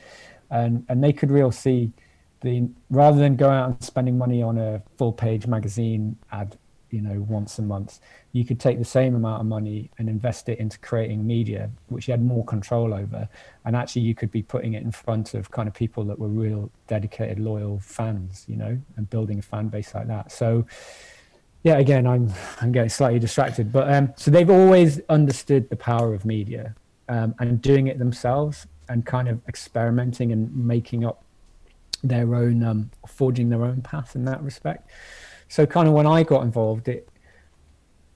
and 0.51 0.85
and 0.89 1.03
they 1.03 1.13
could 1.13 1.31
real 1.31 1.51
see 1.51 1.93
the 2.41 2.69
rather 2.91 3.19
than 3.19 3.37
going 3.37 3.57
out 3.57 3.69
and 3.71 3.83
spending 3.83 4.19
money 4.19 4.43
on 4.43 4.59
a 4.59 4.83
full 4.99 5.13
page 5.13 5.47
magazine 5.47 6.17
ad 6.33 6.57
you 6.91 7.01
know 7.01 7.21
once 7.29 7.59
a 7.59 7.63
month 7.63 8.01
you 8.33 8.45
could 8.45 8.61
take 8.61 8.79
the 8.79 8.85
same 8.85 9.15
amount 9.15 9.41
of 9.41 9.47
money 9.47 9.91
and 9.99 10.09
invest 10.09 10.49
it 10.49 10.59
into 10.59 10.79
creating 10.79 11.27
media 11.27 11.71
which 11.89 12.09
you 12.09 12.13
had 12.13 12.23
more 12.23 12.45
control 12.45 12.95
over. 12.95 13.29
And 13.65 13.75
actually 13.75 14.03
you 14.03 14.15
could 14.15 14.31
be 14.31 14.43
putting 14.43 14.75
it 14.75 14.83
in 14.83 14.93
front 14.93 15.35
of 15.35 15.51
kind 15.51 15.69
of 15.69 15.75
people 15.75 16.05
that 16.05 16.19
were 16.19 16.29
real 16.29 16.71
dedicated 16.87 17.39
loyal 17.39 17.81
fans 17.81 18.45
you 18.49 18.57
know 18.57 18.79
and 18.97 19.11
building 19.11 19.39
a 19.39 19.43
fan 19.43 19.69
base 19.69 19.95
like 19.95 20.07
that. 20.09 20.33
So 20.33 20.67
yeah 21.63 21.79
again 21.79 22.07
i'm 22.07 22.33
i'm 22.61 22.71
getting 22.71 22.89
slightly 22.89 23.19
distracted 23.19 23.73
but 23.73 23.93
um 23.93 24.13
so 24.17 24.31
they've 24.31 24.51
always 24.51 25.01
understood 25.09 25.69
the 25.69 25.75
power 25.75 26.15
of 26.15 26.25
media 26.25 26.75
um, 27.09 27.35
and 27.41 27.61
doing 27.61 27.87
it 27.89 27.99
themselves 27.99 28.67
and 28.89 29.05
kind 29.05 29.29
of 29.29 29.41
experimenting 29.49 30.33
and 30.33 30.55
making 30.55 31.05
up 31.05 31.23
their 32.03 32.35
own 32.35 32.63
um, 32.63 32.91
forging 33.07 33.49
their 33.49 33.65
own 33.65 33.81
path 33.83 34.15
in 34.15 34.25
that 34.25 34.43
respect 34.43 34.89
so 35.49 35.67
kind 35.67 35.89
of 35.89 35.95
when 35.95 36.07
I 36.07 36.23
got 36.23 36.43
involved, 36.43 36.89
it 36.89 37.09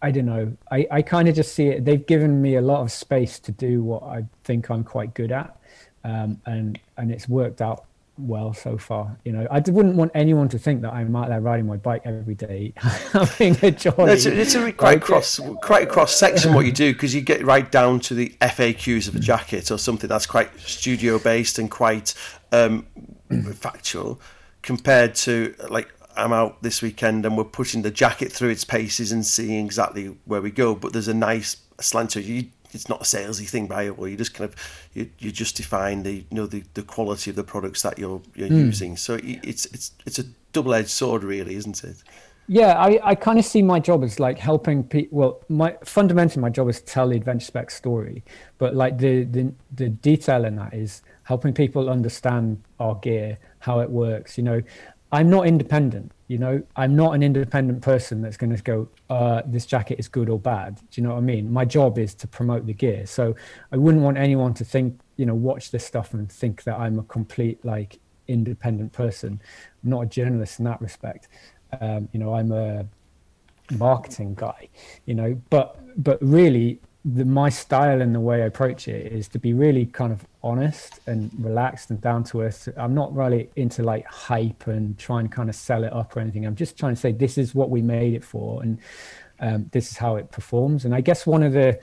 I 0.02 0.10
don't 0.10 0.26
know. 0.26 0.56
I, 0.70 0.86
I 0.90 1.02
kind 1.02 1.28
of 1.28 1.34
just 1.34 1.54
see 1.54 1.68
it. 1.68 1.84
They've 1.84 2.04
given 2.06 2.40
me 2.40 2.56
a 2.56 2.62
lot 2.62 2.80
of 2.80 2.90
space 2.90 3.38
to 3.40 3.52
do 3.52 3.82
what 3.82 4.02
I 4.02 4.24
think 4.44 4.70
I'm 4.70 4.82
quite 4.82 5.12
good 5.14 5.30
at, 5.30 5.56
um, 6.04 6.40
and 6.46 6.78
and 6.96 7.10
it's 7.10 7.28
worked 7.28 7.60
out 7.60 7.84
well 8.16 8.54
so 8.54 8.78
far. 8.78 9.14
You 9.24 9.32
know, 9.32 9.46
I 9.50 9.58
wouldn't 9.58 9.96
want 9.96 10.12
anyone 10.14 10.48
to 10.50 10.58
think 10.58 10.80
that 10.82 10.94
I'm 10.94 11.14
out 11.14 11.28
there 11.28 11.40
riding 11.40 11.66
my 11.66 11.76
bike 11.76 12.02
every 12.06 12.34
day, 12.34 12.72
having 12.76 13.58
a 13.62 13.70
jolly. 13.70 14.06
No, 14.06 14.12
it's 14.12 14.24
a, 14.24 14.40
it's 14.40 14.54
a 14.54 14.72
quite 14.72 15.02
cross, 15.02 15.38
quite 15.62 15.82
a 15.82 15.90
cross 15.90 16.16
section 16.16 16.54
what 16.54 16.64
you 16.64 16.72
do 16.72 16.94
because 16.94 17.14
you 17.14 17.20
get 17.20 17.44
right 17.44 17.70
down 17.70 18.00
to 18.00 18.14
the 18.14 18.30
FAQs 18.40 19.06
of 19.06 19.16
a 19.16 19.20
jacket 19.20 19.70
or 19.70 19.76
something 19.76 20.08
that's 20.08 20.26
quite 20.26 20.58
studio 20.60 21.18
based 21.18 21.58
and 21.58 21.70
quite 21.70 22.14
um, 22.52 22.86
factual 23.54 24.18
compared 24.62 25.14
to 25.14 25.54
like 25.68 25.90
I'm 26.20 26.32
out 26.32 26.62
this 26.62 26.82
weekend 26.82 27.24
and 27.24 27.36
we're 27.36 27.44
pushing 27.44 27.82
the 27.82 27.90
jacket 27.90 28.30
through 28.30 28.50
its 28.50 28.64
paces 28.64 29.10
and 29.10 29.24
seeing 29.24 29.64
exactly 29.64 30.16
where 30.26 30.42
we 30.42 30.50
go. 30.50 30.74
But 30.74 30.92
there's 30.92 31.08
a 31.08 31.14
nice 31.14 31.56
slant 31.80 32.10
to 32.10 32.20
it. 32.20 32.26
You, 32.26 32.46
it's 32.72 32.88
not 32.88 33.00
a 33.00 33.04
salesy 33.04 33.48
thing 33.48 33.66
by 33.66 33.84
it, 33.84 33.98
or 33.98 34.08
you 34.08 34.16
just 34.16 34.34
kind 34.34 34.48
of 34.48 34.56
you, 34.92 35.10
you're 35.18 35.32
justifying 35.32 36.02
the 36.02 36.12
you 36.12 36.24
know 36.30 36.46
the, 36.46 36.62
the 36.74 36.82
quality 36.82 37.30
of 37.30 37.36
the 37.36 37.44
products 37.44 37.82
that 37.82 37.98
you're 37.98 38.22
you're 38.34 38.48
mm. 38.48 38.66
using. 38.66 38.96
So 38.96 39.18
it's 39.22 39.66
it's 39.66 39.92
it's 40.06 40.18
a 40.18 40.24
double 40.52 40.74
edged 40.74 40.90
sword, 40.90 41.24
really, 41.24 41.54
isn't 41.56 41.82
it? 41.82 41.96
Yeah, 42.52 42.80
I, 42.80 42.98
I 43.04 43.14
kind 43.14 43.38
of 43.38 43.44
see 43.44 43.62
my 43.62 43.78
job 43.78 44.02
as 44.02 44.18
like 44.18 44.36
helping 44.36 44.82
people. 44.82 45.18
Well, 45.18 45.40
my 45.48 45.76
fundamentally 45.84 46.42
my 46.42 46.50
job 46.50 46.68
is 46.68 46.80
to 46.80 46.86
tell 46.86 47.08
the 47.08 47.16
adventure 47.16 47.46
spec 47.46 47.70
story, 47.70 48.24
but 48.58 48.74
like 48.74 48.98
the 48.98 49.24
the 49.24 49.52
the 49.74 49.88
detail 49.88 50.44
in 50.44 50.56
that 50.56 50.74
is 50.74 51.02
helping 51.22 51.54
people 51.54 51.88
understand 51.88 52.60
our 52.80 52.96
gear, 52.96 53.38
how 53.60 53.78
it 53.78 53.88
works. 53.88 54.36
You 54.36 54.42
know, 54.42 54.62
I'm 55.12 55.28
not 55.28 55.46
independent. 55.46 56.12
You 56.28 56.38
know, 56.38 56.62
I'm 56.76 56.94
not 56.94 57.14
an 57.14 57.22
independent 57.22 57.82
person 57.82 58.22
that's 58.22 58.36
going 58.36 58.54
to 58.54 58.62
go, 58.62 58.88
uh, 59.08 59.42
this 59.44 59.66
jacket 59.66 59.98
is 59.98 60.06
good 60.06 60.28
or 60.28 60.38
bad. 60.38 60.76
Do 60.76 61.00
you 61.00 61.02
know 61.02 61.14
what 61.14 61.18
I 61.18 61.22
mean? 61.22 61.52
My 61.52 61.64
job 61.64 61.98
is 61.98 62.14
to 62.14 62.28
promote 62.28 62.66
the 62.66 62.72
gear. 62.72 63.06
So 63.06 63.34
I 63.72 63.76
wouldn't 63.76 64.04
want 64.04 64.16
anyone 64.16 64.54
to 64.54 64.64
think, 64.64 65.00
you 65.16 65.26
know, 65.26 65.34
watch 65.34 65.72
this 65.72 65.84
stuff 65.84 66.14
and 66.14 66.30
think 66.30 66.62
that 66.64 66.78
I'm 66.78 67.00
a 67.00 67.02
complete, 67.02 67.64
like, 67.64 67.98
independent 68.28 68.92
person. 68.92 69.40
I'm 69.82 69.90
not 69.90 70.02
a 70.02 70.06
journalist 70.06 70.60
in 70.60 70.64
that 70.66 70.80
respect. 70.80 71.26
Um, 71.80 72.08
you 72.12 72.20
know, 72.20 72.34
I'm 72.34 72.52
a 72.52 72.86
marketing 73.72 74.34
guy, 74.34 74.68
you 75.06 75.14
know, 75.14 75.40
but, 75.50 75.80
but 75.96 76.18
really, 76.22 76.80
the, 77.04 77.24
my 77.24 77.48
style 77.48 78.02
and 78.02 78.14
the 78.14 78.20
way 78.20 78.42
I 78.42 78.46
approach 78.46 78.86
it 78.86 79.10
is 79.12 79.28
to 79.28 79.38
be 79.38 79.54
really 79.54 79.86
kind 79.86 80.12
of 80.12 80.26
honest 80.42 81.00
and 81.06 81.30
relaxed 81.38 81.90
and 81.90 82.00
down 82.00 82.24
to 82.24 82.42
earth. 82.42 82.68
I'm 82.76 82.94
not 82.94 83.14
really 83.14 83.48
into 83.56 83.82
like 83.82 84.04
hype 84.06 84.66
and 84.66 84.98
trying 84.98 85.28
to 85.28 85.34
kind 85.34 85.48
of 85.48 85.54
sell 85.54 85.84
it 85.84 85.92
up 85.92 86.16
or 86.16 86.20
anything. 86.20 86.46
I'm 86.46 86.56
just 86.56 86.76
trying 86.76 86.94
to 86.94 87.00
say 87.00 87.12
this 87.12 87.38
is 87.38 87.54
what 87.54 87.70
we 87.70 87.80
made 87.80 88.14
it 88.14 88.24
for, 88.24 88.62
and 88.62 88.78
um, 89.40 89.70
this 89.72 89.90
is 89.90 89.96
how 89.96 90.16
it 90.16 90.30
performs. 90.30 90.84
And 90.84 90.94
I 90.94 91.00
guess 91.00 91.26
one 91.26 91.42
of 91.42 91.52
the 91.52 91.80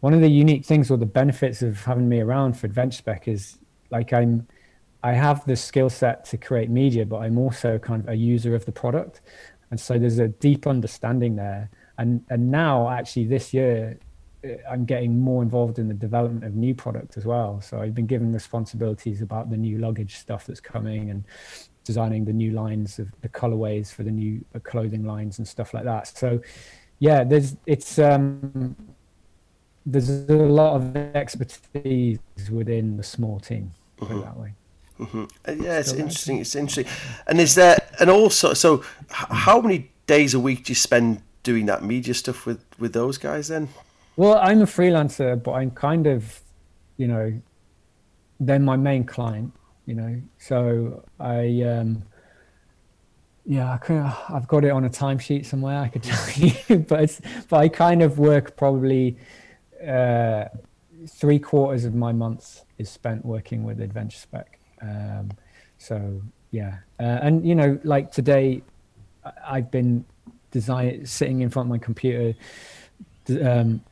one 0.00 0.12
of 0.12 0.20
the 0.20 0.28
unique 0.28 0.66
things 0.66 0.90
or 0.90 0.98
the 0.98 1.06
benefits 1.06 1.62
of 1.62 1.82
having 1.82 2.08
me 2.08 2.20
around 2.20 2.58
for 2.58 2.66
Adventure 2.66 2.98
Spec 2.98 3.28
is 3.28 3.58
like 3.90 4.12
I'm 4.12 4.46
I 5.02 5.12
have 5.12 5.44
the 5.46 5.56
skill 5.56 5.88
set 5.88 6.24
to 6.26 6.36
create 6.36 6.68
media, 6.68 7.06
but 7.06 7.18
I'm 7.18 7.38
also 7.38 7.78
kind 7.78 8.02
of 8.02 8.08
a 8.10 8.14
user 8.14 8.54
of 8.54 8.66
the 8.66 8.72
product, 8.72 9.22
and 9.70 9.80
so 9.80 9.98
there's 9.98 10.18
a 10.18 10.28
deep 10.28 10.66
understanding 10.66 11.36
there. 11.36 11.70
And 11.96 12.26
and 12.28 12.50
now 12.50 12.90
actually 12.90 13.24
this 13.24 13.54
year 13.54 13.98
I'm 14.70 14.84
getting 14.84 15.18
more 15.18 15.42
involved 15.42 15.78
in 15.78 15.88
the 15.88 15.94
development 15.94 16.44
of 16.44 16.54
new 16.54 16.74
product 16.74 17.16
as 17.16 17.24
well. 17.24 17.60
So 17.60 17.80
I've 17.80 17.94
been 17.94 18.06
given 18.06 18.32
responsibilities 18.32 19.22
about 19.22 19.50
the 19.50 19.56
new 19.56 19.78
luggage 19.78 20.16
stuff 20.16 20.46
that's 20.46 20.60
coming 20.60 21.10
and 21.10 21.24
designing 21.84 22.24
the 22.24 22.32
new 22.32 22.52
lines 22.52 22.98
of 22.98 23.08
the 23.20 23.28
colorways 23.28 23.92
for 23.92 24.02
the 24.02 24.10
new 24.10 24.44
uh, 24.54 24.58
clothing 24.60 25.04
lines 25.04 25.38
and 25.38 25.46
stuff 25.46 25.74
like 25.74 25.84
that. 25.84 26.08
So 26.08 26.40
yeah, 26.98 27.24
there's 27.24 27.56
it's 27.66 27.98
um, 27.98 28.74
there's 29.84 30.08
a 30.28 30.34
lot 30.34 30.76
of 30.76 30.96
expertise 30.96 32.18
within 32.50 32.96
the 32.96 33.02
small 33.02 33.38
team. 33.38 33.72
Mm-hmm. 34.00 34.20
that 34.20 34.36
way. 34.36 34.54
Mm-hmm. 34.98 35.24
Uh, 35.46 35.64
yeah, 35.64 35.78
it's 35.78 35.88
Still 35.88 36.00
interesting. 36.00 36.38
It's 36.38 36.54
interesting. 36.54 36.92
And 37.26 37.40
is 37.40 37.54
there 37.54 37.78
and 38.00 38.10
also 38.10 38.54
so 38.54 38.84
how 39.10 39.60
many 39.60 39.90
days 40.06 40.34
a 40.34 40.40
week 40.40 40.64
do 40.64 40.70
you 40.70 40.76
spend 40.76 41.22
doing 41.42 41.66
that 41.66 41.84
media 41.84 42.14
stuff 42.14 42.46
with 42.46 42.64
with 42.78 42.92
those 42.92 43.18
guys 43.18 43.48
then? 43.48 43.68
Well, 44.16 44.38
I'm 44.38 44.62
a 44.62 44.66
freelancer, 44.66 45.42
but 45.42 45.52
I'm 45.52 45.70
kind 45.72 46.06
of, 46.06 46.40
you 46.96 47.08
know, 47.08 47.40
they're 48.38 48.60
my 48.60 48.76
main 48.76 49.04
client, 49.04 49.52
you 49.86 49.94
know. 49.94 50.20
So 50.38 51.04
I, 51.18 51.62
um, 51.62 52.04
yeah, 53.44 53.72
I 53.72 53.76
can, 53.78 54.12
I've 54.28 54.46
got 54.46 54.64
it 54.64 54.70
on 54.70 54.84
a 54.84 54.90
timesheet 54.90 55.46
somewhere. 55.46 55.80
I 55.80 55.88
could 55.88 56.02
tell 56.04 56.28
you, 56.36 56.78
but 56.78 57.02
it's, 57.02 57.20
but 57.48 57.56
I 57.56 57.68
kind 57.68 58.02
of 58.02 58.18
work 58.18 58.56
probably 58.56 59.16
uh, 59.84 60.44
three 61.08 61.38
quarters 61.38 61.84
of 61.84 61.94
my 61.94 62.12
month 62.12 62.62
is 62.78 62.88
spent 62.90 63.24
working 63.24 63.64
with 63.64 63.80
Adventure 63.80 64.18
Spec. 64.18 64.58
Um, 64.80 65.30
so 65.78 66.22
yeah, 66.52 66.78
uh, 67.00 67.18
and 67.22 67.46
you 67.46 67.56
know, 67.56 67.80
like 67.82 68.12
today, 68.12 68.62
I've 69.44 69.70
been 69.70 70.04
design 70.50 71.04
sitting 71.04 71.40
in 71.40 71.50
front 71.50 71.66
of 71.66 71.70
my 71.70 71.78
computer. 71.78 72.38
Um, 73.42 73.82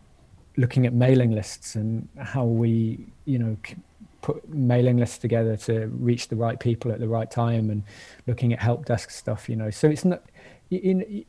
looking 0.56 0.86
at 0.86 0.92
mailing 0.92 1.32
lists 1.32 1.74
and 1.74 2.08
how 2.18 2.44
we, 2.44 3.06
you 3.24 3.38
know, 3.38 3.56
put 4.20 4.48
mailing 4.48 4.98
lists 4.98 5.18
together 5.18 5.56
to 5.56 5.86
reach 5.88 6.28
the 6.28 6.36
right 6.36 6.58
people 6.58 6.92
at 6.92 7.00
the 7.00 7.08
right 7.08 7.30
time 7.30 7.70
and 7.70 7.82
looking 8.26 8.52
at 8.52 8.60
help 8.60 8.84
desk 8.84 9.10
stuff, 9.10 9.48
you 9.48 9.56
know. 9.56 9.70
So 9.70 9.88
it's 9.88 10.04
not, 10.04 10.22
in, 10.70 11.24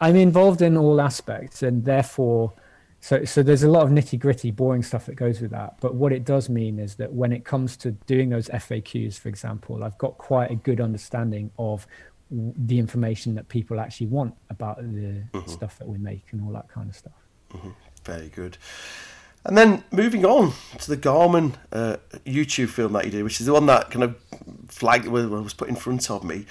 I'm 0.00 0.16
involved 0.16 0.62
in 0.62 0.76
all 0.76 1.00
aspects 1.00 1.62
and 1.62 1.84
therefore, 1.84 2.52
so, 3.00 3.24
so 3.24 3.42
there's 3.42 3.62
a 3.62 3.70
lot 3.70 3.82
of 3.84 3.90
nitty 3.90 4.18
gritty, 4.18 4.50
boring 4.50 4.82
stuff 4.82 5.06
that 5.06 5.14
goes 5.14 5.40
with 5.40 5.50
that. 5.50 5.76
But 5.80 5.94
what 5.94 6.12
it 6.12 6.24
does 6.24 6.48
mean 6.48 6.78
is 6.78 6.94
that 6.96 7.12
when 7.12 7.32
it 7.32 7.44
comes 7.44 7.76
to 7.78 7.92
doing 7.92 8.30
those 8.30 8.48
FAQs, 8.48 9.18
for 9.18 9.28
example, 9.28 9.84
I've 9.84 9.98
got 9.98 10.16
quite 10.18 10.50
a 10.50 10.54
good 10.54 10.80
understanding 10.80 11.50
of 11.58 11.86
the 12.30 12.78
information 12.78 13.34
that 13.34 13.48
people 13.48 13.78
actually 13.78 14.06
want 14.06 14.34
about 14.50 14.78
the 14.78 14.82
mm-hmm. 15.32 15.50
stuff 15.50 15.78
that 15.78 15.86
we 15.86 15.98
make 15.98 16.24
and 16.32 16.42
all 16.42 16.52
that 16.52 16.68
kind 16.68 16.88
of 16.88 16.96
stuff. 16.96 17.12
Mm-hmm. 17.52 17.70
Very 18.04 18.28
good. 18.28 18.58
And 19.46 19.58
then 19.58 19.84
moving 19.90 20.24
on 20.24 20.52
to 20.78 20.88
the 20.88 20.96
Garmin 20.96 21.54
uh, 21.70 21.96
YouTube 22.24 22.70
film 22.70 22.94
that 22.94 23.04
you 23.04 23.10
did, 23.10 23.24
which 23.24 23.40
is 23.40 23.46
the 23.46 23.52
one 23.52 23.66
that 23.66 23.90
kind 23.90 24.02
of 24.02 24.16
flagged 24.68 25.06
was 25.06 25.52
put 25.52 25.68
in 25.68 25.76
front 25.76 26.10
of 26.10 26.24
me. 26.24 26.46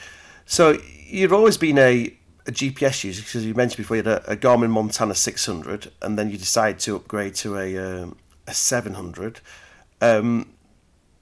So 0.46 0.80
you've 1.08 1.34
always 1.34 1.58
been 1.58 1.80
a, 1.80 2.16
a 2.46 2.52
GPS 2.52 3.04
user 3.04 3.24
because 3.24 3.46
you 3.46 3.56
mentioned 3.56 3.78
before 3.78 3.98
you 3.98 4.04
had 4.04 4.24
a, 4.26 4.32
a, 4.32 4.36
Garmin 4.36 4.70
Montana 4.70 5.16
600, 5.16 5.92
and 6.04 6.20
then 6.20 6.30
you 6.30 6.38
decided 6.38 6.80
to 6.82 6.96
upgrade 6.96 7.34
to 7.36 7.58
a 7.58 7.78
um, 7.78 8.18
a 8.46 8.54
700. 8.54 9.40
Um, 10.02 10.54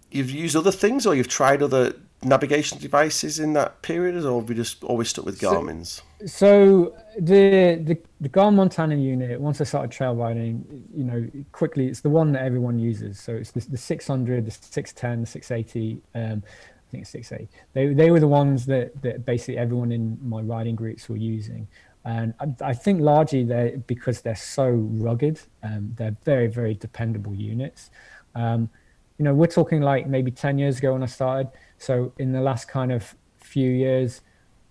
you've 0.10 0.32
used 0.32 0.56
other 0.56 0.72
things, 0.72 1.06
or 1.06 1.16
you've 1.16 1.28
tried 1.28 1.62
other 1.62 1.94
navigation 2.24 2.78
devices 2.78 3.40
in 3.40 3.54
that 3.54 3.82
period, 3.82 4.24
or 4.26 4.42
have 4.42 4.50
you 4.50 4.56
just 4.56 4.84
always 4.84 5.10
stuck 5.10 5.26
with 5.26 5.40
Garmin's? 5.40 6.02
So, 6.20 6.28
so 6.28 6.96
the, 7.20 7.82
the 7.84 7.98
the 8.22 8.30
Garmin 8.30 8.56
Montana 8.56 8.96
unit, 8.96 9.40
once 9.40 9.60
I 9.60 9.64
started 9.64 9.92
trail 9.92 10.16
riding, 10.16 10.86
you 10.96 11.04
know, 11.04 11.28
quickly 11.52 11.88
it's 11.88 12.02
the 12.02 12.10
one 12.10 12.32
that 12.34 12.44
everyone 12.44 12.78
uses. 12.80 13.20
So 13.20 13.34
it's 13.34 13.52
the, 13.52 13.62
the 13.62 13.78
600, 13.78 14.46
the 14.46 14.52
610, 14.52 15.22
the 15.22 15.28
680. 15.28 16.02
Um, 16.14 16.44
I 16.46 16.92
think 16.92 17.02
it's 17.02 17.12
680. 17.12 17.50
They 17.74 17.94
they 17.94 18.12
were 18.12 18.20
the 18.20 18.28
ones 18.28 18.66
that 18.68 19.02
that 19.02 19.26
basically 19.26 19.58
everyone 19.58 19.92
in 19.92 20.18
my 20.22 20.42
riding 20.42 20.76
groups 20.76 21.10
were 21.10 21.18
using. 21.18 21.68
And 22.04 22.34
I, 22.40 22.70
I 22.70 22.74
think 22.74 23.02
largely 23.02 23.44
they 23.44 23.82
because 23.88 24.22
they're 24.22 24.36
so 24.36 24.70
rugged, 24.70 25.40
um, 25.64 25.94
they're 25.98 26.16
very 26.24 26.48
very 26.48 26.76
dependable 26.76 27.34
units. 27.34 27.90
Um, 28.36 28.70
you 29.18 29.26
know, 29.26 29.36
we're 29.36 29.46
talking 29.46 29.82
like 29.82 30.08
maybe 30.08 30.32
10 30.32 30.58
years 30.58 30.80
ago 30.80 30.94
when 30.94 31.04
I 31.04 31.06
started. 31.06 31.52
So 31.82 32.14
in 32.20 32.32
the 32.32 32.42
last 32.42 32.68
kind 32.68 32.92
of 32.92 33.16
few 33.40 33.72
years, 33.72 34.22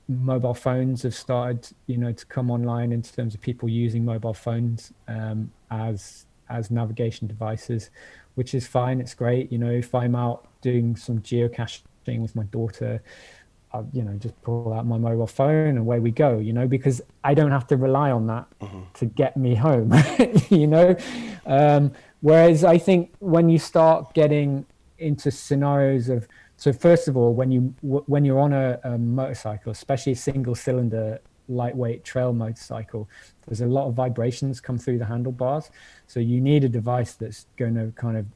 mobile 0.07 0.55
phones 0.55 1.03
have 1.03 1.15
started, 1.15 1.69
you 1.87 1.97
know, 1.97 2.13
to 2.13 2.25
come 2.27 2.53
online 2.53 2.93
in 2.93 3.03
terms 3.03 3.35
of 3.35 3.41
people 3.41 3.69
using 3.69 4.05
mobile 4.05 4.33
phones 4.33 4.93
um, 5.09 5.51
as 5.73 6.27
as 6.49 6.71
navigation 6.71 7.27
devices, 7.27 7.91
which 8.37 8.55
is 8.55 8.65
fine. 8.65 9.01
It's 9.01 9.15
great. 9.15 9.51
You 9.51 9.59
know, 9.59 9.73
if 9.73 9.93
I'm 9.93 10.15
out 10.15 10.47
doing 10.61 10.95
some 10.95 11.19
geocaching 11.19 11.83
with 12.07 12.37
my 12.37 12.45
daughter, 12.45 13.03
I, 13.75 13.83
you 13.93 14.03
know, 14.03 14.15
just 14.15 14.41
pull 14.43 14.73
out 14.73 14.87
my 14.87 14.99
mobile 14.99 15.27
phone 15.27 15.67
and 15.67 15.79
away 15.79 15.99
we 15.99 16.13
go. 16.13 16.39
You 16.39 16.53
know, 16.53 16.69
because 16.69 17.03
I 17.25 17.35
don't 17.35 17.51
have 17.51 17.67
to 17.69 17.77
rely 17.77 18.13
on 18.13 18.29
that 18.29 18.47
mm-hmm. 18.61 18.83
to 18.95 19.07
get 19.07 19.37
me 19.37 19.57
home. 19.57 19.93
you 20.49 20.69
know, 20.69 20.95
um, 21.45 21.91
whereas 22.21 22.63
I 22.63 22.79
think 22.79 23.13
when 23.19 23.49
you 23.49 23.59
start 23.59 24.15
getting 24.15 24.65
into 24.99 25.33
scenarios 25.33 26.09
of 26.09 26.29
so 26.61 26.75
first 26.75 27.09
of 27.09 27.17
all, 27.17 27.33
when 27.33 27.51
you 27.51 27.75
when 27.81 28.23
you're 28.23 28.39
on 28.39 28.53
a, 28.53 28.79
a 28.85 28.99
motorcycle, 28.99 29.73
especially 29.73 30.13
a 30.13 30.17
single 30.17 30.55
cylinder 30.55 31.19
lightweight 31.49 32.05
trail 32.05 32.35
motorcycle, 32.35 33.09
there's 33.47 33.63
a 33.63 33.67
lot 33.67 33.89
of 33.89 33.95
vibrations 33.95 34.61
come 34.61 34.77
through 34.77 34.99
the 34.99 35.07
handlebars. 35.07 35.71
So 36.07 36.21
you 36.21 36.39
need 36.39 36.63
a 36.65 36.69
device 36.69 37.15
that's 37.15 37.47
going 37.57 37.77
to 37.77 37.93
kind 37.97 38.19
of, 38.19 38.27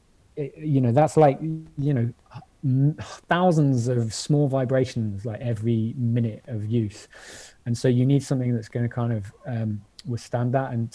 you 0.57 0.81
know, 0.81 0.91
that's 0.91 1.17
like 1.17 1.39
you 1.39 1.93
know 1.93 2.11
thousands 3.29 3.87
of 3.89 4.11
small 4.11 4.47
vibrations 4.47 5.23
like 5.23 5.39
every 5.39 5.93
minute 5.95 6.43
of 6.47 6.65
use 6.65 7.07
and 7.67 7.77
so 7.77 7.87
you 7.87 8.07
need 8.07 8.23
something 8.23 8.55
that's 8.55 8.69
going 8.69 8.89
to 8.89 8.89
kind 8.89 9.13
of 9.13 9.31
um, 9.45 9.79
withstand 10.07 10.51
that 10.51 10.71
and 10.71 10.91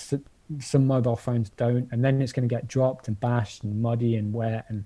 some 0.58 0.86
mobile 0.86 1.16
phones 1.16 1.50
don't 1.50 1.88
and 1.92 2.04
then 2.04 2.20
it's 2.20 2.32
going 2.32 2.48
to 2.48 2.52
get 2.52 2.66
dropped 2.66 3.08
and 3.08 3.18
bashed 3.20 3.62
and 3.62 3.80
muddy 3.80 4.16
and 4.16 4.32
wet 4.32 4.66
and 4.68 4.84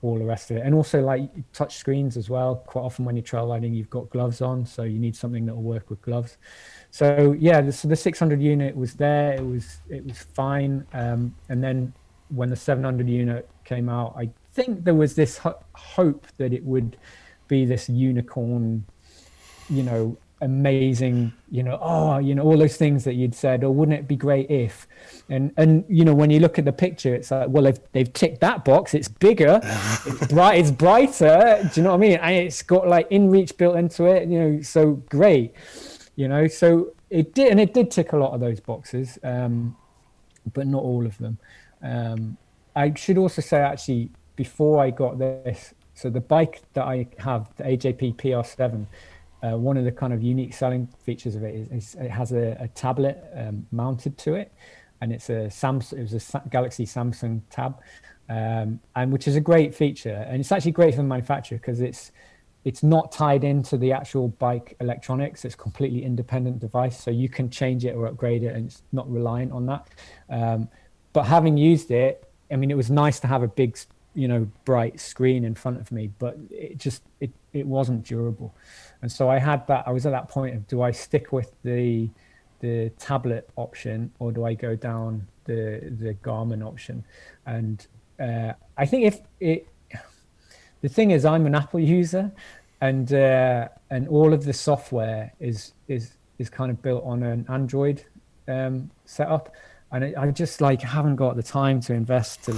all 0.00 0.18
the 0.18 0.24
rest 0.24 0.50
of 0.50 0.56
it. 0.56 0.62
And 0.64 0.74
also 0.74 1.02
like 1.02 1.30
touch 1.52 1.76
screens 1.76 2.16
as 2.16 2.30
well. 2.30 2.56
Quite 2.66 2.82
often 2.82 3.04
when 3.04 3.16
you're 3.16 3.22
trail 3.22 3.46
riding 3.46 3.74
you've 3.74 3.90
got 3.90 4.08
gloves 4.10 4.40
on 4.40 4.64
so 4.64 4.82
you 4.82 4.98
need 4.98 5.14
something 5.14 5.46
that 5.46 5.54
will 5.54 5.62
work 5.62 5.90
with 5.90 6.00
gloves. 6.02 6.38
So 6.90 7.36
yeah 7.38 7.60
the, 7.60 7.72
so 7.72 7.88
the 7.88 7.96
600 7.96 8.40
unit 8.40 8.76
was 8.76 8.94
there. 8.94 9.34
It 9.34 9.46
was 9.46 9.80
it 9.88 10.04
was 10.04 10.18
fine. 10.18 10.86
Um, 10.92 11.34
and 11.48 11.62
then 11.62 11.92
when 12.34 12.48
the 12.48 12.56
700 12.56 13.08
unit 13.08 13.48
came 13.64 13.88
out 13.88 14.14
i 14.16 14.28
think 14.52 14.84
there 14.84 14.94
was 14.94 15.14
this 15.14 15.38
ho- 15.38 15.62
hope 15.74 16.26
that 16.38 16.52
it 16.52 16.64
would 16.64 16.96
be 17.48 17.64
this 17.64 17.88
unicorn 17.88 18.84
you 19.68 19.82
know 19.82 20.16
amazing 20.42 21.32
you 21.50 21.62
know 21.62 21.78
oh 21.80 22.18
you 22.18 22.34
know 22.34 22.42
all 22.42 22.58
those 22.58 22.76
things 22.76 23.04
that 23.04 23.14
you'd 23.14 23.34
said 23.34 23.64
or 23.64 23.70
wouldn't 23.70 23.98
it 23.98 24.06
be 24.06 24.16
great 24.16 24.50
if? 24.50 24.86
And 25.28 25.52
and 25.56 25.84
you 25.88 26.04
know 26.04 26.14
when 26.14 26.30
you 26.30 26.40
look 26.40 26.58
at 26.58 26.64
the 26.64 26.72
picture 26.72 27.14
it's 27.14 27.30
like 27.30 27.48
well 27.48 27.64
they've, 27.64 27.78
they've 27.92 28.12
ticked 28.12 28.40
that 28.40 28.64
box. 28.64 28.92
It's 28.92 29.08
bigger. 29.08 29.60
It's 29.62 30.26
bright 30.32 30.60
it's 30.60 30.70
brighter. 30.70 31.70
Do 31.72 31.80
you 31.80 31.84
know 31.84 31.90
what 31.90 32.04
i 32.04 32.08
mean? 32.08 32.18
And 32.18 32.34
it's 32.34 32.62
got 32.62 32.86
like 32.88 33.08
inreach 33.10 33.56
built 33.56 33.76
into 33.76 34.04
it 34.04 34.28
you 34.28 34.38
know 34.38 34.62
so 34.62 34.92
great 35.08 35.54
you 36.14 36.28
know? 36.28 36.46
So 36.46 36.94
it 37.08 37.34
did 37.34 37.50
and 37.50 37.60
it 37.60 37.72
did 37.72 37.90
tick 37.90 38.12
a 38.12 38.16
lot 38.16 38.32
of 38.32 38.40
those 38.40 38.60
boxes 38.60 39.18
um, 39.22 39.76
but 40.52 40.66
not 40.66 40.82
all 40.82 41.06
of 41.06 41.16
them. 41.18 41.38
Um, 41.82 42.36
i 42.74 42.92
should 42.94 43.18
also 43.18 43.42
say 43.42 43.58
actually 43.58 44.10
before 44.36 44.82
i 44.82 44.90
got 44.90 45.18
this 45.18 45.74
so 45.94 46.10
the 46.10 46.20
bike 46.20 46.62
that 46.74 46.84
i 46.84 47.06
have 47.18 47.48
the 47.56 47.64
ajp 47.64 48.16
pr7 48.16 48.86
uh, 49.42 49.56
one 49.56 49.76
of 49.76 49.84
the 49.84 49.92
kind 49.92 50.12
of 50.12 50.22
unique 50.22 50.54
selling 50.54 50.86
features 51.04 51.34
of 51.34 51.42
it 51.42 51.54
is, 51.54 51.68
is 51.68 51.94
it 52.00 52.10
has 52.10 52.32
a, 52.32 52.56
a 52.60 52.68
tablet 52.68 53.22
um, 53.34 53.66
mounted 53.72 54.16
to 54.18 54.34
it, 54.34 54.52
and 55.00 55.12
it's 55.12 55.28
a 55.30 55.48
Samsung. 55.48 55.98
It 55.98 56.12
was 56.12 56.34
a 56.34 56.42
Galaxy 56.48 56.86
Samsung 56.86 57.42
Tab, 57.50 57.80
um, 58.28 58.80
and 58.94 59.12
which 59.12 59.26
is 59.26 59.36
a 59.36 59.40
great 59.40 59.74
feature. 59.74 60.24
And 60.28 60.40
it's 60.40 60.52
actually 60.52 60.72
great 60.72 60.94
for 60.94 61.02
the 61.02 61.08
manufacturer 61.08 61.58
because 61.58 61.80
it's 61.80 62.12
it's 62.64 62.84
not 62.84 63.10
tied 63.10 63.42
into 63.42 63.76
the 63.76 63.92
actual 63.92 64.28
bike 64.28 64.76
electronics. 64.80 65.44
It's 65.44 65.56
completely 65.56 66.04
independent 66.04 66.60
device, 66.60 67.02
so 67.02 67.10
you 67.10 67.28
can 67.28 67.50
change 67.50 67.84
it 67.84 67.96
or 67.96 68.06
upgrade 68.06 68.44
it, 68.44 68.54
and 68.54 68.66
it's 68.66 68.82
not 68.92 69.10
reliant 69.10 69.52
on 69.52 69.66
that. 69.66 69.88
Um, 70.30 70.68
but 71.12 71.24
having 71.24 71.56
used 71.56 71.90
it, 71.90 72.28
I 72.50 72.56
mean, 72.56 72.70
it 72.70 72.76
was 72.76 72.90
nice 72.90 73.18
to 73.20 73.26
have 73.26 73.42
a 73.42 73.48
big, 73.48 73.76
you 74.14 74.28
know, 74.28 74.48
bright 74.64 75.00
screen 75.00 75.44
in 75.44 75.54
front 75.54 75.80
of 75.80 75.90
me, 75.90 76.10
but 76.20 76.38
it 76.50 76.78
just 76.78 77.02
it 77.18 77.30
it 77.52 77.66
wasn't 77.66 78.04
durable. 78.04 78.54
And 79.02 79.10
so 79.10 79.28
I 79.28 79.38
had 79.38 79.66
that. 79.66 79.84
I 79.86 79.90
was 79.90 80.06
at 80.06 80.12
that 80.12 80.28
point 80.28 80.54
of 80.54 80.66
do 80.68 80.82
I 80.82 80.92
stick 80.92 81.32
with 81.32 81.52
the 81.62 82.08
the 82.60 82.90
tablet 82.98 83.50
option 83.56 84.12
or 84.20 84.30
do 84.30 84.44
I 84.44 84.54
go 84.54 84.76
down 84.76 85.26
the 85.44 85.92
the 85.98 86.14
Garmin 86.14 86.64
option? 86.64 87.04
And 87.44 87.86
uh, 88.20 88.52
I 88.78 88.86
think 88.86 89.04
if 89.04 89.20
it, 89.40 89.66
the 90.80 90.88
thing 90.88 91.10
is, 91.10 91.24
I'm 91.24 91.46
an 91.46 91.54
Apple 91.54 91.80
user, 91.80 92.30
and 92.80 93.12
uh, 93.12 93.68
and 93.90 94.08
all 94.08 94.32
of 94.32 94.44
the 94.44 94.52
software 94.52 95.32
is 95.40 95.72
is 95.88 96.12
is 96.38 96.48
kind 96.48 96.70
of 96.70 96.80
built 96.80 97.04
on 97.04 97.22
an 97.22 97.44
Android 97.48 98.04
um, 98.48 98.90
setup 99.04 99.54
and 99.92 100.16
I, 100.16 100.30
just 100.30 100.60
like 100.60 100.80
haven't 100.80 101.16
got 101.16 101.36
the 101.36 101.42
time 101.42 101.80
to 101.82 101.92
invest 101.94 102.44
to 102.44 102.52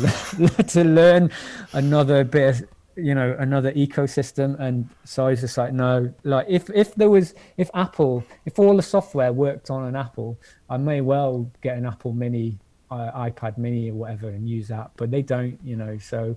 to 0.68 0.84
learn 0.84 1.30
another 1.72 2.24
bit 2.24 2.60
of 2.60 2.68
you 2.96 3.14
know 3.14 3.36
another 3.38 3.72
ecosystem 3.72 4.58
and 4.60 4.88
so 5.04 5.26
i 5.26 5.30
was 5.30 5.40
just 5.40 5.58
like 5.58 5.72
no 5.72 6.12
like 6.22 6.46
if 6.48 6.70
if 6.70 6.94
there 6.94 7.10
was 7.10 7.34
if 7.56 7.70
apple 7.74 8.24
if 8.46 8.58
all 8.58 8.76
the 8.76 8.82
software 8.82 9.32
worked 9.32 9.70
on 9.70 9.84
an 9.84 9.96
apple 9.96 10.38
i 10.70 10.76
may 10.76 11.00
well 11.00 11.50
get 11.60 11.76
an 11.76 11.86
apple 11.86 12.12
mini 12.12 12.58
uh, 12.90 13.10
ipad 13.28 13.58
mini 13.58 13.90
or 13.90 13.94
whatever 13.94 14.28
and 14.28 14.48
use 14.48 14.68
that 14.68 14.90
but 14.96 15.10
they 15.10 15.22
don't 15.22 15.58
you 15.64 15.76
know 15.76 15.98
so 15.98 16.36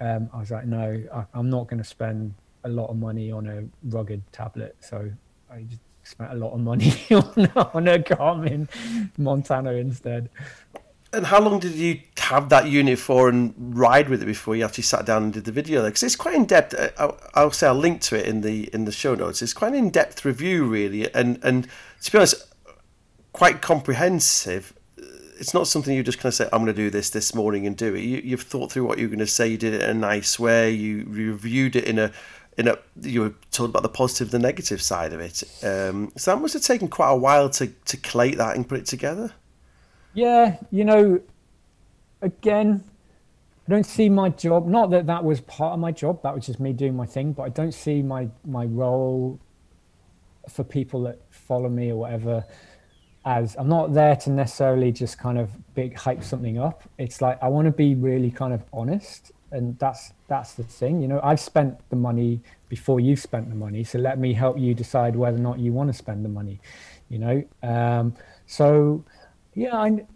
um, 0.00 0.28
i 0.34 0.38
was 0.38 0.50
like 0.50 0.66
no 0.66 1.02
I, 1.14 1.24
i'm 1.34 1.48
not 1.48 1.68
going 1.68 1.78
to 1.78 1.88
spend 1.88 2.34
a 2.64 2.68
lot 2.68 2.90
of 2.90 2.96
money 2.96 3.30
on 3.30 3.46
a 3.46 3.64
rugged 3.94 4.22
tablet. 4.32 4.76
So 4.80 5.10
i 5.50 5.62
just 5.62 5.82
spent 6.04 6.32
a 6.32 6.34
lot 6.34 6.52
of 6.52 6.60
money 6.60 6.92
on, 7.10 7.50
on 7.74 7.88
a 7.88 7.98
garmin 7.98 8.68
montana 9.16 9.72
instead. 9.72 10.30
And 11.12 11.24
how 11.24 11.40
long 11.40 11.58
did 11.58 11.72
you 11.72 12.00
have 12.28 12.50
that 12.50 12.68
unit 12.68 12.98
for 12.98 13.30
and 13.30 13.54
ride 13.56 14.10
with 14.10 14.22
it 14.22 14.26
before 14.26 14.54
you 14.54 14.62
actually 14.62 14.84
sat 14.84 15.06
down 15.06 15.22
and 15.24 15.32
did 15.32 15.44
the 15.46 15.52
video? 15.52 15.84
Because 15.86 16.02
it's 16.02 16.14
quite 16.14 16.34
in 16.34 16.44
depth. 16.44 16.74
Uh, 16.74 16.90
I'll, 16.98 17.18
I'll, 17.34 17.50
say 17.50 17.66
I'll 17.66 17.74
link 17.74 18.02
to 18.02 18.18
it 18.18 18.26
in 18.26 18.42
the 18.42 18.68
in 18.74 18.84
the 18.84 18.92
show 18.92 19.14
notes. 19.14 19.40
It's 19.40 19.54
quite 19.54 19.68
an 19.68 19.78
in 19.78 19.90
depth 19.90 20.26
review, 20.26 20.66
really, 20.66 21.12
and 21.14 21.42
and 21.42 21.66
to 22.02 22.12
be 22.12 22.18
honest, 22.18 22.54
quite 23.32 23.62
comprehensive. 23.62 24.74
It's 25.40 25.54
not 25.54 25.68
something 25.68 25.96
you 25.96 26.02
just 26.02 26.18
kind 26.18 26.26
of 26.26 26.34
say, 26.34 26.48
"I'm 26.52 26.64
going 26.64 26.66
to 26.66 26.72
do 26.74 26.90
this 26.90 27.08
this 27.08 27.34
morning 27.34 27.66
and 27.66 27.74
do 27.74 27.94
it." 27.94 28.00
You, 28.00 28.36
have 28.36 28.42
thought 28.42 28.72
through 28.72 28.84
what 28.84 28.98
you're 28.98 29.08
going 29.08 29.20
to 29.20 29.26
say. 29.26 29.48
You 29.48 29.56
did 29.56 29.72
it 29.72 29.80
in 29.80 29.90
a 29.90 29.94
nice 29.94 30.38
way. 30.38 30.70
You 30.70 31.06
reviewed 31.08 31.76
it 31.76 31.84
in 31.84 31.98
a 31.98 32.12
in 32.58 32.68
a. 32.68 32.76
You 33.00 33.22
were 33.22 33.34
told 33.52 33.70
about 33.70 33.84
the 33.84 33.88
positive, 33.88 34.32
the 34.32 34.38
negative 34.38 34.82
side 34.82 35.14
of 35.14 35.20
it. 35.20 35.44
Um, 35.64 36.12
so 36.16 36.34
that 36.34 36.42
must 36.42 36.52
have 36.52 36.62
taken 36.62 36.88
quite 36.88 37.10
a 37.10 37.16
while 37.16 37.48
to 37.50 37.68
to 37.68 37.96
collate 37.96 38.36
that 38.36 38.54
and 38.54 38.68
put 38.68 38.80
it 38.80 38.86
together. 38.86 39.32
Yeah, 40.12 40.56
you 40.70 40.84
know, 40.84 41.20
again, 42.22 42.84
I 43.66 43.70
don't 43.70 43.86
see 43.86 44.08
my 44.08 44.30
job. 44.30 44.66
Not 44.66 44.90
that 44.90 45.06
that 45.06 45.24
was 45.24 45.40
part 45.42 45.74
of 45.74 45.80
my 45.80 45.92
job. 45.92 46.22
That 46.22 46.34
was 46.34 46.46
just 46.46 46.60
me 46.60 46.72
doing 46.72 46.96
my 46.96 47.06
thing. 47.06 47.32
But 47.32 47.42
I 47.42 47.48
don't 47.50 47.72
see 47.72 48.02
my 48.02 48.28
my 48.44 48.64
role 48.64 49.38
for 50.48 50.64
people 50.64 51.02
that 51.02 51.20
follow 51.30 51.68
me 51.68 51.90
or 51.90 51.96
whatever 51.96 52.44
as 53.28 53.56
I'm 53.58 53.68
not 53.68 53.92
there 53.92 54.16
to 54.16 54.30
necessarily 54.30 54.90
just 54.90 55.18
kind 55.18 55.38
of 55.38 55.50
big 55.74 55.94
hype 55.94 56.24
something 56.24 56.58
up. 56.58 56.82
It's 56.96 57.20
like 57.20 57.38
I 57.42 57.48
want 57.48 57.66
to 57.66 57.72
be 57.72 57.94
really 57.94 58.30
kind 58.30 58.54
of 58.54 58.62
honest, 58.72 59.32
and 59.50 59.78
that's 59.78 60.12
that's 60.28 60.54
the 60.54 60.62
thing. 60.62 61.02
You 61.02 61.08
know, 61.08 61.20
I've 61.22 61.40
spent 61.40 61.78
the 61.90 61.96
money 61.96 62.40
before 62.70 63.00
you've 63.00 63.20
spent 63.20 63.50
the 63.50 63.54
money, 63.54 63.84
so 63.84 63.98
let 63.98 64.18
me 64.18 64.32
help 64.32 64.58
you 64.58 64.72
decide 64.72 65.14
whether 65.14 65.36
or 65.36 65.40
not 65.40 65.58
you 65.58 65.72
want 65.72 65.90
to 65.90 65.92
spend 65.92 66.24
the 66.24 66.30
money. 66.30 66.60
You 67.10 67.18
know, 67.18 67.44
um, 67.62 68.14
so 68.46 69.04
yeah, 69.54 69.76
I, 69.76 70.06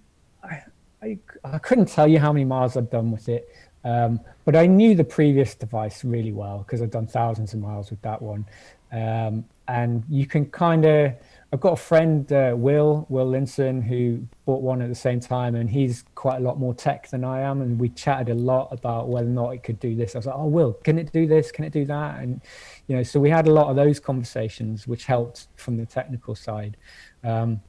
I, 1.03 1.18
I 1.44 1.59
couldn't 1.59 1.86
tell 1.86 2.07
you 2.07 2.18
how 2.18 2.32
many 2.32 2.44
miles 2.44 2.76
I'd 2.76 2.90
done 2.90 3.11
with 3.11 3.28
it, 3.28 3.48
um, 3.84 4.20
but 4.44 4.55
I 4.55 4.66
knew 4.66 4.94
the 4.94 5.05
previous 5.05 5.55
device 5.55 6.05
really 6.05 6.32
well 6.32 6.59
because 6.59 6.80
I'd 6.80 6.90
done 6.90 7.07
thousands 7.07 7.55
of 7.55 7.61
miles 7.61 7.90
with 7.90 8.00
that 8.03 8.22
one. 8.22 8.46
Um, 8.92 9.44
and 9.68 10.05
you 10.09 10.26
can 10.26 10.46
kind 10.46 10.84
of, 10.84 11.14
I've 11.53 11.61
got 11.61 11.72
a 11.72 11.76
friend, 11.76 12.30
uh, 12.32 12.55
Will, 12.57 13.07
Will 13.09 13.26
Linson, 13.26 13.82
who 13.82 14.26
bought 14.44 14.61
one 14.61 14.82
at 14.82 14.88
the 14.88 14.94
same 14.94 15.18
time, 15.18 15.55
and 15.55 15.68
he's 15.68 16.05
quite 16.14 16.36
a 16.36 16.40
lot 16.40 16.59
more 16.59 16.74
tech 16.74 17.09
than 17.09 17.24
I 17.24 17.40
am. 17.40 17.62
And 17.62 17.80
we 17.80 17.88
chatted 17.88 18.28
a 18.28 18.34
lot 18.34 18.68
about 18.70 19.09
whether 19.09 19.26
or 19.26 19.30
not 19.30 19.50
it 19.50 19.62
could 19.62 19.80
do 19.80 19.96
this. 19.96 20.14
I 20.14 20.18
was 20.18 20.26
like, 20.26 20.36
oh, 20.36 20.46
Will, 20.46 20.74
can 20.74 20.98
it 20.98 21.12
do 21.12 21.26
this? 21.26 21.50
Can 21.50 21.64
it 21.64 21.72
do 21.72 21.84
that? 21.86 22.20
And, 22.20 22.40
you 22.86 22.96
know, 22.96 23.03
so 23.03 23.18
we 23.18 23.30
had 23.30 23.48
a 23.48 23.53
lot 23.53 23.68
of 23.68 23.76
those 23.76 23.98
conversations, 23.98 24.86
which 24.86 25.07
helped 25.07 25.48
from 25.57 25.76
the 25.76 25.86
technical 25.86 26.34
side. 26.34 26.76
Um, 27.24 27.61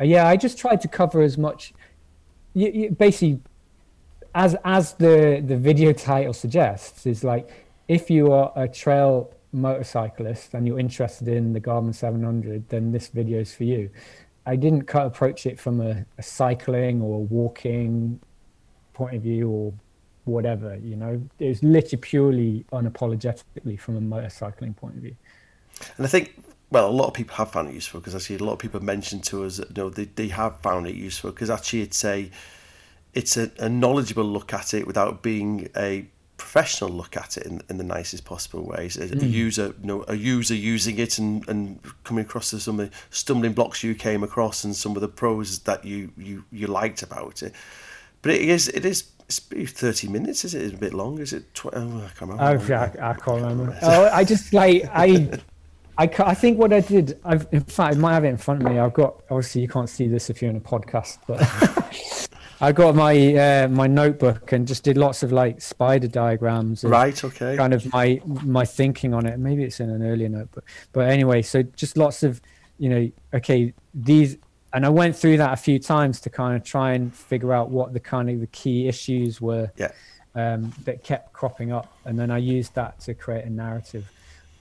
yeah, 0.00 0.26
I 0.26 0.36
just 0.36 0.58
tried 0.58 0.80
to 0.80 0.88
cover 0.88 1.22
as 1.22 1.36
much. 1.38 1.74
You, 2.54 2.70
you, 2.70 2.90
basically, 2.90 3.40
as 4.34 4.56
as 4.64 4.94
the 4.94 5.42
the 5.44 5.56
video 5.56 5.92
title 5.92 6.32
suggests, 6.32 7.06
is 7.06 7.24
like 7.24 7.50
if 7.88 8.10
you 8.10 8.32
are 8.32 8.52
a 8.56 8.68
trail 8.68 9.32
motorcyclist 9.52 10.54
and 10.54 10.66
you're 10.66 10.78
interested 10.78 11.28
in 11.28 11.52
the 11.52 11.60
Garmin 11.60 11.94
700, 11.94 12.68
then 12.68 12.92
this 12.92 13.08
video 13.08 13.40
is 13.40 13.54
for 13.54 13.64
you. 13.64 13.90
I 14.46 14.56
didn't 14.56 14.82
cut 14.82 15.06
approach 15.06 15.46
it 15.46 15.58
from 15.58 15.80
a, 15.80 16.04
a 16.18 16.22
cycling 16.22 17.00
or 17.00 17.24
walking 17.24 18.20
point 18.92 19.16
of 19.16 19.22
view 19.22 19.48
or 19.48 19.72
whatever. 20.24 20.76
You 20.76 20.96
know, 20.96 21.22
it 21.38 21.48
was 21.48 21.62
literally 21.62 22.00
purely 22.00 22.66
unapologetically 22.72 23.78
from 23.78 23.96
a 23.96 24.00
motorcycling 24.00 24.76
point 24.76 24.96
of 24.96 25.02
view. 25.02 25.16
And 25.96 26.06
I 26.06 26.08
think 26.08 26.42
well, 26.74 26.90
a 26.90 26.90
lot 26.90 27.06
of 27.06 27.14
people 27.14 27.36
have 27.36 27.52
found 27.52 27.68
it 27.68 27.74
useful 27.74 28.00
because 28.00 28.16
I 28.16 28.18
see 28.18 28.34
a 28.34 28.38
lot 28.38 28.54
of 28.54 28.58
people 28.58 28.82
mentioned 28.82 29.22
to 29.24 29.44
us 29.44 29.58
that 29.58 29.68
you 29.68 29.84
know 29.84 29.90
they, 29.90 30.06
they 30.06 30.26
have 30.28 30.58
found 30.58 30.88
it 30.88 30.96
useful 30.96 31.30
because 31.30 31.48
actually 31.48 31.82
it's 31.82 32.04
a 32.04 32.28
it's 33.14 33.36
a, 33.36 33.48
a, 33.60 33.68
knowledgeable 33.68 34.24
look 34.24 34.52
at 34.52 34.74
it 34.74 34.84
without 34.84 35.22
being 35.22 35.68
a 35.76 36.04
professional 36.36 36.90
look 36.90 37.16
at 37.16 37.36
it 37.36 37.46
in, 37.46 37.62
in 37.68 37.78
the 37.78 37.84
nicest 37.84 38.24
possible 38.24 38.64
ways. 38.64 38.96
A, 38.96 39.06
mm. 39.06 39.22
a 39.22 39.24
user, 39.24 39.72
you 39.80 39.86
know, 39.86 40.04
a 40.08 40.16
user 40.16 40.56
using 40.56 40.98
it 40.98 41.16
and, 41.18 41.48
and 41.48 41.78
coming 42.02 42.24
across 42.24 42.48
some 42.48 42.80
of 42.80 42.90
the 42.90 42.96
stumbling 43.10 43.52
blocks 43.52 43.84
you 43.84 43.94
came 43.94 44.24
across 44.24 44.64
and 44.64 44.74
some 44.74 44.96
of 44.96 45.00
the 45.00 45.06
pros 45.06 45.60
that 45.60 45.84
you, 45.84 46.10
you, 46.18 46.44
you 46.50 46.66
liked 46.66 47.02
about 47.02 47.44
it. 47.44 47.52
But 48.20 48.32
it 48.32 48.40
is 48.40 48.66
it 48.66 48.84
is 48.84 49.04
it's 49.28 49.72
30 49.72 50.08
minutes 50.08 50.44
is 50.44 50.56
it? 50.56 50.62
Is 50.62 50.72
it 50.72 50.74
a 50.74 50.78
bit 50.78 50.92
long 50.92 51.20
is 51.20 51.32
it 51.32 51.54
tw- 51.54 51.66
oh, 51.72 51.98
I 51.98 52.08
can't 52.18 52.32
remember 52.32 52.42
oh, 52.42 52.74
I, 52.74 53.10
I 53.10 53.14
can't 53.14 53.42
remember 53.42 53.78
oh, 53.82 54.10
I 54.12 54.24
just 54.24 54.52
like 54.52 54.82
I 54.92 55.38
I, 55.96 56.10
I 56.18 56.34
think 56.34 56.58
what 56.58 56.72
I 56.72 56.80
did, 56.80 57.18
I've 57.24 57.46
in 57.52 57.60
fact, 57.60 57.96
I 57.96 57.98
might 57.98 58.14
have 58.14 58.24
it 58.24 58.28
in 58.28 58.36
front 58.36 58.62
of 58.62 58.70
me. 58.70 58.78
I've 58.78 58.94
got 58.94 59.22
obviously 59.30 59.62
you 59.62 59.68
can't 59.68 59.88
see 59.88 60.08
this 60.08 60.28
if 60.30 60.42
you're 60.42 60.50
in 60.50 60.56
a 60.56 60.60
podcast, 60.60 61.18
but 61.26 61.40
I 62.60 62.72
got 62.72 62.94
my 62.94 63.34
uh, 63.34 63.68
my 63.68 63.86
notebook 63.86 64.52
and 64.52 64.66
just 64.66 64.82
did 64.82 64.96
lots 64.96 65.22
of 65.22 65.30
like 65.30 65.60
spider 65.60 66.08
diagrams. 66.08 66.82
Right. 66.82 67.22
Okay. 67.22 67.56
Kind 67.56 67.74
of 67.74 67.90
my 67.92 68.20
my 68.24 68.64
thinking 68.64 69.14
on 69.14 69.26
it. 69.26 69.38
Maybe 69.38 69.62
it's 69.62 69.80
in 69.80 69.90
an 69.90 70.02
earlier 70.02 70.28
notebook, 70.28 70.64
but 70.92 71.08
anyway, 71.08 71.42
so 71.42 71.62
just 71.62 71.96
lots 71.96 72.22
of 72.22 72.40
you 72.78 72.88
know, 72.88 73.10
okay, 73.32 73.72
these, 73.94 74.36
and 74.72 74.84
I 74.84 74.88
went 74.88 75.14
through 75.14 75.36
that 75.36 75.52
a 75.52 75.56
few 75.56 75.78
times 75.78 76.20
to 76.22 76.30
kind 76.30 76.56
of 76.56 76.64
try 76.64 76.94
and 76.94 77.14
figure 77.14 77.52
out 77.52 77.70
what 77.70 77.92
the 77.92 78.00
kind 78.00 78.28
of 78.28 78.40
the 78.40 78.48
key 78.48 78.88
issues 78.88 79.40
were. 79.40 79.70
Yeah. 79.76 79.92
Um, 80.36 80.72
that 80.82 81.04
kept 81.04 81.32
cropping 81.32 81.70
up, 81.70 81.96
and 82.04 82.18
then 82.18 82.32
I 82.32 82.38
used 82.38 82.74
that 82.74 82.98
to 83.02 83.14
create 83.14 83.44
a 83.44 83.50
narrative 83.50 84.10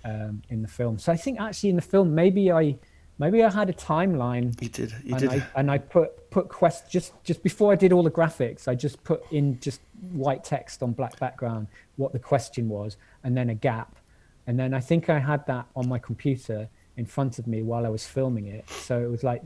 um, 0.04 0.42
in 0.50 0.62
the 0.62 0.68
film. 0.68 0.98
So 0.98 1.12
I 1.12 1.18
think 1.18 1.40
actually 1.40 1.70
in 1.70 1.76
the 1.76 1.82
film 1.82 2.14
maybe 2.14 2.52
I 2.52 2.78
maybe 3.20 3.44
I 3.44 3.50
had 3.50 3.70
a 3.70 3.74
timeline. 3.74 4.60
You 4.62 4.70
did. 4.70 4.94
You 5.04 5.16
and 5.16 5.20
did. 5.20 5.30
I, 5.32 5.48
and 5.56 5.72
I 5.72 5.78
put 5.78 6.30
put 6.30 6.50
quest 6.50 6.90
just 6.90 7.14
just 7.24 7.44
before 7.44 7.72
I 7.72 7.76
did 7.76 7.92
all 7.94 8.04
the 8.04 8.12
graphics. 8.12 8.68
I 8.68 8.76
just 8.76 9.04
put 9.04 9.24
in 9.32 9.60
just 9.60 9.82
white 10.12 10.44
text 10.44 10.84
on 10.84 10.92
black 10.92 11.20
background 11.20 11.68
what 11.96 12.12
the 12.12 12.20
question 12.20 12.70
was, 12.70 12.98
and 13.24 13.36
then 13.38 13.50
a 13.50 13.56
gap, 13.56 13.96
and 14.48 14.60
then 14.60 14.74
I 14.74 14.80
think 14.80 15.10
I 15.10 15.20
had 15.20 15.46
that 15.48 15.66
on 15.76 15.88
my 15.88 16.00
computer 16.00 16.68
in 16.98 17.06
front 17.06 17.40
of 17.40 17.48
me 17.48 17.62
while 17.62 17.86
I 17.86 17.90
was 17.90 18.06
filming 18.06 18.48
it. 18.48 18.70
So 18.70 19.02
it 19.02 19.10
was 19.10 19.24
like 19.24 19.42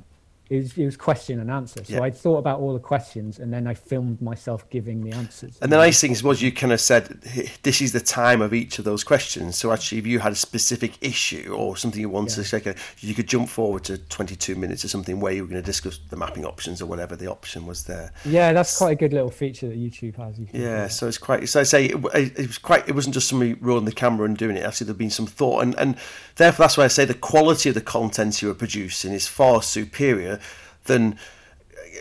it 0.50 0.58
was, 0.58 0.78
it 0.78 0.86
was 0.86 0.98
question 0.98 1.40
and 1.40 1.52
answer. 1.52 1.84
So 1.84 1.96
yeah. 1.96 2.02
I 2.02 2.12
thought 2.12 2.38
about 2.38 2.60
all 2.60 2.74
the 2.74 2.80
questions 2.80 3.40
and 3.40 3.52
then 3.52 3.68
I 3.68 3.74
filmed 3.74 4.22
myself 4.22 4.70
giving 4.70 5.04
the 5.04 5.16
answers. 5.16 5.58
And 5.62 5.72
the 5.72 5.78
nice 5.78 6.00
thing 6.00 6.16
was 6.24 6.42
you 6.42 6.52
kind 6.52 6.72
of 6.72 6.80
said 6.80 7.22
this 7.64 7.82
is 7.82 7.92
the 7.92 8.00
time 8.00 8.42
of 8.42 8.54
each 8.54 8.80
of 8.80 8.86
those 8.86 9.04
questions. 9.04 9.58
So 9.58 9.72
actually, 9.72 9.98
if 10.00 10.08
you 10.08 10.20
had 10.20 10.32
a 10.32 10.36
specific 10.36 10.98
issue 11.02 11.54
or 11.56 11.76
something 11.76 12.00
you 12.00 12.10
wanted 12.10 12.38
yeah. 12.38 12.44
to 12.44 12.62
check, 12.62 12.78
you 13.00 13.14
could 13.14 13.28
jump 13.28 13.50
forward 13.50 13.84
to 13.86 13.98
22 13.98 14.56
minutes 14.56 14.86
or 14.86 14.88
something 14.88 15.20
where 15.20 15.34
you 15.34 15.44
were 15.44 15.50
going 15.50 15.62
to 15.62 15.66
discuss 15.66 16.00
the 16.10 16.16
mapping 16.16 16.46
options 16.46 16.82
or 16.82 16.86
whatever 16.86 17.16
the 17.16 17.28
option 17.28 17.66
was 17.66 17.84
there. 17.84 18.12
Yeah, 18.26 18.54
that's 18.54 18.78
quite 18.78 18.92
a 18.92 18.96
good 18.96 19.14
little 19.14 19.32
feature 19.32 19.68
that 19.68 19.78
YouTube 19.78 20.16
has. 20.16 20.40
You 20.40 20.48
yeah, 20.54 20.88
so 20.88 21.08
it's 21.08 21.18
quite. 21.18 21.48
So 21.50 21.60
I 21.60 21.64
say 21.64 21.86
it, 21.88 22.06
it 22.14 22.48
was 22.48 22.58
quite. 22.58 22.88
It 22.88 22.96
wasn't 22.96 23.14
just 23.14 23.28
somebody 23.28 23.54
rolling 23.56 23.86
the 23.86 23.92
camera 23.92 24.26
and 24.26 24.38
doing 24.38 24.56
it. 24.56 24.64
Actually, 24.64 24.86
there'd 24.86 24.98
been 24.98 25.10
some 25.10 25.28
thought, 25.28 25.64
and 25.64 25.76
and 25.78 25.98
therefore 26.36 26.64
that's 26.64 26.78
why 26.78 26.86
I 26.86 26.88
say 26.88 27.06
the 27.06 27.14
quality 27.14 27.70
of 27.70 27.76
the 27.76 27.82
content 27.82 28.42
you 28.42 28.48
were 28.48 28.54
producing 28.54 29.14
is 29.14 29.28
far 29.28 29.62
superior 29.62 30.37
then 30.86 31.18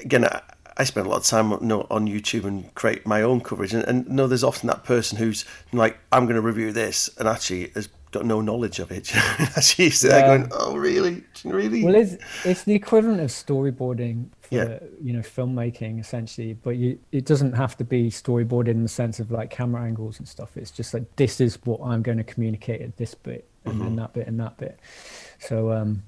again, 0.02 0.24
I, 0.24 0.40
I 0.76 0.84
spend 0.84 1.06
a 1.06 1.10
lot 1.10 1.18
of 1.18 1.24
time 1.24 1.52
on, 1.52 1.72
on 1.72 2.06
YouTube 2.06 2.44
and 2.44 2.74
create 2.74 3.06
my 3.06 3.22
own 3.22 3.40
coverage, 3.40 3.72
and, 3.72 3.84
and 3.84 4.08
no, 4.08 4.26
there's 4.26 4.44
often 4.44 4.66
that 4.68 4.84
person 4.84 5.18
who's 5.18 5.44
like, 5.72 5.98
I'm 6.12 6.24
going 6.26 6.36
to 6.36 6.42
review 6.42 6.72
this, 6.72 7.08
and 7.18 7.28
actually 7.28 7.68
has 7.74 7.88
got 8.10 8.26
no 8.26 8.40
knowledge 8.40 8.78
of 8.78 8.90
it. 8.90 9.14
actually, 9.16 9.86
yeah. 9.86 9.92
there 10.02 10.38
going, 10.38 10.50
oh, 10.52 10.76
really, 10.76 11.22
really? 11.44 11.82
Well, 11.82 11.94
it's 11.94 12.16
it's 12.44 12.64
the 12.64 12.74
equivalent 12.74 13.20
of 13.20 13.30
storyboarding 13.30 14.28
for 14.40 14.54
yeah. 14.54 14.78
you 15.02 15.12
know 15.12 15.20
filmmaking 15.20 16.00
essentially, 16.00 16.54
but 16.54 16.76
you 16.76 16.98
it 17.12 17.24
doesn't 17.24 17.52
have 17.52 17.76
to 17.78 17.84
be 17.84 18.10
storyboarded 18.10 18.68
in 18.68 18.82
the 18.82 18.88
sense 18.88 19.18
of 19.18 19.30
like 19.30 19.50
camera 19.50 19.82
angles 19.82 20.18
and 20.18 20.28
stuff. 20.28 20.56
It's 20.56 20.70
just 20.70 20.94
like 20.94 21.04
this 21.16 21.40
is 21.40 21.58
what 21.64 21.80
I'm 21.82 22.02
going 22.02 22.18
to 22.18 22.24
communicate 22.24 22.82
at 22.82 22.96
this 22.96 23.14
bit, 23.14 23.48
and 23.64 23.74
mm-hmm. 23.74 23.84
then 23.84 23.96
that 23.96 24.12
bit 24.12 24.26
and 24.26 24.38
that 24.40 24.56
bit. 24.58 24.78
So 25.38 25.72
um, 25.72 26.02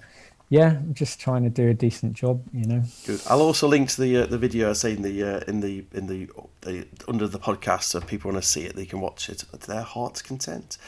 yeah, 0.51 0.71
I'm 0.71 0.95
just 0.95 1.21
trying 1.21 1.45
to 1.45 1.51
do 1.51 1.69
a 1.69 1.75
decent 1.75 2.15
job, 2.15 2.43
you 2.53 2.65
know. 2.65 2.83
Good. 3.07 3.21
I'll 3.29 3.43
also 3.43 3.69
link 3.69 3.91
to 3.91 4.01
the 4.01 4.17
uh, 4.19 4.27
the 4.27 4.39
video 4.39 4.71
I 4.71 4.73
say 4.73 4.93
in 4.93 5.03
the 5.03 5.23
uh, 5.23 5.41
in 5.47 5.61
the 5.61 5.85
in 5.93 6.07
the, 6.07 6.29
the 6.63 6.87
under 7.07 7.29
the 7.29 7.39
podcast, 7.39 7.85
so 7.85 7.99
if 7.99 8.07
people 8.07 8.31
want 8.31 8.43
to 8.43 8.49
see 8.49 8.63
it, 8.63 8.75
they 8.75 8.87
can 8.87 9.01
watch 9.01 9.29
it 9.29 9.45
to 9.61 9.67
their 9.67 9.83
heart's 9.83 10.23
content. 10.23 10.79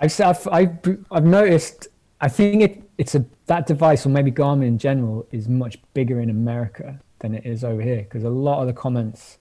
I've 0.00 0.20
I've 0.20 0.48
I've, 0.48 0.78
I've 1.10 1.24
noticed. 1.24 1.88
I 2.20 2.28
think 2.28 2.62
it 2.62 2.82
it's 2.98 3.14
a 3.14 3.24
that 3.46 3.66
device 3.66 4.04
or 4.04 4.10
maybe 4.10 4.30
Garmin 4.30 4.66
in 4.66 4.78
general 4.78 5.26
is 5.32 5.48
much 5.48 5.78
bigger 5.94 6.20
in 6.20 6.28
America 6.28 7.00
than 7.20 7.34
it 7.34 7.46
is 7.46 7.64
over 7.64 7.80
here 7.80 8.02
because 8.02 8.24
a 8.24 8.30
lot 8.30 8.60
of 8.60 8.66
the 8.66 8.74
comments 8.74 9.38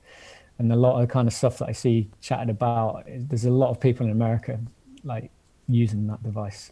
and 0.58 0.72
a 0.72 0.76
lot 0.76 0.96
of 0.96 1.02
the 1.02 1.12
kind 1.12 1.28
of 1.28 1.34
stuff 1.34 1.58
that 1.58 1.70
I 1.70 1.72
see 1.72 2.10
chatted 2.22 2.50
about, 2.50 3.06
there's 3.08 3.46
a 3.46 3.52
lot 3.52 3.70
of 3.70 3.80
people 3.80 4.06
in 4.06 4.12
America 4.12 4.60
like 5.04 5.32
using 5.68 6.08
that 6.08 6.22
device 6.24 6.72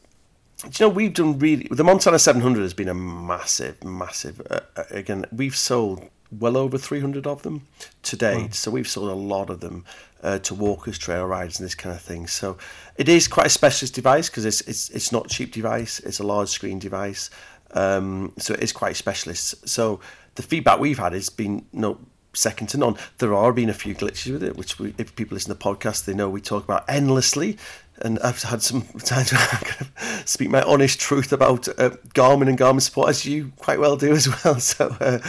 do 0.64 0.68
you 0.68 0.90
know 0.90 0.90
we've 0.90 1.14
done 1.14 1.38
really 1.40 1.68
the 1.72 1.84
Montana 1.84 2.20
700 2.20 2.62
has 2.62 2.74
been 2.74 2.88
a 2.88 2.94
massive 2.94 3.84
massive 3.84 4.42
uh, 4.50 4.60
uh 4.76 4.84
again 4.90 5.26
we've 5.32 5.56
sold 5.56 6.10
well 6.32 6.58
over 6.58 6.78
300 6.78 7.26
of 7.26 7.44
them 7.44 7.66
to 8.04 8.18
date. 8.18 8.54
So 8.54 8.70
we've 8.72 8.88
sold 8.88 9.10
a 9.10 9.14
lot 9.14 9.50
of 9.50 9.62
them 9.62 9.86
uh, 10.22 10.40
to 10.40 10.54
walkers 10.54 10.98
trail 10.98 11.26
riders 11.26 11.60
and 11.60 11.66
this 11.66 11.76
kind 11.76 11.96
of 11.96 12.02
thing. 12.02 12.28
So 12.28 12.58
it 12.98 13.08
is 13.08 13.28
quite 13.30 13.46
a 13.46 13.50
specialist 13.50 13.96
device 13.96 14.30
because 14.30 14.46
it's, 14.46 14.62
it's 14.62 14.90
it's 14.90 15.12
not 15.12 15.28
a 15.28 15.30
cheap 15.30 15.54
device 15.54 16.00
it's 16.00 16.20
a 16.20 16.24
large 16.24 16.50
screen 16.50 16.80
device 16.80 17.30
um, 17.72 18.34
so 18.38 18.54
it 18.54 18.62
is 18.62 18.72
quite 18.72 18.96
specialist. 18.96 19.68
So 19.68 20.00
the 20.36 20.44
feedback 20.44 20.80
we've 20.80 20.98
had 20.98 21.14
has 21.14 21.30
been 21.30 21.66
no 21.74 22.00
second 22.34 22.68
to 22.68 22.78
none. 22.78 22.96
There 23.18 23.34
are 23.34 23.52
been 23.52 23.70
a 23.70 23.74
few 23.74 23.96
glitches 23.96 24.32
with 24.32 24.44
it, 24.44 24.56
which 24.56 24.80
we, 24.80 24.94
if 24.98 25.16
people 25.16 25.36
listen 25.36 25.50
to 25.50 25.58
the 25.58 25.64
podcast, 25.64 26.06
they 26.06 26.14
know 26.14 26.30
we 26.30 26.42
talk 26.42 26.64
about 26.64 26.86
endlessly 26.88 27.58
and 28.02 28.20
I've 28.20 28.42
had 28.44 28.62
some 28.62 28.82
time 29.00 29.26
to 29.26 29.36
kind 29.36 29.82
of 29.82 30.24
speak 30.26 30.50
my 30.50 30.62
honest 30.62 31.00
truth 31.00 31.32
about 31.32 31.68
uh, 31.68 31.92
Garmin 32.14 32.50
and 32.50 32.58
Garmin 32.58 32.82
support, 32.82 33.10
as 33.10 33.26
you 33.26 33.52
quite 33.58 33.80
well 33.80 33.98
do 33.98 34.12
as 34.14 34.44
well. 34.44 34.60
So, 34.60 34.96
uh, 35.00 35.20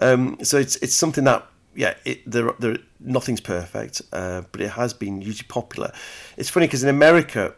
um, 0.00 0.38
so 0.42 0.58
it's 0.58 0.76
it's 0.76 0.94
something 0.94 1.24
that 1.24 1.46
yeah, 1.74 1.94
it, 2.04 2.30
there, 2.30 2.52
there 2.58 2.76
nothing's 3.00 3.40
perfect, 3.40 4.02
uh, 4.12 4.42
but 4.52 4.60
it 4.60 4.70
has 4.70 4.92
been 4.92 5.20
hugely 5.20 5.46
popular. 5.48 5.92
It's 6.36 6.50
funny 6.50 6.66
because 6.66 6.82
in 6.82 6.88
America, 6.88 7.54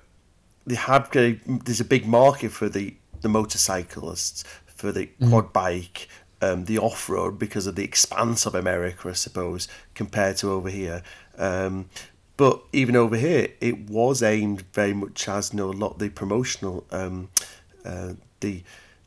they 0.66 0.76
have 0.76 1.10
there's 1.10 1.80
a 1.80 1.84
big 1.84 2.06
market 2.06 2.52
for 2.52 2.68
the 2.68 2.94
the 3.20 3.28
motorcyclists, 3.28 4.44
for 4.66 4.92
the 4.92 5.06
mm-hmm. 5.06 5.30
quad 5.30 5.52
bike, 5.52 6.08
um, 6.42 6.66
the 6.66 6.78
off 6.78 7.08
road 7.08 7.38
because 7.38 7.66
of 7.66 7.74
the 7.74 7.84
expanse 7.84 8.46
of 8.46 8.54
America, 8.54 9.08
I 9.08 9.12
suppose, 9.12 9.66
compared 9.94 10.36
to 10.38 10.52
over 10.52 10.68
here. 10.68 11.02
Um, 11.38 11.88
but 12.36 12.62
even 12.72 12.96
over 12.96 13.16
here, 13.16 13.48
it 13.60 13.88
was 13.88 14.22
aimed 14.22 14.62
very 14.72 14.92
much 14.92 15.28
as 15.28 15.52
you 15.52 15.58
know 15.58 15.70
a 15.70 15.72
lot 15.72 15.92
of 15.92 15.98
the 15.98 16.08
promotional, 16.08 16.84
um, 16.90 17.28
uh, 17.84 18.14
the 18.40 18.62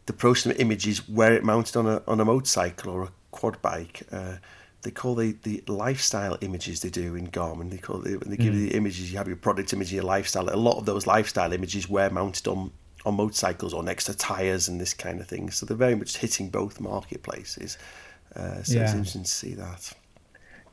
the 0.05 0.13
promotional 0.13 0.59
images 0.59 1.07
where 1.09 1.34
it 1.34 1.43
mounted 1.43 1.75
on 1.75 1.88
a 1.88 2.01
on 2.07 2.19
a 2.19 2.25
motorcycle 2.25 2.91
or 2.91 3.03
a 3.03 3.11
quad 3.32 3.61
bike. 3.61 4.03
Uh, 4.11 4.36
they 4.84 4.91
call 4.91 5.15
the, 5.15 5.32
the 5.43 5.61
lifestyle 5.67 6.38
images 6.41 6.82
they 6.82 6.89
do 6.89 7.15
in 7.15 7.28
Garmin. 7.28 7.71
They 7.71 7.78
call 7.78 8.05
it, 8.05 8.21
they 8.21 8.38
give 8.38 8.53
mm. 8.53 8.59
you 8.59 8.69
the 8.69 8.75
images, 8.75 9.11
you 9.11 9.17
have 9.17 9.28
your 9.28 9.36
product 9.36 9.73
image, 9.73 9.91
your 9.91 10.03
lifestyle. 10.03 10.47
A 10.49 10.55
lot 10.55 10.78
of 10.78 10.86
those 10.86 11.07
lifestyle 11.07 11.51
images 11.51 11.89
were 11.89 12.09
mounted 12.09 12.47
on 12.47 12.71
on 13.05 13.15
motorcycles 13.15 13.73
or 13.73 13.84
next 13.84 14.05
to 14.05 14.13
tires 14.13 14.67
and 14.67 14.82
this 14.82 14.93
kind 14.93 15.19
of 15.19 15.28
thing. 15.28 15.49
So 15.49 15.65
they're 15.65 15.78
very 15.78 15.95
much 15.95 16.17
hitting 16.17 16.49
both 16.49 16.80
marketplaces. 16.80 17.78
Uh, 18.36 18.61
so 18.63 18.75
yeah. 18.75 18.84
it's 18.84 18.91
interesting 18.91 19.23
to 19.23 19.30
see 19.30 19.53
that. 19.53 19.93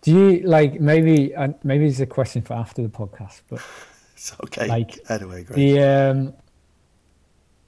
Do 0.05 0.13
you 0.13 0.47
like 0.47 0.81
maybe 0.81 1.35
uh, 1.35 1.49
maybe 1.63 1.87
it's 1.87 2.01
a 2.01 2.07
question 2.07 2.43
for 2.43 2.53
after 2.55 2.83
the 2.83 2.89
podcast, 2.91 3.41
but 3.49 3.61
it's 4.15 4.33
okay. 4.45 4.67
Like 4.69 4.99
anyway, 5.09 5.45
great. 5.45 5.57
the 5.57 5.83
um, 5.83 6.35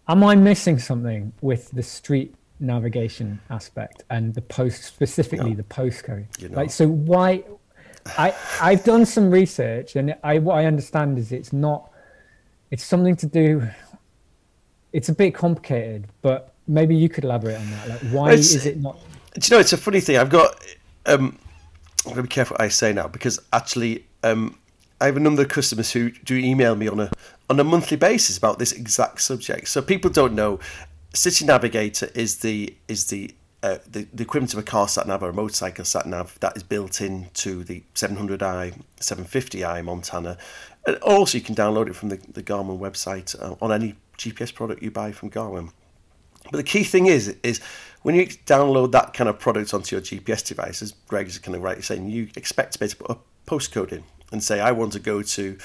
am 0.09 0.22
I 0.22 0.34
missing 0.34 0.78
something 0.78 1.32
with 1.41 1.70
the 1.70 1.82
street 1.82 2.34
navigation 2.61 3.41
aspect 3.51 4.05
and 4.11 4.34
the 4.34 4.43
post 4.43 4.84
specifically 4.84 5.51
No. 5.51 5.57
the 5.57 5.62
postcode? 5.64 6.26
You're 6.39 6.51
Like 6.51 6.66
not. 6.66 6.72
so 6.72 6.87
why? 6.89 7.43
I 8.18 8.34
I've 8.61 8.84
done 8.84 9.05
some 9.07 9.30
research 9.30 9.97
and 9.97 10.14
I 10.22 10.39
what 10.39 10.59
I 10.59 10.66
understand 10.66 11.18
is 11.18 11.32
it's 11.32 11.53
not 11.55 11.91
it's 12.70 12.84
something 12.84 13.16
to 13.16 13.26
do. 13.26 13.66
It's 14.93 15.09
a 15.09 15.14
bit 15.14 15.34
complicated, 15.34 16.07
but 16.22 16.53
maybe 16.68 16.95
you 16.95 17.09
could 17.09 17.24
elaborate 17.24 17.57
on 17.59 17.70
that. 17.70 17.89
Like 17.89 18.01
why 18.12 18.28
It's- 18.32 18.53
is 18.55 18.66
it 18.66 18.76
not? 18.78 18.99
Do 19.34 19.41
you 19.43 19.57
know 19.57 19.61
it's 19.61 19.72
a 19.72 19.76
funny 19.78 20.01
thing? 20.01 20.18
I've 20.18 20.28
got. 20.30 20.62
Um, 21.07 21.39
I'm 22.07 22.14
going 22.14 22.16
to 22.16 22.22
be 22.22 22.28
careful 22.28 22.54
what 22.54 22.62
I 22.62 22.68
say 22.68 22.92
now 22.92 23.09
because 23.09 23.40
actually, 23.52 24.07
um, 24.22 24.57
I 25.00 25.07
have 25.07 25.16
a 25.16 25.20
number 25.20 25.42
of 25.42 25.48
customers 25.48 25.92
who 25.92 26.11
do 26.11 26.36
email 26.36 26.74
me 26.76 26.88
on 26.88 27.00
a 27.00 27.11
on 27.50 27.61
a 27.61 27.64
monthly 27.64 27.96
basis 27.96 28.38
about 28.38 28.59
this 28.59 28.72
exact 28.72 29.20
subject. 29.20 29.68
So 29.68 29.82
people 29.82 30.11
don't 30.11 30.34
know. 30.34 30.59
City 31.14 31.44
Navigator 31.44 32.11
is 32.14 32.38
the 32.38 32.74
is 32.88 33.07
the 33.07 33.34
uh, 33.62 33.78
the, 33.90 34.07
the 34.14 34.22
equivalent 34.22 34.52
of 34.52 34.61
a 34.61 34.62
car 34.62 34.86
sat 34.86 35.07
nav 35.07 35.22
or 35.22 35.30
a 35.30 35.32
motorcycle 35.32 35.84
sat 35.84 36.07
nav 36.07 36.38
that 36.40 36.57
is 36.57 36.62
built 36.62 37.00
into 37.00 37.64
the 37.64 37.82
700i, 37.94 38.80
750i 39.00 39.84
Montana. 39.84 40.38
And 40.86 40.96
also, 40.98 41.38
you 41.38 41.42
can 41.42 41.57
download 41.57 41.88
it 41.88 41.96
from 41.96 42.11
the, 42.11 42.16
the 42.32 42.42
Garmin 42.42 42.78
website 42.78 43.34
uh, 43.42 43.57
on 43.61 43.72
any 43.72 43.96
GPS 44.18 44.54
product 44.54 44.82
you 44.82 44.90
buy 44.90 45.11
from 45.11 45.30
Garmin. 45.30 45.72
But 46.44 46.59
the 46.59 46.62
key 46.62 46.84
thing 46.84 47.07
is, 47.07 47.34
is 47.42 47.61
when 48.07 48.14
you 48.14 48.24
download 48.24 48.92
that 48.92 49.14
kind 49.14 49.28
of 49.28 49.36
product 49.36 49.74
onto 49.74 49.96
your 49.96 50.00
GPS 50.00 50.46
device, 50.46 50.80
as 50.80 50.92
Greg 51.09 51.26
is 51.26 51.40
kind 51.40 51.57
of 51.57 51.62
rightly 51.62 51.82
saying, 51.82 52.09
you 52.09 52.28
expect 52.36 52.74
to 52.74 52.78
be 52.78 52.84
able 52.84 52.94
to 52.94 52.96
put 52.98 53.11
a 53.16 53.50
postcode 53.50 53.90
in 53.90 54.04
and 54.30 54.44
say, 54.44 54.61
I 54.61 54.70
want 54.70 54.92
to 54.92 55.00
go 55.00 55.22
to 55.22 55.59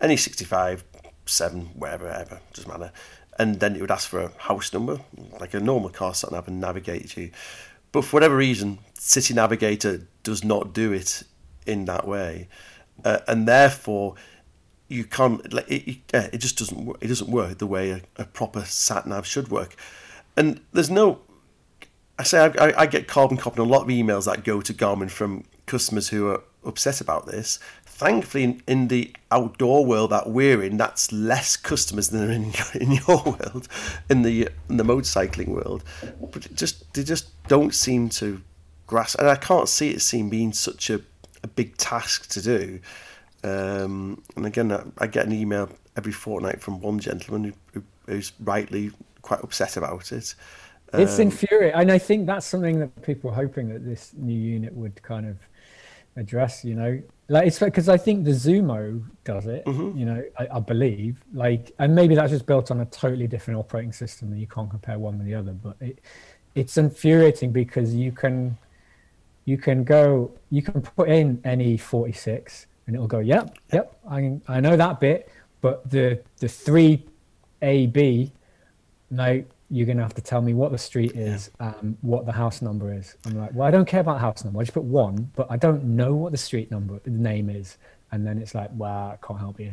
any 0.00 0.16
65, 0.16 0.82
7, 1.24 1.60
wherever, 1.66 2.06
wherever, 2.06 2.40
doesn't 2.52 2.68
matter. 2.68 2.90
And 3.38 3.60
then 3.60 3.76
it 3.76 3.80
would 3.80 3.92
ask 3.92 4.08
for 4.08 4.22
a 4.22 4.32
house 4.38 4.72
number, 4.72 4.98
like 5.38 5.54
a 5.54 5.60
normal 5.60 5.88
car 5.88 6.14
sat 6.14 6.32
nav, 6.32 6.48
and 6.48 6.60
navigate 6.60 7.16
you. 7.16 7.30
But 7.92 8.02
for 8.02 8.16
whatever 8.16 8.34
reason, 8.34 8.80
City 8.94 9.32
Navigator 9.32 10.08
does 10.24 10.42
not 10.42 10.72
do 10.72 10.92
it 10.92 11.22
in 11.64 11.84
that 11.84 12.08
way. 12.08 12.48
Uh, 13.04 13.20
and 13.28 13.46
therefore, 13.46 14.16
you 14.88 15.04
can't 15.04 15.52
like 15.52 15.70
it, 15.70 15.98
it, 16.12 16.38
just 16.38 16.58
doesn't 16.58 16.96
it 17.00 17.06
doesn't 17.06 17.30
work 17.30 17.58
the 17.58 17.68
way 17.68 17.90
a, 17.92 18.00
a 18.16 18.24
proper 18.24 18.64
sat 18.64 19.06
nav 19.06 19.26
should 19.26 19.48
work 19.48 19.76
and 20.36 20.60
there's 20.72 20.90
no 20.90 21.20
I 22.18 22.22
say 22.22 22.52
I, 22.58 22.82
I, 22.82 22.86
get 22.86 23.08
carbon 23.08 23.36
copy 23.36 23.60
on 23.60 23.66
a 23.66 23.70
lot 23.70 23.82
of 23.82 23.88
emails 23.88 24.26
that 24.26 24.44
go 24.44 24.60
to 24.60 24.72
Garmin 24.72 25.10
from 25.10 25.44
customers 25.66 26.08
who 26.08 26.28
are 26.28 26.42
upset 26.64 27.00
about 27.00 27.26
this. 27.26 27.58
Thankfully 27.84 28.44
in, 28.44 28.62
in 28.66 28.88
the 28.88 29.14
outdoor 29.30 29.84
world 29.84 30.10
that 30.10 30.28
we're 30.28 30.62
in 30.62 30.76
that's 30.76 31.12
less 31.12 31.56
customers 31.56 32.08
than 32.08 32.30
in, 32.30 32.52
in 32.80 32.92
your 32.92 33.22
world 33.24 33.68
in 34.08 34.22
the 34.22 34.48
in 34.68 34.76
the 34.76 34.84
motorcycling 34.84 35.48
world. 35.48 35.84
But 36.32 36.54
just 36.54 36.92
they 36.94 37.04
just 37.04 37.30
don't 37.48 37.74
seem 37.74 38.08
to 38.10 38.42
grasp 38.86 39.18
and 39.18 39.28
I 39.28 39.36
can't 39.36 39.68
see 39.68 39.90
it 39.90 40.00
seem 40.00 40.28
being 40.28 40.52
such 40.52 40.90
a, 40.90 41.00
a 41.42 41.48
big 41.48 41.76
task 41.76 42.28
to 42.30 42.42
do. 42.42 42.80
Um, 43.42 44.22
and 44.36 44.46
again, 44.46 44.72
I, 44.72 44.84
I 44.98 45.06
get 45.06 45.26
an 45.26 45.32
email 45.32 45.68
every 45.96 46.12
fortnight 46.12 46.60
from 46.62 46.80
one 46.80 46.98
gentleman 46.98 47.44
who, 47.44 47.52
who, 47.72 47.84
who's 48.06 48.32
rightly 48.40 48.90
quite 49.22 49.42
upset 49.42 49.76
about 49.76 50.12
it. 50.12 50.34
It's 50.98 51.16
Um, 51.16 51.22
infuriating, 51.22 51.80
and 51.80 51.90
I 51.90 51.98
think 51.98 52.26
that's 52.26 52.46
something 52.46 52.78
that 52.80 53.02
people 53.02 53.30
are 53.30 53.34
hoping 53.34 53.68
that 53.68 53.84
this 53.84 54.12
new 54.16 54.38
unit 54.38 54.72
would 54.74 55.02
kind 55.02 55.26
of 55.26 55.36
address. 56.16 56.64
You 56.64 56.74
know, 56.74 57.02
like 57.28 57.46
it's 57.46 57.58
because 57.58 57.88
I 57.88 57.96
think 57.96 58.24
the 58.24 58.32
Zumo 58.32 59.04
does 59.24 59.46
it. 59.46 59.64
Mm-hmm. 59.64 59.98
You 59.98 60.06
know, 60.06 60.24
I, 60.38 60.48
I 60.56 60.60
believe 60.60 61.16
like, 61.32 61.72
and 61.78 61.94
maybe 61.94 62.14
that's 62.14 62.30
just 62.30 62.46
built 62.46 62.70
on 62.70 62.80
a 62.80 62.86
totally 62.86 63.26
different 63.26 63.58
operating 63.58 63.92
system 63.92 64.32
and 64.32 64.40
you 64.40 64.46
can't 64.46 64.70
compare 64.70 64.98
one 64.98 65.18
with 65.18 65.26
the 65.26 65.34
other. 65.34 65.52
But 65.52 65.76
it, 65.80 65.98
it's 66.54 66.76
infuriating 66.76 67.50
because 67.50 67.94
you 67.94 68.12
can, 68.12 68.56
you 69.44 69.58
can 69.58 69.84
go, 69.84 70.30
you 70.50 70.62
can 70.62 70.80
put 70.80 71.08
in 71.08 71.40
any 71.44 71.76
forty 71.76 72.12
six, 72.12 72.66
and 72.86 72.94
it'll 72.94 73.08
go, 73.08 73.18
yep, 73.18 73.56
yep, 73.72 73.98
I 74.08 74.38
I 74.46 74.60
know 74.60 74.76
that 74.76 75.00
bit, 75.00 75.28
but 75.60 75.88
the 75.90 76.20
the 76.38 76.48
three 76.48 77.04
A 77.62 77.86
B 77.86 78.30
no, 79.10 79.44
you're 79.70 79.86
going 79.86 79.96
to 79.96 80.02
have 80.02 80.14
to 80.14 80.22
tell 80.22 80.42
me 80.42 80.54
what 80.54 80.72
the 80.72 80.78
street 80.78 81.12
is, 81.16 81.50
um, 81.60 81.96
what 82.02 82.26
the 82.26 82.32
house 82.32 82.62
number 82.62 82.92
is. 82.92 83.16
I'm 83.26 83.38
like, 83.38 83.50
well, 83.54 83.66
I 83.66 83.70
don't 83.70 83.86
care 83.86 84.00
about 84.00 84.20
house 84.20 84.44
number. 84.44 84.60
I 84.60 84.62
just 84.62 84.74
put 84.74 84.84
one, 84.84 85.30
but 85.36 85.46
I 85.50 85.56
don't 85.56 85.84
know 85.84 86.14
what 86.14 86.32
the 86.32 86.38
street 86.38 86.70
number, 86.70 86.98
the 87.02 87.10
name 87.10 87.48
is. 87.50 87.78
And 88.12 88.24
then 88.24 88.38
it's 88.38 88.54
like, 88.54 88.70
well, 88.74 88.90
I 89.20 89.26
can't 89.26 89.40
help 89.40 89.58
you. 89.58 89.72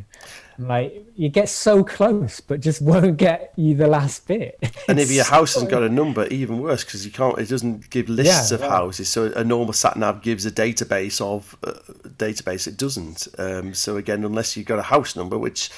I'm 0.58 0.66
like, 0.66 1.06
you 1.14 1.28
get 1.28 1.48
so 1.48 1.84
close, 1.84 2.40
but 2.40 2.58
just 2.60 2.82
won't 2.90 3.16
get 3.16 3.52
you 3.54 3.76
the 3.76 3.86
last 3.86 4.26
bit. 4.26 4.58
and 4.88 4.98
if 4.98 5.12
your 5.12 5.22
house 5.24 5.52
so- 5.52 5.60
hasn't 5.60 5.70
got 5.70 5.84
a 5.84 5.88
number, 5.88 6.26
even 6.26 6.58
worse 6.60 6.82
because 6.84 7.04
you 7.06 7.12
can't. 7.12 7.38
It 7.38 7.48
doesn't 7.48 7.88
give 7.90 8.08
lists 8.08 8.50
Yeah, 8.50 8.56
of 8.56 8.62
yeah. 8.62 8.68
houses. 8.70 9.08
So 9.08 9.26
a 9.36 9.44
normal 9.44 9.74
sat 9.74 9.96
nav 9.96 10.22
gives 10.22 10.44
a 10.44 10.50
database 10.50 11.20
of 11.20 11.54
uh, 11.62 11.74
database. 12.16 12.66
It 12.66 12.76
doesn't. 12.76 13.28
Um, 13.38 13.74
so 13.74 13.96
again, 13.96 14.24
unless 14.24 14.56
you've 14.56 14.66
got 14.66 14.80
a 14.80 14.82
house 14.82 15.14
number, 15.14 15.38
which 15.38 15.70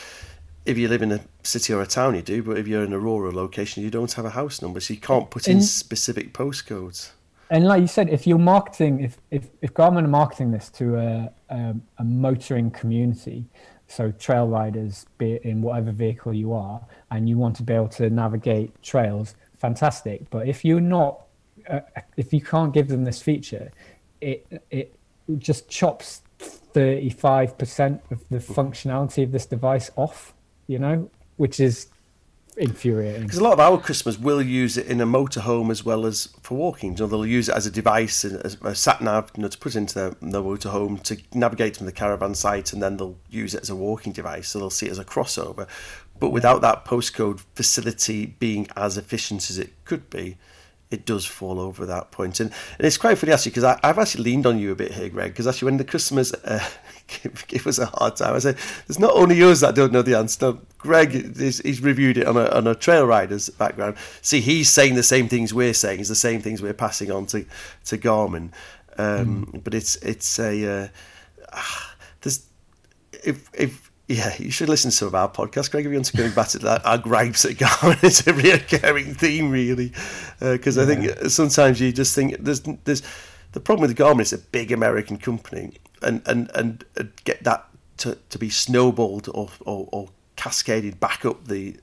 if 0.67 0.79
you 0.79 0.89
live 0.89 1.03
in 1.03 1.13
a 1.13 1.21
city 1.43 1.73
or 1.73 1.83
a 1.83 1.87
town, 1.87 2.15
you 2.15 2.23
do. 2.23 2.43
But 2.43 2.59
if 2.59 2.67
you're 2.67 2.85
in 2.85 2.93
a 2.93 2.99
rural 2.99 3.33
location, 3.35 3.83
you 3.83 3.91
don't 3.91 4.13
have 4.13 4.25
a 4.25 4.31
house 4.31 4.63
number, 4.63 4.81
so 4.81 4.95
you 4.95 5.01
can't 5.01 5.31
put 5.31 5.47
in 5.49 5.57
In- 5.59 5.63
specific 5.63 6.33
postcodes. 6.33 7.11
and 7.51 7.65
like 7.67 7.81
you 7.83 7.87
said, 7.87 8.09
if 8.09 8.27
you're 8.27 8.39
marketing, 8.39 9.01
if 9.01 9.19
if, 9.31 9.49
if 9.61 9.75
Garmin 9.75 10.05
are 10.05 10.09
marketing 10.09 10.51
this 10.51 10.71
to 10.71 10.97
a, 10.97 11.33
a 11.51 11.75
a 11.99 12.05
motoring 12.05 12.71
community, 12.71 13.45
so 13.89 14.11
trail 14.13 14.49
riders, 14.49 15.07
be 15.19 15.33
it 15.35 15.43
in 15.43 15.61
whatever 15.61 15.93
vehicle 15.93 16.33
you 16.33 16.53
are, 16.55 16.81
and 17.11 17.29
you 17.29 17.37
want 17.37 17.55
to 17.57 17.63
be 17.63 17.75
able 17.75 17.89
to 17.89 18.09
navigate 18.09 18.71
trails, 18.83 19.35
fantastic. 19.59 20.29
But 20.31 20.49
if 20.49 20.65
you're 20.65 20.81
not, 20.81 21.27
uh, 21.69 21.81
if 22.17 22.33
you 22.33 22.41
can't 22.41 22.73
give 22.73 22.89
them 22.89 23.05
this 23.05 23.21
feature, 23.21 23.71
it 24.21 24.47
it 24.71 24.95
just 25.39 25.69
chops 25.69 26.23
thirty 26.39 27.11
five 27.11 27.59
percent 27.59 28.01
of 28.11 28.25
the 28.31 28.39
functionality 28.39 29.23
of 29.23 29.31
this 29.33 29.45
device 29.47 29.91
off. 29.97 30.33
You 30.67 30.79
know, 30.79 31.11
which 31.37 31.61
is 31.61 31.89
infuriating. 32.57 33.23
Because 33.23 33.39
a 33.39 33.45
lot 33.45 33.53
of 33.53 33.61
our 33.61 33.79
customers 33.79 34.19
will 34.19 34.43
use 34.43 34.77
it 34.77 34.87
in 34.87 35.01
a 35.01 35.07
motorhome 35.07 35.71
as 35.71 35.85
well 35.85 36.07
as 36.07 36.29
for 36.43 36.57
walking. 36.57 36.95
Know, 36.95 37.07
they'll 37.07 37.27
use 37.27 37.49
it 37.49 37.55
as 37.55 37.67
a 37.67 37.71
device, 37.71 38.25
as 38.25 38.57
a 38.63 38.75
sat 38.75 39.01
nav, 39.01 39.31
you 39.37 39.43
know, 39.43 39.49
to 39.49 39.59
put 39.59 39.75
into 39.75 39.95
their, 39.95 40.11
their 40.23 40.41
motorhome 40.41 41.03
to 41.05 41.19
navigate 41.37 41.77
from 41.77 41.87
the 41.87 41.93
caravan 41.93 42.35
site, 42.35 42.73
and 42.73 42.83
then 42.83 42.97
they'll 42.97 43.17
use 43.31 43.55
it 43.55 43.63
as 43.63 43.71
a 43.71 43.77
walking 43.77 44.13
device. 44.13 44.49
So 44.49 44.59
they'll 44.59 44.71
see 44.71 44.87
it 44.87 44.93
as 44.93 44.99
a 44.99 45.05
crossover. 45.05 45.67
But 46.21 46.31
without 46.31 46.61
that 46.63 46.85
postcode 46.85 47.41
facility 47.55 48.27
being 48.27 48.69
as 48.77 48.97
efficient 48.97 49.51
as 49.51 49.59
it 49.59 49.73
could 49.85 50.09
be, 50.11 50.37
it 50.91 51.05
does 51.05 51.27
fall 51.27 51.59
over 51.59 51.85
that 51.87 52.13
point. 52.13 52.39
And, 52.39 52.53
and 52.79 52.87
it's 52.87 52.97
quite 52.97 53.19
funny 53.19 53.33
actually 53.33 53.51
because 53.51 53.65
I've 53.83 53.99
actually 53.99 54.25
leaned 54.25 54.47
on 54.47 54.59
you 54.59 54.71
a 54.71 54.77
bit 54.77 54.93
here, 54.93 55.09
Greg. 55.09 55.33
Because 55.33 55.49
actually, 55.49 55.67
when 55.67 55.77
the 55.79 55.85
customers 55.85 56.33
uh, 56.33 56.65
give, 57.07 57.47
give 57.49 57.67
us 57.67 57.79
a 57.79 57.87
hard 57.87 58.17
time, 58.17 58.35
I 58.35 58.39
say 58.39 58.53
there's 58.87 58.99
not 58.99 59.13
only 59.15 59.43
us 59.43 59.61
that 59.61 59.75
don't 59.75 59.93
know 59.93 60.03
the 60.03 60.17
answer. 60.17 60.55
Greg, 60.79 61.15
is, 61.15 61.61
he's 61.61 61.81
reviewed 61.81 62.19
it 62.19 62.27
on 62.27 62.37
a, 62.37 62.47
on 62.51 62.67
a 62.67 62.75
trail 62.75 63.07
rider's 63.07 63.49
background. 63.49 63.97
See, 64.21 64.41
he's 64.41 64.69
saying 64.69 64.95
the 64.95 65.03
same 65.03 65.29
things 65.29 65.55
we're 65.55 65.75
saying. 65.75 66.01
It's 66.01 66.09
the 66.11 66.15
same 66.15 66.41
things 66.43 66.61
we're 66.61 66.75
passing 66.75 67.11
on 67.11 67.27
to 67.27 67.47
to 67.87 67.99
Garmin. 67.99 68.51
Um, 68.99 69.61
But 69.65 69.75
it's 69.75 69.97
it's 69.97 70.39
a 70.39 70.83
uh, 70.83 70.89
ah, 71.53 71.95
there's 72.21 72.47
if 73.25 73.49
if 73.55 73.91
yeah, 74.07 74.35
you 74.39 74.51
should 74.51 74.69
listen 74.69 74.91
to 74.91 74.97
some 74.97 75.09
of 75.09 75.15
our 75.15 75.31
podcasts, 75.31 75.71
Greg. 75.71 75.87
If 75.87 75.91
you 75.91 75.97
want 75.97 76.07
to 76.07 76.17
go 76.17 76.31
back 76.31 76.49
to 76.49 76.59
that, 76.59 76.85
our 76.85 76.99
gripes 76.99 77.47
at 77.47 77.53
Garmin 77.53 78.05
is 78.05 78.27
a 78.27 78.35
recurring 78.35 79.15
theme, 79.15 79.51
really, 79.51 79.93
because 80.41 80.77
I 80.77 80.85
think 80.85 81.31
sometimes 81.31 81.81
you 81.81 81.91
just 81.93 82.15
think 82.15 82.37
there's 82.39 82.61
there's 82.85 83.03
the 83.55 83.61
problem 83.61 83.89
with 83.89 83.97
Garmin 83.97 84.21
is 84.21 84.33
a 84.33 84.39
big 84.39 84.73
American 84.73 85.17
company, 85.17 85.75
and 86.03 86.23
and 86.27 86.51
and 86.55 86.85
uh, 86.99 87.05
get 87.23 87.45
that 87.45 87.67
to, 87.99 88.19
to 88.31 88.39
be 88.39 88.51
snowballed 88.51 89.29
or, 89.33 89.49
or 89.65 89.89
or 89.93 90.09
cascaded 90.37 90.99
back 90.99 91.25
up 91.25 91.47
the 91.47 91.77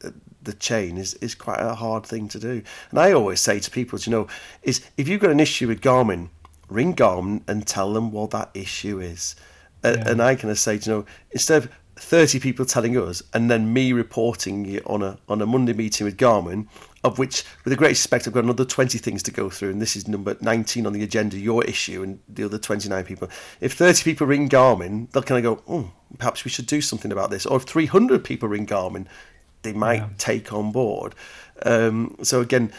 the 0.43 0.53
chain 0.53 0.97
is 0.97 1.13
is 1.15 1.33
quite 1.33 1.59
a 1.61 1.73
hard 1.73 2.05
thing 2.05 2.27
to 2.27 2.39
do. 2.39 2.61
And 2.89 2.99
I 2.99 3.13
always 3.13 3.39
say 3.39 3.59
to 3.59 3.71
people, 3.71 3.97
you 3.99 4.11
know, 4.11 4.27
is 4.63 4.81
if 4.97 5.07
you've 5.07 5.21
got 5.21 5.31
an 5.31 5.39
issue 5.39 5.67
with 5.67 5.81
Garmin, 5.81 6.27
ring 6.67 6.93
Garmin 6.93 7.41
and 7.47 7.65
tell 7.65 7.93
them 7.93 8.11
what 8.11 8.31
that 8.31 8.49
issue 8.53 8.99
is. 8.99 9.35
Uh, 9.83 9.95
And 10.05 10.21
I 10.21 10.35
kind 10.35 10.51
of 10.51 10.59
say, 10.59 10.75
you 10.75 10.91
know, 10.91 11.05
instead 11.31 11.63
of 11.63 11.71
30 11.95 12.39
people 12.39 12.65
telling 12.65 12.97
us 12.97 13.23
and 13.33 13.49
then 13.49 13.73
me 13.73 13.93
reporting 13.93 14.65
it 14.65 14.85
on 14.85 15.01
a 15.01 15.17
on 15.29 15.41
a 15.41 15.45
Monday 15.45 15.73
meeting 15.73 16.05
with 16.05 16.17
Garmin, 16.17 16.67
of 17.03 17.17
which, 17.17 17.43
with 17.63 17.71
the 17.71 17.77
greatest 17.77 18.03
respect, 18.03 18.27
I've 18.27 18.33
got 18.33 18.43
another 18.43 18.65
20 18.65 18.97
things 18.99 19.23
to 19.23 19.31
go 19.31 19.49
through, 19.49 19.71
and 19.71 19.81
this 19.81 19.95
is 19.95 20.07
number 20.07 20.37
19 20.39 20.85
on 20.85 20.93
the 20.93 21.03
agenda, 21.03 21.37
your 21.37 21.63
issue, 21.65 22.03
and 22.03 22.19
the 22.29 22.43
other 22.43 22.59
29 22.59 23.03
people. 23.05 23.29
If 23.59 23.73
30 23.73 24.03
people 24.03 24.27
ring 24.27 24.47
Garmin, 24.47 25.09
they'll 25.11 25.23
kind 25.23 25.43
of 25.43 25.57
go, 25.57 25.63
oh, 25.67 25.91
perhaps 26.19 26.45
we 26.45 26.51
should 26.51 26.67
do 26.67 26.81
something 26.81 27.11
about 27.11 27.31
this. 27.31 27.45
Or 27.45 27.57
if 27.57 27.63
300 27.63 28.23
people 28.23 28.49
ring 28.49 28.67
Garmin, 28.67 29.07
they 29.63 29.73
might 29.73 30.17
take 30.17 30.53
on 30.53 30.71
board. 30.71 31.15
Um, 31.65 32.17
so 32.21 32.41
again, 32.41 32.71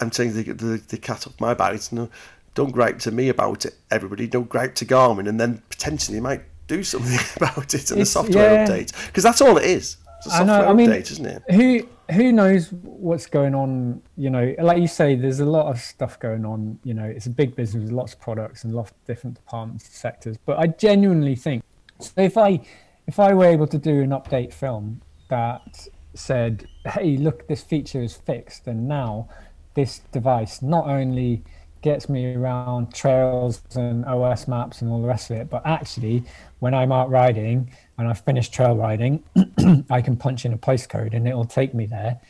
I'm 0.00 0.10
taking 0.10 0.34
the, 0.34 0.52
the, 0.52 0.82
the 0.88 0.98
cat 0.98 1.26
off 1.26 1.40
my 1.40 1.54
back. 1.54 1.74
It's 1.74 1.92
no, 1.92 2.08
don't 2.54 2.70
gripe 2.70 2.98
to 3.00 3.10
me 3.10 3.28
about 3.28 3.64
it, 3.64 3.74
everybody. 3.90 4.26
Don't 4.26 4.48
gripe 4.48 4.74
to 4.76 4.86
Garmin, 4.86 5.28
and 5.28 5.38
then 5.38 5.62
potentially 5.68 6.16
they 6.16 6.22
might 6.22 6.42
do 6.66 6.82
something 6.82 7.18
about 7.36 7.74
it 7.74 7.90
in 7.90 7.98
the 7.98 8.06
software 8.06 8.54
yeah. 8.54 8.66
update 8.66 9.06
because 9.06 9.22
that's 9.22 9.40
all 9.40 9.56
it 9.56 9.64
is. 9.64 9.96
It's 10.18 10.26
a 10.26 10.30
I 10.30 10.38
software 10.38 10.62
know. 10.62 10.68
I 10.68 10.72
mean, 10.72 10.90
update, 10.90 11.10
isn't 11.10 11.26
it? 11.26 11.42
who 11.50 11.86
who 12.12 12.32
knows 12.32 12.72
what's 12.72 13.26
going 13.26 13.54
on? 13.54 14.02
You 14.16 14.30
know, 14.30 14.54
like 14.58 14.78
you 14.78 14.88
say, 14.88 15.14
there's 15.14 15.40
a 15.40 15.44
lot 15.44 15.66
of 15.66 15.80
stuff 15.80 16.18
going 16.18 16.44
on. 16.44 16.78
You 16.84 16.94
know, 16.94 17.04
it's 17.04 17.26
a 17.26 17.30
big 17.30 17.56
business 17.56 17.90
lots 17.90 18.14
of 18.14 18.20
products 18.20 18.64
and 18.64 18.74
lots 18.74 18.90
of 18.90 19.04
different 19.06 19.36
departments, 19.36 19.84
and 19.84 19.94
sectors. 19.94 20.36
But 20.44 20.58
I 20.58 20.68
genuinely 20.68 21.36
think 21.36 21.62
so. 21.98 22.12
If 22.16 22.36
I 22.36 22.60
if 23.06 23.18
I 23.18 23.34
were 23.34 23.46
able 23.46 23.66
to 23.68 23.78
do 23.78 24.02
an 24.02 24.10
update 24.10 24.52
film 24.52 25.02
that 25.28 25.88
said, 26.14 26.66
"Hey, 26.86 27.16
look, 27.16 27.46
this 27.48 27.62
feature 27.62 28.02
is 28.02 28.14
fixed," 28.14 28.66
and 28.66 28.88
now 28.88 29.28
this 29.74 30.00
device 30.12 30.62
not 30.62 30.86
only 30.88 31.44
gets 31.82 32.08
me 32.08 32.34
around 32.34 32.92
trails 32.94 33.62
and 33.74 34.04
OS 34.04 34.46
maps 34.48 34.82
and 34.82 34.90
all 34.90 35.00
the 35.00 35.08
rest 35.08 35.30
of 35.30 35.36
it, 35.36 35.50
but 35.50 35.64
actually, 35.66 36.24
when 36.60 36.74
I'm 36.74 36.92
out 36.92 37.10
riding 37.10 37.70
and 37.98 38.08
I've 38.08 38.20
finished 38.20 38.52
trail 38.52 38.76
riding, 38.76 39.22
I 39.90 40.02
can 40.02 40.16
punch 40.16 40.44
in 40.44 40.52
a 40.52 40.58
postcode 40.58 41.14
and 41.14 41.26
it'll 41.26 41.44
take 41.44 41.74
me 41.74 41.86
there. 41.86 42.20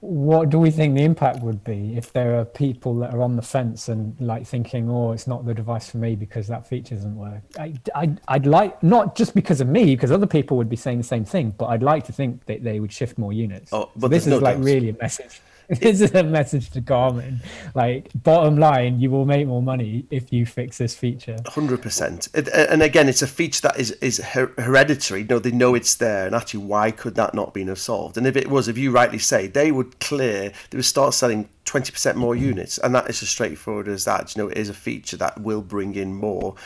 What 0.00 0.50
do 0.50 0.58
we 0.58 0.70
think 0.70 0.94
the 0.94 1.02
impact 1.04 1.40
would 1.40 1.64
be 1.64 1.96
if 1.96 2.12
there 2.12 2.38
are 2.38 2.44
people 2.44 2.94
that 2.96 3.14
are 3.14 3.22
on 3.22 3.36
the 3.36 3.42
fence 3.42 3.88
and 3.88 4.14
like 4.20 4.46
thinking, 4.46 4.90
"Oh, 4.90 5.12
it's 5.12 5.26
not 5.26 5.46
the 5.46 5.54
device 5.54 5.88
for 5.88 5.96
me 5.96 6.14
because 6.14 6.46
that 6.48 6.66
feature 6.66 6.94
doesn't 6.94 7.16
work"? 7.16 7.40
I, 7.58 7.72
I, 7.94 8.14
I'd 8.28 8.44
like 8.44 8.82
not 8.82 9.16
just 9.16 9.34
because 9.34 9.62
of 9.62 9.68
me, 9.68 9.94
because 9.96 10.12
other 10.12 10.26
people 10.26 10.58
would 10.58 10.68
be 10.68 10.76
saying 10.76 10.98
the 10.98 11.04
same 11.04 11.24
thing, 11.24 11.54
but 11.56 11.66
I'd 11.66 11.82
like 11.82 12.04
to 12.04 12.12
think 12.12 12.44
that 12.44 12.62
they 12.62 12.80
would 12.80 12.92
shift 12.92 13.16
more 13.16 13.32
units. 13.32 13.72
Oh, 13.72 13.84
So 13.84 13.90
but 13.96 14.08
this 14.10 14.24
is 14.26 14.28
no 14.28 14.38
like 14.38 14.56
doubt. 14.56 14.64
really 14.64 14.90
a 14.90 14.96
message. 15.00 15.40
This 15.80 16.00
is 16.00 16.14
a 16.14 16.22
message 16.22 16.70
to 16.70 16.80
Garmin. 16.82 17.38
Like, 17.74 18.10
bottom 18.14 18.58
line, 18.58 19.00
you 19.00 19.10
will 19.10 19.24
make 19.24 19.46
more 19.46 19.62
money 19.62 20.06
if 20.10 20.32
you 20.32 20.44
fix 20.44 20.78
this 20.78 20.94
feature. 20.94 21.36
Hundred 21.46 21.80
percent, 21.80 22.28
and 22.34 22.82
again, 22.82 23.08
it's 23.08 23.22
a 23.22 23.26
feature 23.26 23.62
that 23.62 23.78
is 23.78 23.92
is 23.92 24.18
her- 24.18 24.52
hereditary. 24.58 25.20
You 25.22 25.26
know, 25.26 25.38
they 25.38 25.52
know 25.52 25.74
it's 25.74 25.94
there, 25.94 26.26
and 26.26 26.34
actually, 26.34 26.64
why 26.64 26.90
could 26.90 27.14
that 27.14 27.34
not 27.34 27.54
be 27.54 27.64
solved? 27.74 28.18
And 28.18 28.26
if 28.26 28.36
it 28.36 28.50
was, 28.50 28.68
if 28.68 28.76
you 28.76 28.90
rightly 28.90 29.18
say, 29.18 29.46
they 29.46 29.72
would 29.72 29.98
clear, 30.00 30.52
they 30.70 30.76
would 30.76 30.84
start 30.84 31.14
selling 31.14 31.48
twenty 31.64 31.92
percent 31.92 32.18
more 32.18 32.36
units, 32.36 32.78
and 32.78 32.94
that 32.94 33.08
is 33.08 33.22
as 33.22 33.30
straightforward 33.30 33.88
as 33.88 34.04
that. 34.04 34.36
You 34.36 34.42
know, 34.42 34.48
it 34.50 34.58
is 34.58 34.68
a 34.68 34.74
feature 34.74 35.16
that 35.16 35.40
will 35.40 35.62
bring 35.62 35.94
in 35.94 36.14
more. 36.14 36.56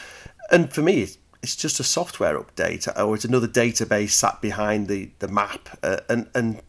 And 0.50 0.72
for 0.72 0.82
me, 0.82 1.02
it's, 1.02 1.18
it's 1.42 1.54
just 1.54 1.78
a 1.78 1.84
software 1.84 2.38
update, 2.38 2.88
or 2.98 3.14
it's 3.14 3.24
another 3.24 3.48
database 3.48 4.10
sat 4.10 4.40
behind 4.40 4.88
the 4.88 5.10
the 5.20 5.28
map, 5.28 5.68
uh, 5.82 5.98
and 6.08 6.28
and. 6.34 6.62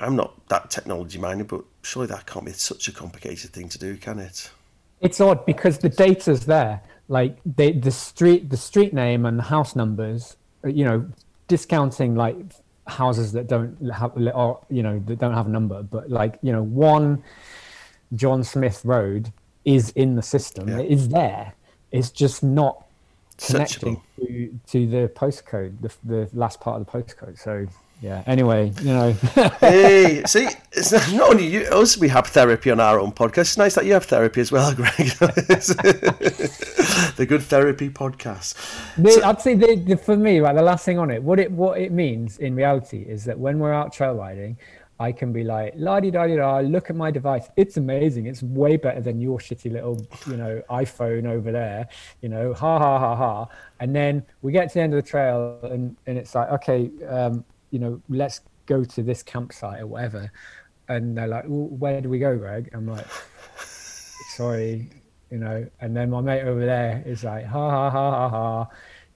I'm 0.00 0.16
not 0.16 0.48
that 0.48 0.70
technology 0.70 1.18
minded, 1.18 1.48
but 1.48 1.62
surely 1.82 2.08
that 2.08 2.26
can't 2.26 2.44
be 2.44 2.52
such 2.52 2.88
a 2.88 2.92
complicated 2.92 3.50
thing 3.52 3.68
to 3.70 3.78
do, 3.78 3.96
can 3.96 4.18
it? 4.18 4.50
It's 5.00 5.20
odd 5.20 5.44
because 5.46 5.78
the 5.78 5.88
data's 5.88 6.46
there. 6.46 6.80
Like 7.08 7.38
they, 7.44 7.72
the 7.72 7.90
street, 7.90 8.50
the 8.50 8.56
street 8.56 8.92
name 8.92 9.26
and 9.26 9.38
the 9.38 9.44
house 9.44 9.76
numbers. 9.76 10.36
uh, 10.64 10.68
You 10.68 10.84
know, 10.84 11.06
discounting 11.48 12.14
like 12.14 12.36
houses 12.86 13.32
that 13.32 13.46
don't 13.46 13.76
have, 13.90 14.12
or 14.16 14.60
you 14.70 14.82
know, 14.82 14.98
that 15.06 15.18
don't 15.18 15.34
have 15.34 15.46
a 15.46 15.50
number. 15.50 15.82
But 15.82 16.10
like 16.10 16.38
you 16.42 16.52
know, 16.52 16.62
one 16.62 17.22
John 18.14 18.42
Smith 18.44 18.84
Road 18.84 19.32
is 19.64 19.90
in 19.90 20.14
the 20.16 20.22
system. 20.22 20.68
Yeah. 20.68 20.78
It 20.78 20.90
is 20.90 21.08
there. 21.08 21.54
It's 21.92 22.10
just 22.10 22.42
not 22.42 22.86
connecting 23.38 24.00
to, 24.16 24.58
to 24.68 24.86
the 24.86 25.08
postcode, 25.14 25.80
the, 25.80 25.92
the 26.04 26.30
last 26.32 26.60
part 26.60 26.80
of 26.80 26.86
the 26.86 26.92
postcode. 26.92 27.38
So 27.38 27.66
yeah. 28.00 28.22
Anyway, 28.26 28.72
you 28.82 28.92
know. 28.92 29.12
hey, 29.60 30.22
see, 30.26 30.48
it's 30.72 30.92
not 30.92 31.30
only 31.30 31.46
you, 31.46 31.60
us 31.62 31.96
we 31.96 32.08
have 32.08 32.26
therapy 32.26 32.70
on 32.70 32.78
our 32.78 33.00
own 33.00 33.12
podcast. 33.12 33.38
It's 33.38 33.58
nice 33.58 33.74
that 33.74 33.86
you 33.86 33.94
have 33.94 34.04
therapy 34.04 34.40
as 34.40 34.52
well, 34.52 34.74
Greg. 34.76 34.92
the 37.16 37.26
Good 37.26 37.42
Therapy 37.42 37.88
Podcast. 37.88 38.54
The, 38.96 39.22
I'd 39.24 39.40
say 39.40 39.54
the, 39.54 39.76
the, 39.76 39.96
for 39.96 40.16
me, 40.16 40.40
right, 40.40 40.54
the 40.54 40.62
last 40.62 40.84
thing 40.84 40.98
on 40.98 41.10
it, 41.10 41.22
what 41.22 41.40
it 41.40 41.50
what 41.50 41.80
it 41.80 41.92
means 41.92 42.38
in 42.38 42.54
reality 42.54 43.02
is 43.02 43.24
that 43.24 43.38
when 43.38 43.58
we're 43.58 43.72
out 43.72 43.92
trail 43.92 44.14
riding, 44.14 44.58
I 44.98 45.12
can 45.12 45.32
be 45.32 45.44
like, 45.44 45.74
la 45.76 46.00
di 46.00 46.10
da 46.10 46.26
di 46.26 46.36
da, 46.36 46.58
look 46.60 46.88
at 46.90 46.96
my 46.96 47.10
device. 47.10 47.48
It's 47.56 47.76
amazing. 47.76 48.26
It's 48.26 48.42
way 48.42 48.76
better 48.76 49.00
than 49.00 49.20
your 49.20 49.38
shitty 49.38 49.70
little, 49.70 50.06
you 50.26 50.36
know, 50.36 50.62
iPhone 50.70 51.26
over 51.26 51.52
there. 51.52 51.88
You 52.22 52.30
know, 52.30 52.54
ha 52.54 52.78
ha 52.78 52.98
ha 52.98 53.16
ha. 53.16 53.46
And 53.80 53.94
then 53.94 54.24
we 54.40 54.52
get 54.52 54.68
to 54.68 54.74
the 54.74 54.80
end 54.80 54.94
of 54.94 55.02
the 55.02 55.08
trail, 55.08 55.58
and 55.62 55.96
and 56.06 56.16
it's 56.16 56.34
like, 56.34 56.48
okay, 56.50 56.90
um, 57.08 57.44
you 57.70 57.78
know, 57.78 58.00
let's 58.08 58.40
go 58.66 58.84
to 58.84 59.02
this 59.02 59.22
campsite 59.22 59.80
or 59.82 59.86
whatever. 59.86 60.30
And 60.88 61.16
they're 61.16 61.26
like, 61.26 61.44
well, 61.46 61.68
where 61.68 62.00
do 62.00 62.08
we 62.08 62.18
go, 62.18 62.36
Greg? 62.36 62.70
I'm 62.72 62.86
like, 62.86 63.06
sorry, 64.36 64.88
you 65.30 65.38
know. 65.38 65.66
And 65.80 65.96
then 65.96 66.10
my 66.10 66.20
mate 66.20 66.42
over 66.42 66.64
there 66.64 67.02
is 67.06 67.24
like, 67.24 67.44
ha 67.46 67.70
ha 67.70 67.90
ha 67.90 68.10
ha 68.10 68.28
ha. 68.28 68.68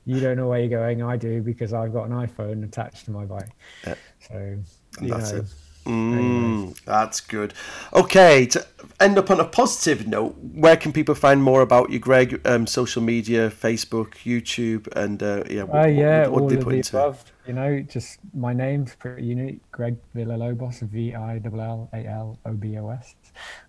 You 0.07 0.19
don't 0.21 0.37
know 0.37 0.49
where 0.49 0.61
you're 0.61 0.69
going. 0.81 1.03
I 1.03 1.17
do 1.17 1.43
because 1.43 1.73
I've 1.73 1.93
got 1.93 2.09
an 2.09 2.13
iPhone 2.13 2.65
attached 2.65 3.05
to 3.05 3.11
my 3.13 3.25
bike. 3.25 3.51
Yeah. 3.87 3.95
So 4.21 4.57
you 5.01 5.09
That's 5.09 5.33
know, 5.33 5.39
it. 5.39 5.45
Mm, 5.87 6.79
that's 6.85 7.21
good. 7.21 7.55
Okay, 7.95 8.47
to 8.47 8.67
end 9.01 9.19
up 9.19 9.31
on 9.31 9.41
a 9.41 9.45
positive 9.45 10.07
note, 10.07 10.37
where 10.39 10.77
can 10.77 10.93
people 10.93 11.15
find 11.15 11.43
more 11.43 11.63
about 11.63 11.91
you, 11.91 11.99
Greg? 11.99 12.41
Um, 12.47 12.67
social 12.67 13.03
media, 13.03 13.51
Facebook, 13.51 14.15
YouTube, 14.25 14.89
and 14.95 15.23
uh, 15.23 15.45
yeah, 15.49 15.65
Oh 15.71 15.87
yeah, 15.87 16.27
what, 16.27 16.33
what 16.33 16.43
all 16.43 16.49
do 16.49 16.55
of 16.55 16.61
they 16.61 16.65
put 16.65 16.71
the 16.71 16.77
into? 16.77 16.97
above. 16.99 17.25
You 17.51 17.57
know, 17.57 17.81
just 17.81 18.21
my 18.33 18.53
name's 18.53 18.95
pretty 18.95 19.25
unique. 19.25 19.59
Greg 19.73 19.97
Villalobos, 20.15 20.83
V 20.83 21.17
I 21.17 21.41
L 21.45 21.61
L 21.61 21.89
A 21.93 22.07
L 22.07 22.39
O 22.47 22.53
B 22.53 22.79
O 22.79 22.91
S, 22.91 23.17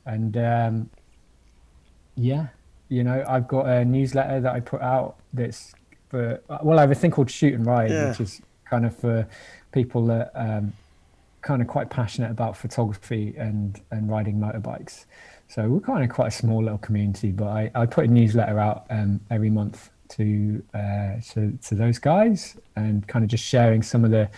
and 0.05 0.37
um, 0.37 0.89
yeah, 2.13 2.49
you 2.89 3.03
know, 3.03 3.25
I've 3.27 3.47
got 3.47 3.65
a 3.65 3.83
newsletter 3.83 4.39
that 4.39 4.53
I 4.53 4.59
put 4.59 4.83
out 4.83 5.15
that's 5.33 5.73
for 6.09 6.39
well, 6.61 6.77
I 6.77 6.81
have 6.81 6.91
a 6.91 6.95
thing 6.95 7.09
called 7.09 7.31
Shoot 7.31 7.55
and 7.55 7.65
Ride, 7.65 7.89
Yeah. 7.89 8.09
which 8.09 8.19
is 8.19 8.39
kind 8.69 8.85
of 8.85 8.95
for 8.95 9.27
people 9.71 10.05
that 10.05 10.31
um, 10.35 10.73
kind 11.41 11.63
of 11.63 11.67
quite 11.67 11.89
passionate 11.89 12.29
about 12.29 12.55
photography 12.55 13.33
and 13.35 13.81
and 13.89 14.11
riding 14.11 14.35
motorbikes. 14.37 15.05
So 15.47 15.67
we're 15.67 15.79
kind 15.79 16.03
of 16.03 16.11
quite 16.11 16.27
a 16.27 16.31
small 16.31 16.61
little 16.61 16.77
community, 16.77 17.31
but 17.31 17.47
I, 17.47 17.71
I 17.73 17.87
put 17.87 18.05
a 18.05 18.07
newsletter 18.07 18.59
out 18.59 18.85
um, 18.91 19.21
every 19.31 19.49
month 19.49 19.89
to, 20.11 20.63
uh, 20.73 21.13
to 21.33 21.57
to 21.67 21.75
those 21.75 21.99
guys 21.99 22.57
and 22.75 23.07
kind 23.07 23.23
of 23.23 23.29
just 23.29 23.43
sharing 23.43 23.81
some 23.81 24.05
of 24.05 24.11
the 24.11 24.29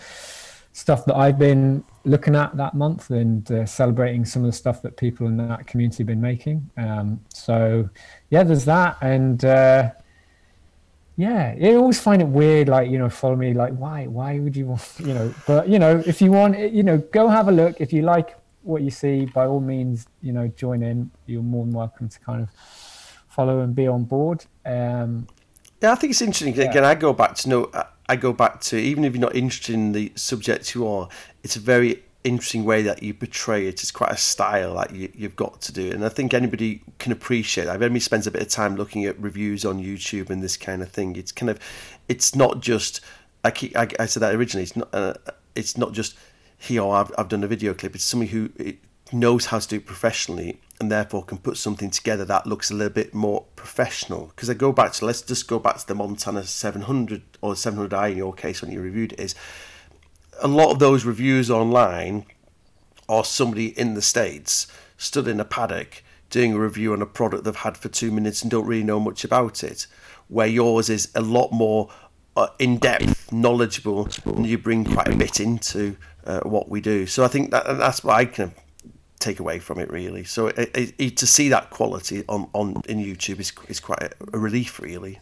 stuff 0.72 1.04
that 1.04 1.14
I've 1.14 1.38
been 1.38 1.84
looking 2.04 2.34
at 2.34 2.56
that 2.56 2.74
month 2.74 3.10
and 3.10 3.48
uh, 3.50 3.64
celebrating 3.64 4.24
some 4.24 4.42
of 4.44 4.50
the 4.50 4.56
stuff 4.56 4.82
that 4.82 4.96
people 4.96 5.26
in 5.26 5.36
that 5.36 5.66
community 5.66 5.98
have 5.98 6.08
been 6.08 6.20
making. 6.20 6.68
Um, 6.76 7.20
so 7.32 7.88
yeah, 8.30 8.42
there's 8.42 8.64
that 8.64 8.98
and. 9.00 9.44
Uh, 9.44 9.90
yeah, 11.16 11.54
I 11.62 11.74
always 11.74 12.00
find 12.00 12.20
it 12.20 12.26
weird, 12.26 12.68
like 12.68 12.90
you 12.90 12.98
know, 12.98 13.08
follow 13.08 13.36
me, 13.36 13.54
like 13.54 13.72
why, 13.74 14.06
why 14.08 14.40
would 14.40 14.56
you 14.56 14.66
want, 14.66 14.94
you 14.98 15.14
know? 15.14 15.32
But 15.46 15.68
you 15.68 15.78
know, 15.78 16.02
if 16.04 16.20
you 16.20 16.32
want, 16.32 16.58
you 16.58 16.82
know, 16.82 16.98
go 16.98 17.28
have 17.28 17.46
a 17.46 17.52
look. 17.52 17.80
If 17.80 17.92
you 17.92 18.02
like 18.02 18.36
what 18.62 18.82
you 18.82 18.90
see, 18.90 19.26
by 19.26 19.46
all 19.46 19.60
means, 19.60 20.06
you 20.22 20.32
know, 20.32 20.48
join 20.48 20.82
in. 20.82 21.10
You're 21.26 21.42
more 21.42 21.64
than 21.64 21.72
welcome 21.72 22.08
to 22.08 22.18
kind 22.18 22.42
of 22.42 22.50
follow 23.28 23.60
and 23.60 23.74
be 23.74 23.86
on 23.86 24.04
board. 24.04 24.44
Um, 24.66 25.28
Yeah, 25.82 25.92
I 25.92 25.94
think 25.96 26.12
it's 26.12 26.22
interesting. 26.22 26.54
Yeah. 26.54 26.70
Again, 26.70 26.84
I 26.84 26.94
go 26.94 27.12
back 27.12 27.34
to 27.36 27.48
no, 27.48 27.70
I- 28.08 28.16
go 28.16 28.32
back 28.32 28.60
to 28.62 28.76
even 28.78 29.04
if 29.04 29.14
you're 29.14 29.20
not 29.20 29.34
interested 29.34 29.74
in 29.74 29.92
the 29.92 30.12
subject 30.14 30.74
you 30.74 30.86
are, 30.86 31.08
it's 31.42 31.56
a 31.56 31.60
very 31.60 32.02
interesting 32.22 32.64
way 32.64 32.80
that 32.82 33.02
you 33.02 33.12
portray 33.12 33.66
it. 33.66 33.82
It's 33.82 33.90
quite 33.90 34.10
a 34.12 34.16
style 34.16 34.76
that 34.76 34.94
you, 34.94 35.10
you've 35.14 35.36
got 35.36 35.60
to 35.62 35.72
do, 35.72 35.90
and 35.90 36.04
I 36.04 36.08
think 36.08 36.32
anybody 36.32 36.82
can 36.98 37.12
appreciate. 37.12 37.64
that. 37.64 37.76
If 37.76 37.82
anybody 37.82 38.00
spends 38.00 38.26
a 38.26 38.30
bit 38.30 38.42
of 38.42 38.48
time 38.48 38.76
looking 38.76 39.04
at 39.04 39.20
reviews 39.20 39.64
on 39.64 39.82
YouTube 39.82 40.30
and 40.30 40.42
this 40.42 40.56
kind 40.56 40.82
of 40.82 40.90
thing, 40.90 41.16
it's 41.16 41.32
kind 41.32 41.50
of, 41.50 41.58
it's 42.08 42.34
not 42.34 42.60
just. 42.60 43.00
I 43.46 43.50
keep, 43.50 43.76
I, 43.76 43.88
I 43.98 44.06
said 44.06 44.22
that 44.22 44.34
originally. 44.34 44.62
It's 44.62 44.76
not. 44.76 44.88
Uh, 44.94 45.14
it's 45.54 45.76
not 45.76 45.92
just 45.92 46.16
here. 46.56 46.86
I've, 46.86 47.12
I've 47.18 47.28
done 47.28 47.44
a 47.44 47.46
video 47.46 47.74
clip. 47.74 47.94
It's 47.94 48.04
somebody 48.04 48.30
who 48.30 48.50
it 48.56 48.78
knows 49.12 49.46
how 49.46 49.58
to 49.58 49.68
do 49.68 49.76
it 49.76 49.86
professionally 49.86 50.58
and 50.80 50.90
therefore 50.90 51.24
can 51.24 51.38
put 51.38 51.56
something 51.56 51.90
together 51.90 52.24
that 52.24 52.46
looks 52.46 52.70
a 52.70 52.74
little 52.74 52.92
bit 52.92 53.14
more 53.14 53.44
professional. 53.56 54.26
Because 54.26 54.50
I 54.50 54.54
go 54.54 54.72
back 54.72 54.92
to 54.94 55.04
let's 55.04 55.22
just 55.22 55.46
go 55.46 55.58
back 55.58 55.78
to 55.78 55.86
the 55.86 55.94
Montana 55.94 56.44
700 56.44 57.22
or 57.40 57.54
700i 57.54 58.12
in 58.12 58.18
your 58.18 58.32
case 58.32 58.60
when 58.60 58.72
you 58.72 58.80
reviewed 58.80 59.12
it 59.12 59.20
is 59.20 59.34
a 60.40 60.48
lot 60.48 60.70
of 60.70 60.78
those 60.78 61.04
reviews 61.04 61.50
online 61.50 62.26
are 63.08 63.24
somebody 63.24 63.78
in 63.78 63.94
the 63.94 64.02
states 64.02 64.66
stood 64.96 65.28
in 65.28 65.38
a 65.38 65.44
paddock 65.44 66.02
doing 66.30 66.54
a 66.54 66.58
review 66.58 66.92
on 66.92 67.02
a 67.02 67.06
product 67.06 67.44
they've 67.44 67.54
had 67.54 67.76
for 67.76 67.88
two 67.88 68.10
minutes 68.10 68.42
and 68.42 68.50
don't 68.50 68.66
really 68.66 68.82
know 68.82 68.98
much 68.98 69.24
about 69.24 69.62
it. 69.62 69.86
Where 70.28 70.46
yours 70.46 70.88
is 70.88 71.10
a 71.14 71.20
lot 71.20 71.52
more 71.52 71.90
uh, 72.36 72.48
in 72.58 72.78
depth, 72.78 73.30
knowledgeable, 73.30 74.08
and 74.24 74.46
you 74.46 74.58
bring 74.58 74.84
quite 74.84 75.08
a 75.08 75.16
bit 75.16 75.38
into 75.38 75.96
uh, 76.24 76.40
what 76.40 76.68
we 76.68 76.80
do. 76.80 77.06
So 77.06 77.24
I 77.24 77.28
think 77.28 77.50
that 77.52 77.78
that's 77.78 78.02
what 78.02 78.16
I 78.16 78.24
can 78.24 78.52
take 79.24 79.40
away 79.40 79.58
from 79.58 79.78
it 79.78 79.90
really. 79.90 80.24
So 80.24 80.48
it, 80.48 80.94
it, 80.98 81.16
to 81.16 81.26
see 81.26 81.48
that 81.48 81.70
quality 81.70 82.24
on, 82.28 82.48
on 82.52 82.82
in 82.88 82.98
YouTube 82.98 83.40
is 83.40 83.52
is 83.68 83.80
quite 83.80 84.02
a, 84.02 84.10
a 84.32 84.38
relief 84.38 84.78
really. 84.80 85.20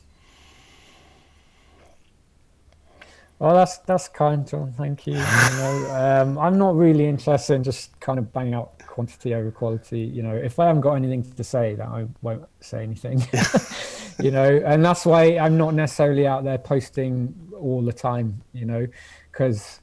Well, 3.38 3.56
that's 3.56 3.78
that's 3.78 4.08
kind, 4.08 4.46
John. 4.46 4.72
Thank 4.72 5.06
you. 5.06 5.14
you 5.14 5.18
know, 5.18 5.88
um, 6.22 6.38
I'm 6.38 6.58
not 6.58 6.76
really 6.76 7.06
interested 7.06 7.54
in 7.54 7.64
just 7.64 7.98
kind 7.98 8.18
of 8.18 8.32
banging 8.32 8.54
out 8.54 8.78
quantity 8.86 9.34
over 9.34 9.50
quality. 9.50 10.00
You 10.00 10.22
know, 10.22 10.34
if 10.34 10.58
I 10.58 10.66
haven't 10.66 10.82
got 10.82 10.94
anything 10.94 11.22
to 11.24 11.44
say, 11.44 11.74
then 11.74 11.88
I 11.88 12.06
won't 12.22 12.46
say 12.60 12.84
anything. 12.84 13.26
you 14.22 14.30
know, 14.30 14.62
and 14.64 14.84
that's 14.84 15.04
why 15.04 15.38
I'm 15.38 15.56
not 15.56 15.74
necessarily 15.74 16.26
out 16.26 16.44
there 16.44 16.58
posting 16.58 17.34
all 17.58 17.82
the 17.82 17.92
time. 17.92 18.42
You 18.52 18.66
know, 18.66 18.86
because 19.32 19.80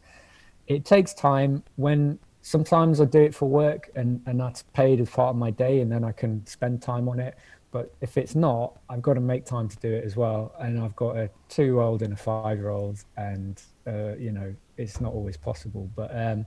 it 0.67 0.85
takes 0.85 1.13
time. 1.13 1.63
When 1.75 2.17
sometimes 2.49 2.99
I 2.99 3.05
do 3.05 3.21
it 3.21 3.35
for 3.35 3.47
work, 3.47 3.91
and 3.95 4.21
and 4.25 4.39
that's 4.39 4.63
paid 4.73 4.99
as 4.99 5.09
part 5.09 5.29
of 5.29 5.35
my 5.35 5.51
day, 5.51 5.81
and 5.81 5.91
then 5.91 6.03
I 6.03 6.11
can 6.11 6.45
spend 6.47 6.81
time 6.81 7.07
on 7.07 7.19
it. 7.19 7.35
But 7.71 7.93
if 8.01 8.17
it's 8.17 8.33
not, 8.33 8.79
I've 8.89 9.03
got 9.03 9.13
to 9.13 9.21
make 9.21 9.45
time 9.45 9.67
to 9.69 9.77
do 9.77 9.91
it 9.93 10.03
as 10.03 10.15
well. 10.15 10.55
And 10.59 10.81
I've 10.81 10.95
got 10.95 11.15
a 11.15 11.29
two-year-old 11.49 12.01
and 12.01 12.13
a 12.13 12.15
five-year-old, 12.15 13.03
and 13.17 13.61
uh, 13.85 14.15
you 14.15 14.31
know 14.31 14.55
it's 14.77 14.99
not 14.99 15.13
always 15.13 15.37
possible. 15.37 15.87
But 15.95 16.09
um, 16.25 16.45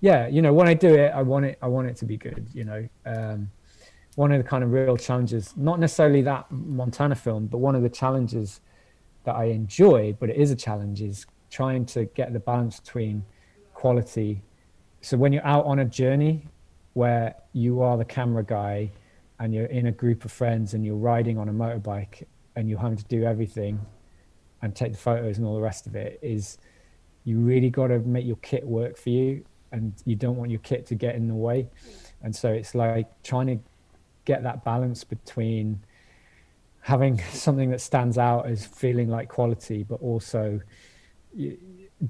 yeah, 0.00 0.26
you 0.26 0.40
know 0.40 0.54
when 0.54 0.68
I 0.68 0.74
do 0.74 0.94
it, 0.94 1.12
I 1.14 1.20
want 1.20 1.44
it. 1.44 1.58
I 1.60 1.68
want 1.68 1.86
it 1.88 1.96
to 1.96 2.06
be 2.06 2.16
good. 2.16 2.48
You 2.54 2.64
know, 2.64 2.88
um, 3.04 3.50
one 4.14 4.32
of 4.32 4.42
the 4.42 4.48
kind 4.48 4.64
of 4.64 4.72
real 4.72 4.96
challenges, 4.96 5.52
not 5.56 5.78
necessarily 5.78 6.22
that 6.22 6.50
Montana 6.50 7.14
film, 7.14 7.46
but 7.46 7.58
one 7.58 7.74
of 7.74 7.82
the 7.82 7.90
challenges 7.90 8.62
that 9.24 9.36
I 9.36 9.44
enjoy, 9.60 10.16
but 10.18 10.30
it 10.30 10.36
is 10.36 10.50
a 10.50 10.56
challenge, 10.56 11.02
is 11.02 11.26
trying 11.50 11.84
to 11.84 12.06
get 12.06 12.32
the 12.32 12.40
balance 12.40 12.80
between 12.80 13.22
quality. 13.74 14.40
So 15.02 15.16
when 15.16 15.32
you're 15.32 15.44
out 15.44 15.64
on 15.64 15.80
a 15.80 15.84
journey 15.84 16.46
where 16.92 17.34
you 17.52 17.82
are 17.82 17.98
the 17.98 18.04
camera 18.04 18.44
guy 18.44 18.92
and 19.40 19.52
you're 19.52 19.66
in 19.66 19.86
a 19.86 19.92
group 19.92 20.24
of 20.24 20.30
friends 20.30 20.74
and 20.74 20.84
you're 20.84 20.94
riding 20.94 21.38
on 21.38 21.48
a 21.48 21.52
motorbike 21.52 22.24
and 22.54 22.68
you're 22.68 22.78
having 22.78 22.96
to 22.96 23.04
do 23.04 23.24
everything 23.24 23.84
and 24.62 24.76
take 24.76 24.92
the 24.92 24.98
photos 24.98 25.38
and 25.38 25.46
all 25.46 25.56
the 25.56 25.60
rest 25.60 25.88
of 25.88 25.96
it 25.96 26.20
is 26.22 26.58
you 27.24 27.38
really 27.38 27.68
got 27.68 27.88
to 27.88 27.98
make 27.98 28.24
your 28.24 28.36
kit 28.36 28.64
work 28.64 28.96
for 28.96 29.10
you 29.10 29.44
and 29.72 29.92
you 30.04 30.14
don't 30.14 30.36
want 30.36 30.52
your 30.52 30.60
kit 30.60 30.86
to 30.86 30.94
get 30.94 31.16
in 31.16 31.26
the 31.26 31.34
way. 31.34 31.68
And 32.22 32.34
so 32.34 32.52
it's 32.52 32.76
like 32.76 33.08
trying 33.24 33.48
to 33.48 33.58
get 34.24 34.44
that 34.44 34.64
balance 34.64 35.02
between 35.02 35.82
having 36.80 37.20
something 37.32 37.70
that 37.70 37.80
stands 37.80 38.18
out 38.18 38.46
as 38.46 38.64
feeling 38.64 39.08
like 39.08 39.28
quality 39.28 39.82
but 39.82 40.00
also 40.00 40.60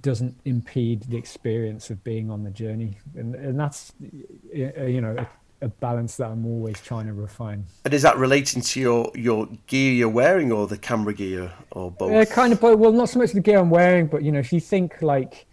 doesn't 0.00 0.40
impede 0.44 1.02
the 1.04 1.16
experience 1.16 1.90
of 1.90 2.02
being 2.02 2.30
on 2.30 2.44
the 2.44 2.50
journey 2.50 2.98
and, 3.14 3.34
and 3.34 3.60
that's 3.60 3.92
uh, 4.00 4.84
you 4.84 5.00
know 5.00 5.26
a 5.62 5.68
balance 5.68 6.16
that 6.16 6.28
I'm 6.28 6.44
always 6.44 6.80
trying 6.80 7.06
to 7.06 7.12
refine. 7.12 7.64
And 7.84 7.94
is 7.94 8.02
that 8.02 8.18
relating 8.18 8.62
to 8.62 8.80
your 8.80 9.12
your 9.14 9.48
gear 9.66 9.92
you're 9.92 10.08
wearing, 10.08 10.52
or 10.52 10.66
the 10.66 10.76
camera 10.76 11.14
gear, 11.14 11.52
or 11.70 11.90
both? 11.90 12.10
Yeah, 12.10 12.24
kind 12.24 12.52
of 12.52 12.60
both. 12.60 12.78
Well, 12.78 12.92
not 12.92 13.08
so 13.08 13.20
much 13.20 13.32
the 13.32 13.40
gear 13.40 13.58
I'm 13.58 13.70
wearing, 13.70 14.08
but 14.08 14.22
you 14.22 14.32
know, 14.32 14.40
if 14.40 14.52
you 14.52 14.60
think 14.60 15.00
like, 15.00 15.46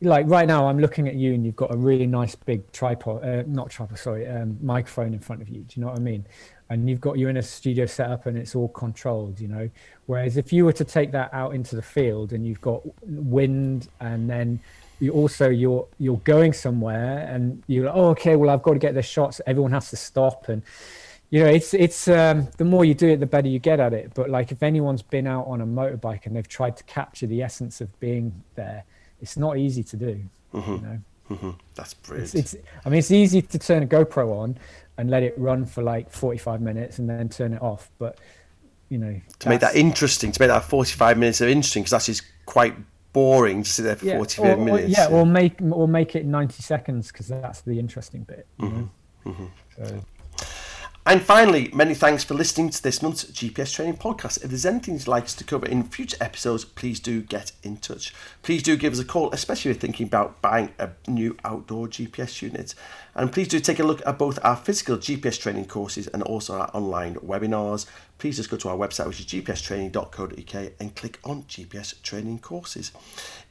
like 0.00 0.26
right 0.28 0.46
now, 0.46 0.68
I'm 0.68 0.78
looking 0.78 1.08
at 1.08 1.14
you, 1.14 1.34
and 1.34 1.44
you've 1.44 1.56
got 1.56 1.72
a 1.72 1.76
really 1.76 2.06
nice 2.06 2.34
big 2.34 2.70
tripod, 2.72 3.24
uh, 3.24 3.42
not 3.46 3.70
tripod, 3.70 3.98
sorry, 3.98 4.26
um, 4.26 4.58
microphone 4.62 5.12
in 5.12 5.20
front 5.20 5.42
of 5.42 5.48
you. 5.48 5.60
Do 5.62 5.74
you 5.74 5.82
know 5.82 5.88
what 5.88 5.98
I 5.98 6.02
mean? 6.02 6.26
And 6.70 6.88
you've 6.88 7.00
got 7.00 7.18
you 7.18 7.28
in 7.28 7.38
a 7.38 7.42
studio 7.42 7.86
setup, 7.86 8.26
and 8.26 8.36
it's 8.36 8.54
all 8.54 8.68
controlled. 8.68 9.40
You 9.40 9.48
know, 9.48 9.70
whereas 10.06 10.36
if 10.36 10.52
you 10.52 10.64
were 10.64 10.72
to 10.74 10.84
take 10.84 11.12
that 11.12 11.32
out 11.32 11.54
into 11.54 11.76
the 11.76 11.82
field, 11.82 12.32
and 12.32 12.46
you've 12.46 12.60
got 12.60 12.82
wind, 13.06 13.88
and 14.00 14.28
then 14.28 14.60
you 15.00 15.12
also 15.12 15.48
you're 15.48 15.86
you're 15.98 16.16
going 16.18 16.52
somewhere 16.52 17.28
and 17.30 17.62
you're 17.66 17.86
like, 17.86 17.94
oh 17.94 18.10
okay, 18.10 18.36
well 18.36 18.50
I've 18.50 18.62
got 18.62 18.72
to 18.72 18.78
get 18.78 18.94
the 18.94 19.02
shots. 19.02 19.40
Everyone 19.46 19.72
has 19.72 19.90
to 19.90 19.96
stop 19.96 20.48
and 20.48 20.62
you 21.30 21.42
know 21.42 21.48
it's 21.48 21.74
it's 21.74 22.08
um, 22.08 22.48
the 22.56 22.64
more 22.64 22.84
you 22.84 22.94
do 22.94 23.08
it 23.08 23.20
the 23.20 23.26
better 23.26 23.48
you 23.48 23.58
get 23.58 23.80
at 23.80 23.92
it 23.92 24.12
but 24.14 24.30
like 24.30 24.50
if 24.50 24.62
anyone's 24.62 25.02
been 25.02 25.26
out 25.26 25.46
on 25.46 25.60
a 25.60 25.66
motorbike 25.66 26.26
and 26.26 26.34
they've 26.34 26.48
tried 26.48 26.76
to 26.76 26.84
capture 26.84 27.26
the 27.26 27.42
essence 27.42 27.80
of 27.80 28.00
being 28.00 28.42
there 28.54 28.84
it's 29.20 29.36
not 29.36 29.58
easy 29.58 29.82
to 29.82 29.96
do 29.96 30.20
mm-hmm. 30.54 30.72
you 30.72 30.80
know 30.80 30.98
mm-hmm. 31.30 31.50
that's 31.74 31.94
brilliant 31.94 32.34
it's, 32.34 32.54
it's, 32.54 32.66
i 32.84 32.88
mean 32.88 32.98
it's 32.98 33.10
easy 33.10 33.42
to 33.42 33.58
turn 33.58 33.82
a 33.82 33.86
gopro 33.86 34.30
on 34.32 34.58
and 34.96 35.10
let 35.10 35.22
it 35.22 35.34
run 35.38 35.64
for 35.64 35.82
like 35.82 36.10
45 36.10 36.60
minutes 36.60 36.98
and 36.98 37.08
then 37.08 37.28
turn 37.28 37.52
it 37.52 37.62
off 37.62 37.90
but 37.98 38.18
you 38.88 38.98
know 38.98 39.20
to 39.38 39.48
make 39.48 39.60
that 39.60 39.76
interesting 39.76 40.32
to 40.32 40.40
make 40.40 40.48
that 40.48 40.64
45 40.64 41.18
minutes 41.18 41.40
of 41.40 41.48
interesting 41.48 41.82
because 41.82 41.92
that's 41.92 42.06
just 42.06 42.22
quite 42.46 42.74
boring 43.12 43.62
to 43.62 43.70
sit 43.70 43.82
there 43.82 43.96
for 43.96 44.06
yeah, 44.06 44.16
45 44.16 44.46
or, 44.58 44.64
minutes. 44.64 44.84
Or, 44.84 44.88
yeah, 44.88 45.06
or 45.08 45.26
make 45.26 45.60
or 45.60 45.88
make 45.88 46.14
it 46.14 46.24
90 46.24 46.62
seconds 46.62 47.10
because 47.10 47.28
that's 47.28 47.62
the 47.62 47.78
interesting 47.78 48.22
bit. 48.22 48.46
Mm-hmm. 48.60 49.30
Mm-hmm. 49.30 49.46
So. 49.76 50.04
And 51.08 51.22
finally, 51.22 51.70
many 51.72 51.94
thanks 51.94 52.22
for 52.22 52.34
listening 52.34 52.68
to 52.68 52.82
this 52.82 53.00
month's 53.00 53.24
GPS 53.24 53.72
training 53.72 53.96
podcast. 53.96 54.44
If 54.44 54.50
there's 54.50 54.66
anything 54.66 54.92
you'd 54.92 55.08
like 55.08 55.24
us 55.24 55.34
to 55.36 55.42
cover 55.42 55.64
in 55.64 55.84
future 55.84 56.18
episodes, 56.20 56.66
please 56.66 57.00
do 57.00 57.22
get 57.22 57.52
in 57.62 57.78
touch. 57.78 58.12
Please 58.42 58.62
do 58.62 58.76
give 58.76 58.92
us 58.92 58.98
a 58.98 59.06
call, 59.06 59.32
especially 59.32 59.70
if 59.70 59.76
you're 59.76 59.80
thinking 59.80 60.06
about 60.06 60.42
buying 60.42 60.68
a 60.78 60.90
new 61.06 61.34
outdoor 61.44 61.88
GPS 61.88 62.42
unit. 62.42 62.74
And 63.14 63.32
please 63.32 63.48
do 63.48 63.58
take 63.58 63.78
a 63.78 63.84
look 63.84 64.06
at 64.06 64.18
both 64.18 64.38
our 64.44 64.54
physical 64.54 64.98
GPS 64.98 65.40
training 65.40 65.64
courses 65.64 66.08
and 66.08 66.22
also 66.24 66.58
our 66.58 66.70
online 66.74 67.14
webinars. 67.14 67.86
Please 68.18 68.36
just 68.36 68.50
go 68.50 68.56
to 68.56 68.68
our 68.68 68.76
website, 68.76 69.06
which 69.06 69.20
is 69.20 69.26
gpstraining.co.uk, 69.26 70.72
and 70.80 70.94
click 70.96 71.18
on 71.24 71.44
GPS 71.44 72.00
training 72.02 72.40
courses. 72.40 72.92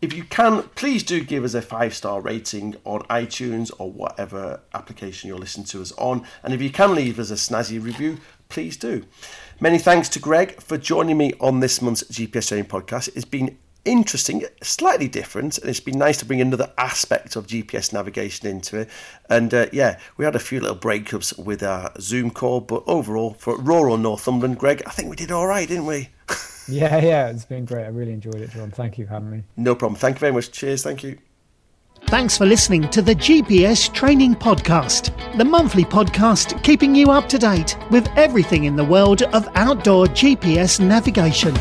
If 0.01 0.13
you 0.13 0.23
can, 0.25 0.63
please 0.75 1.03
do 1.03 1.23
give 1.23 1.43
us 1.43 1.53
a 1.53 1.61
five 1.61 1.95
star 1.95 2.21
rating 2.21 2.75
on 2.83 3.01
iTunes 3.03 3.71
or 3.79 3.89
whatever 3.89 4.61
application 4.73 5.29
you're 5.29 5.39
listening 5.39 5.65
to 5.67 5.81
us 5.81 5.91
on. 5.93 6.25
And 6.43 6.53
if 6.53 6.61
you 6.61 6.69
can 6.69 6.95
leave 6.95 7.17
us 7.19 7.31
a 7.31 7.35
snazzy 7.35 7.81
review, 7.81 8.17
please 8.49 8.77
do. 8.77 9.05
Many 9.59 9.77
thanks 9.79 10.09
to 10.09 10.19
Greg 10.19 10.61
for 10.61 10.77
joining 10.77 11.17
me 11.17 11.33
on 11.39 11.61
this 11.61 11.81
month's 11.81 12.03
GPS 12.03 12.49
Training 12.49 12.69
podcast. 12.69 13.09
It's 13.15 13.25
been 13.25 13.57
interesting, 13.87 14.43
slightly 14.61 15.07
different, 15.07 15.57
and 15.57 15.69
it's 15.69 15.79
been 15.79 15.97
nice 15.97 16.17
to 16.17 16.25
bring 16.25 16.41
another 16.41 16.71
aspect 16.77 17.35
of 17.35 17.47
GPS 17.47 17.93
navigation 17.93 18.47
into 18.47 18.77
it. 18.77 18.89
And 19.29 19.53
uh, 19.53 19.67
yeah, 19.71 19.99
we 20.17 20.25
had 20.25 20.35
a 20.35 20.39
few 20.39 20.59
little 20.59 20.75
breakups 20.75 21.37
with 21.43 21.63
our 21.63 21.91
Zoom 21.99 22.29
call, 22.31 22.61
but 22.61 22.83
overall, 22.85 23.33
for 23.33 23.57
rural 23.57 23.97
Northumberland, 23.97 24.59
Greg, 24.59 24.83
I 24.85 24.91
think 24.91 25.09
we 25.09 25.15
did 25.15 25.31
all 25.31 25.47
right, 25.47 25.67
didn't 25.67 25.85
we? 25.85 26.09
Yeah, 26.69 26.97
yeah, 26.97 27.29
it's 27.29 27.45
been 27.45 27.63
great. 27.63 27.85
I 27.85 27.87
really 27.87 28.11
enjoyed 28.11 28.41
it, 28.41 28.49
John. 28.49 28.71
Thank 28.71 28.97
you 28.97 29.05
for 29.05 29.13
having 29.13 29.31
me. 29.31 29.43
No 29.55 29.73
problem. 29.73 29.97
Thank 29.97 30.17
you 30.17 30.19
very 30.19 30.33
much. 30.33 30.51
Cheers. 30.51 30.83
Thank 30.83 31.01
you. 31.01 31.17
Thanks 32.07 32.37
for 32.37 32.45
listening 32.45 32.89
to 32.89 33.01
the 33.01 33.15
GPS 33.15 33.91
Training 33.93 34.35
Podcast, 34.35 35.11
the 35.37 35.45
monthly 35.45 35.83
podcast 35.83 36.61
keeping 36.63 36.93
you 36.93 37.11
up 37.11 37.27
to 37.29 37.37
date 37.37 37.77
with 37.89 38.07
everything 38.15 38.65
in 38.65 38.75
the 38.75 38.83
world 38.83 39.23
of 39.23 39.47
outdoor 39.55 40.07
GPS 40.07 40.79
navigation. 40.79 41.55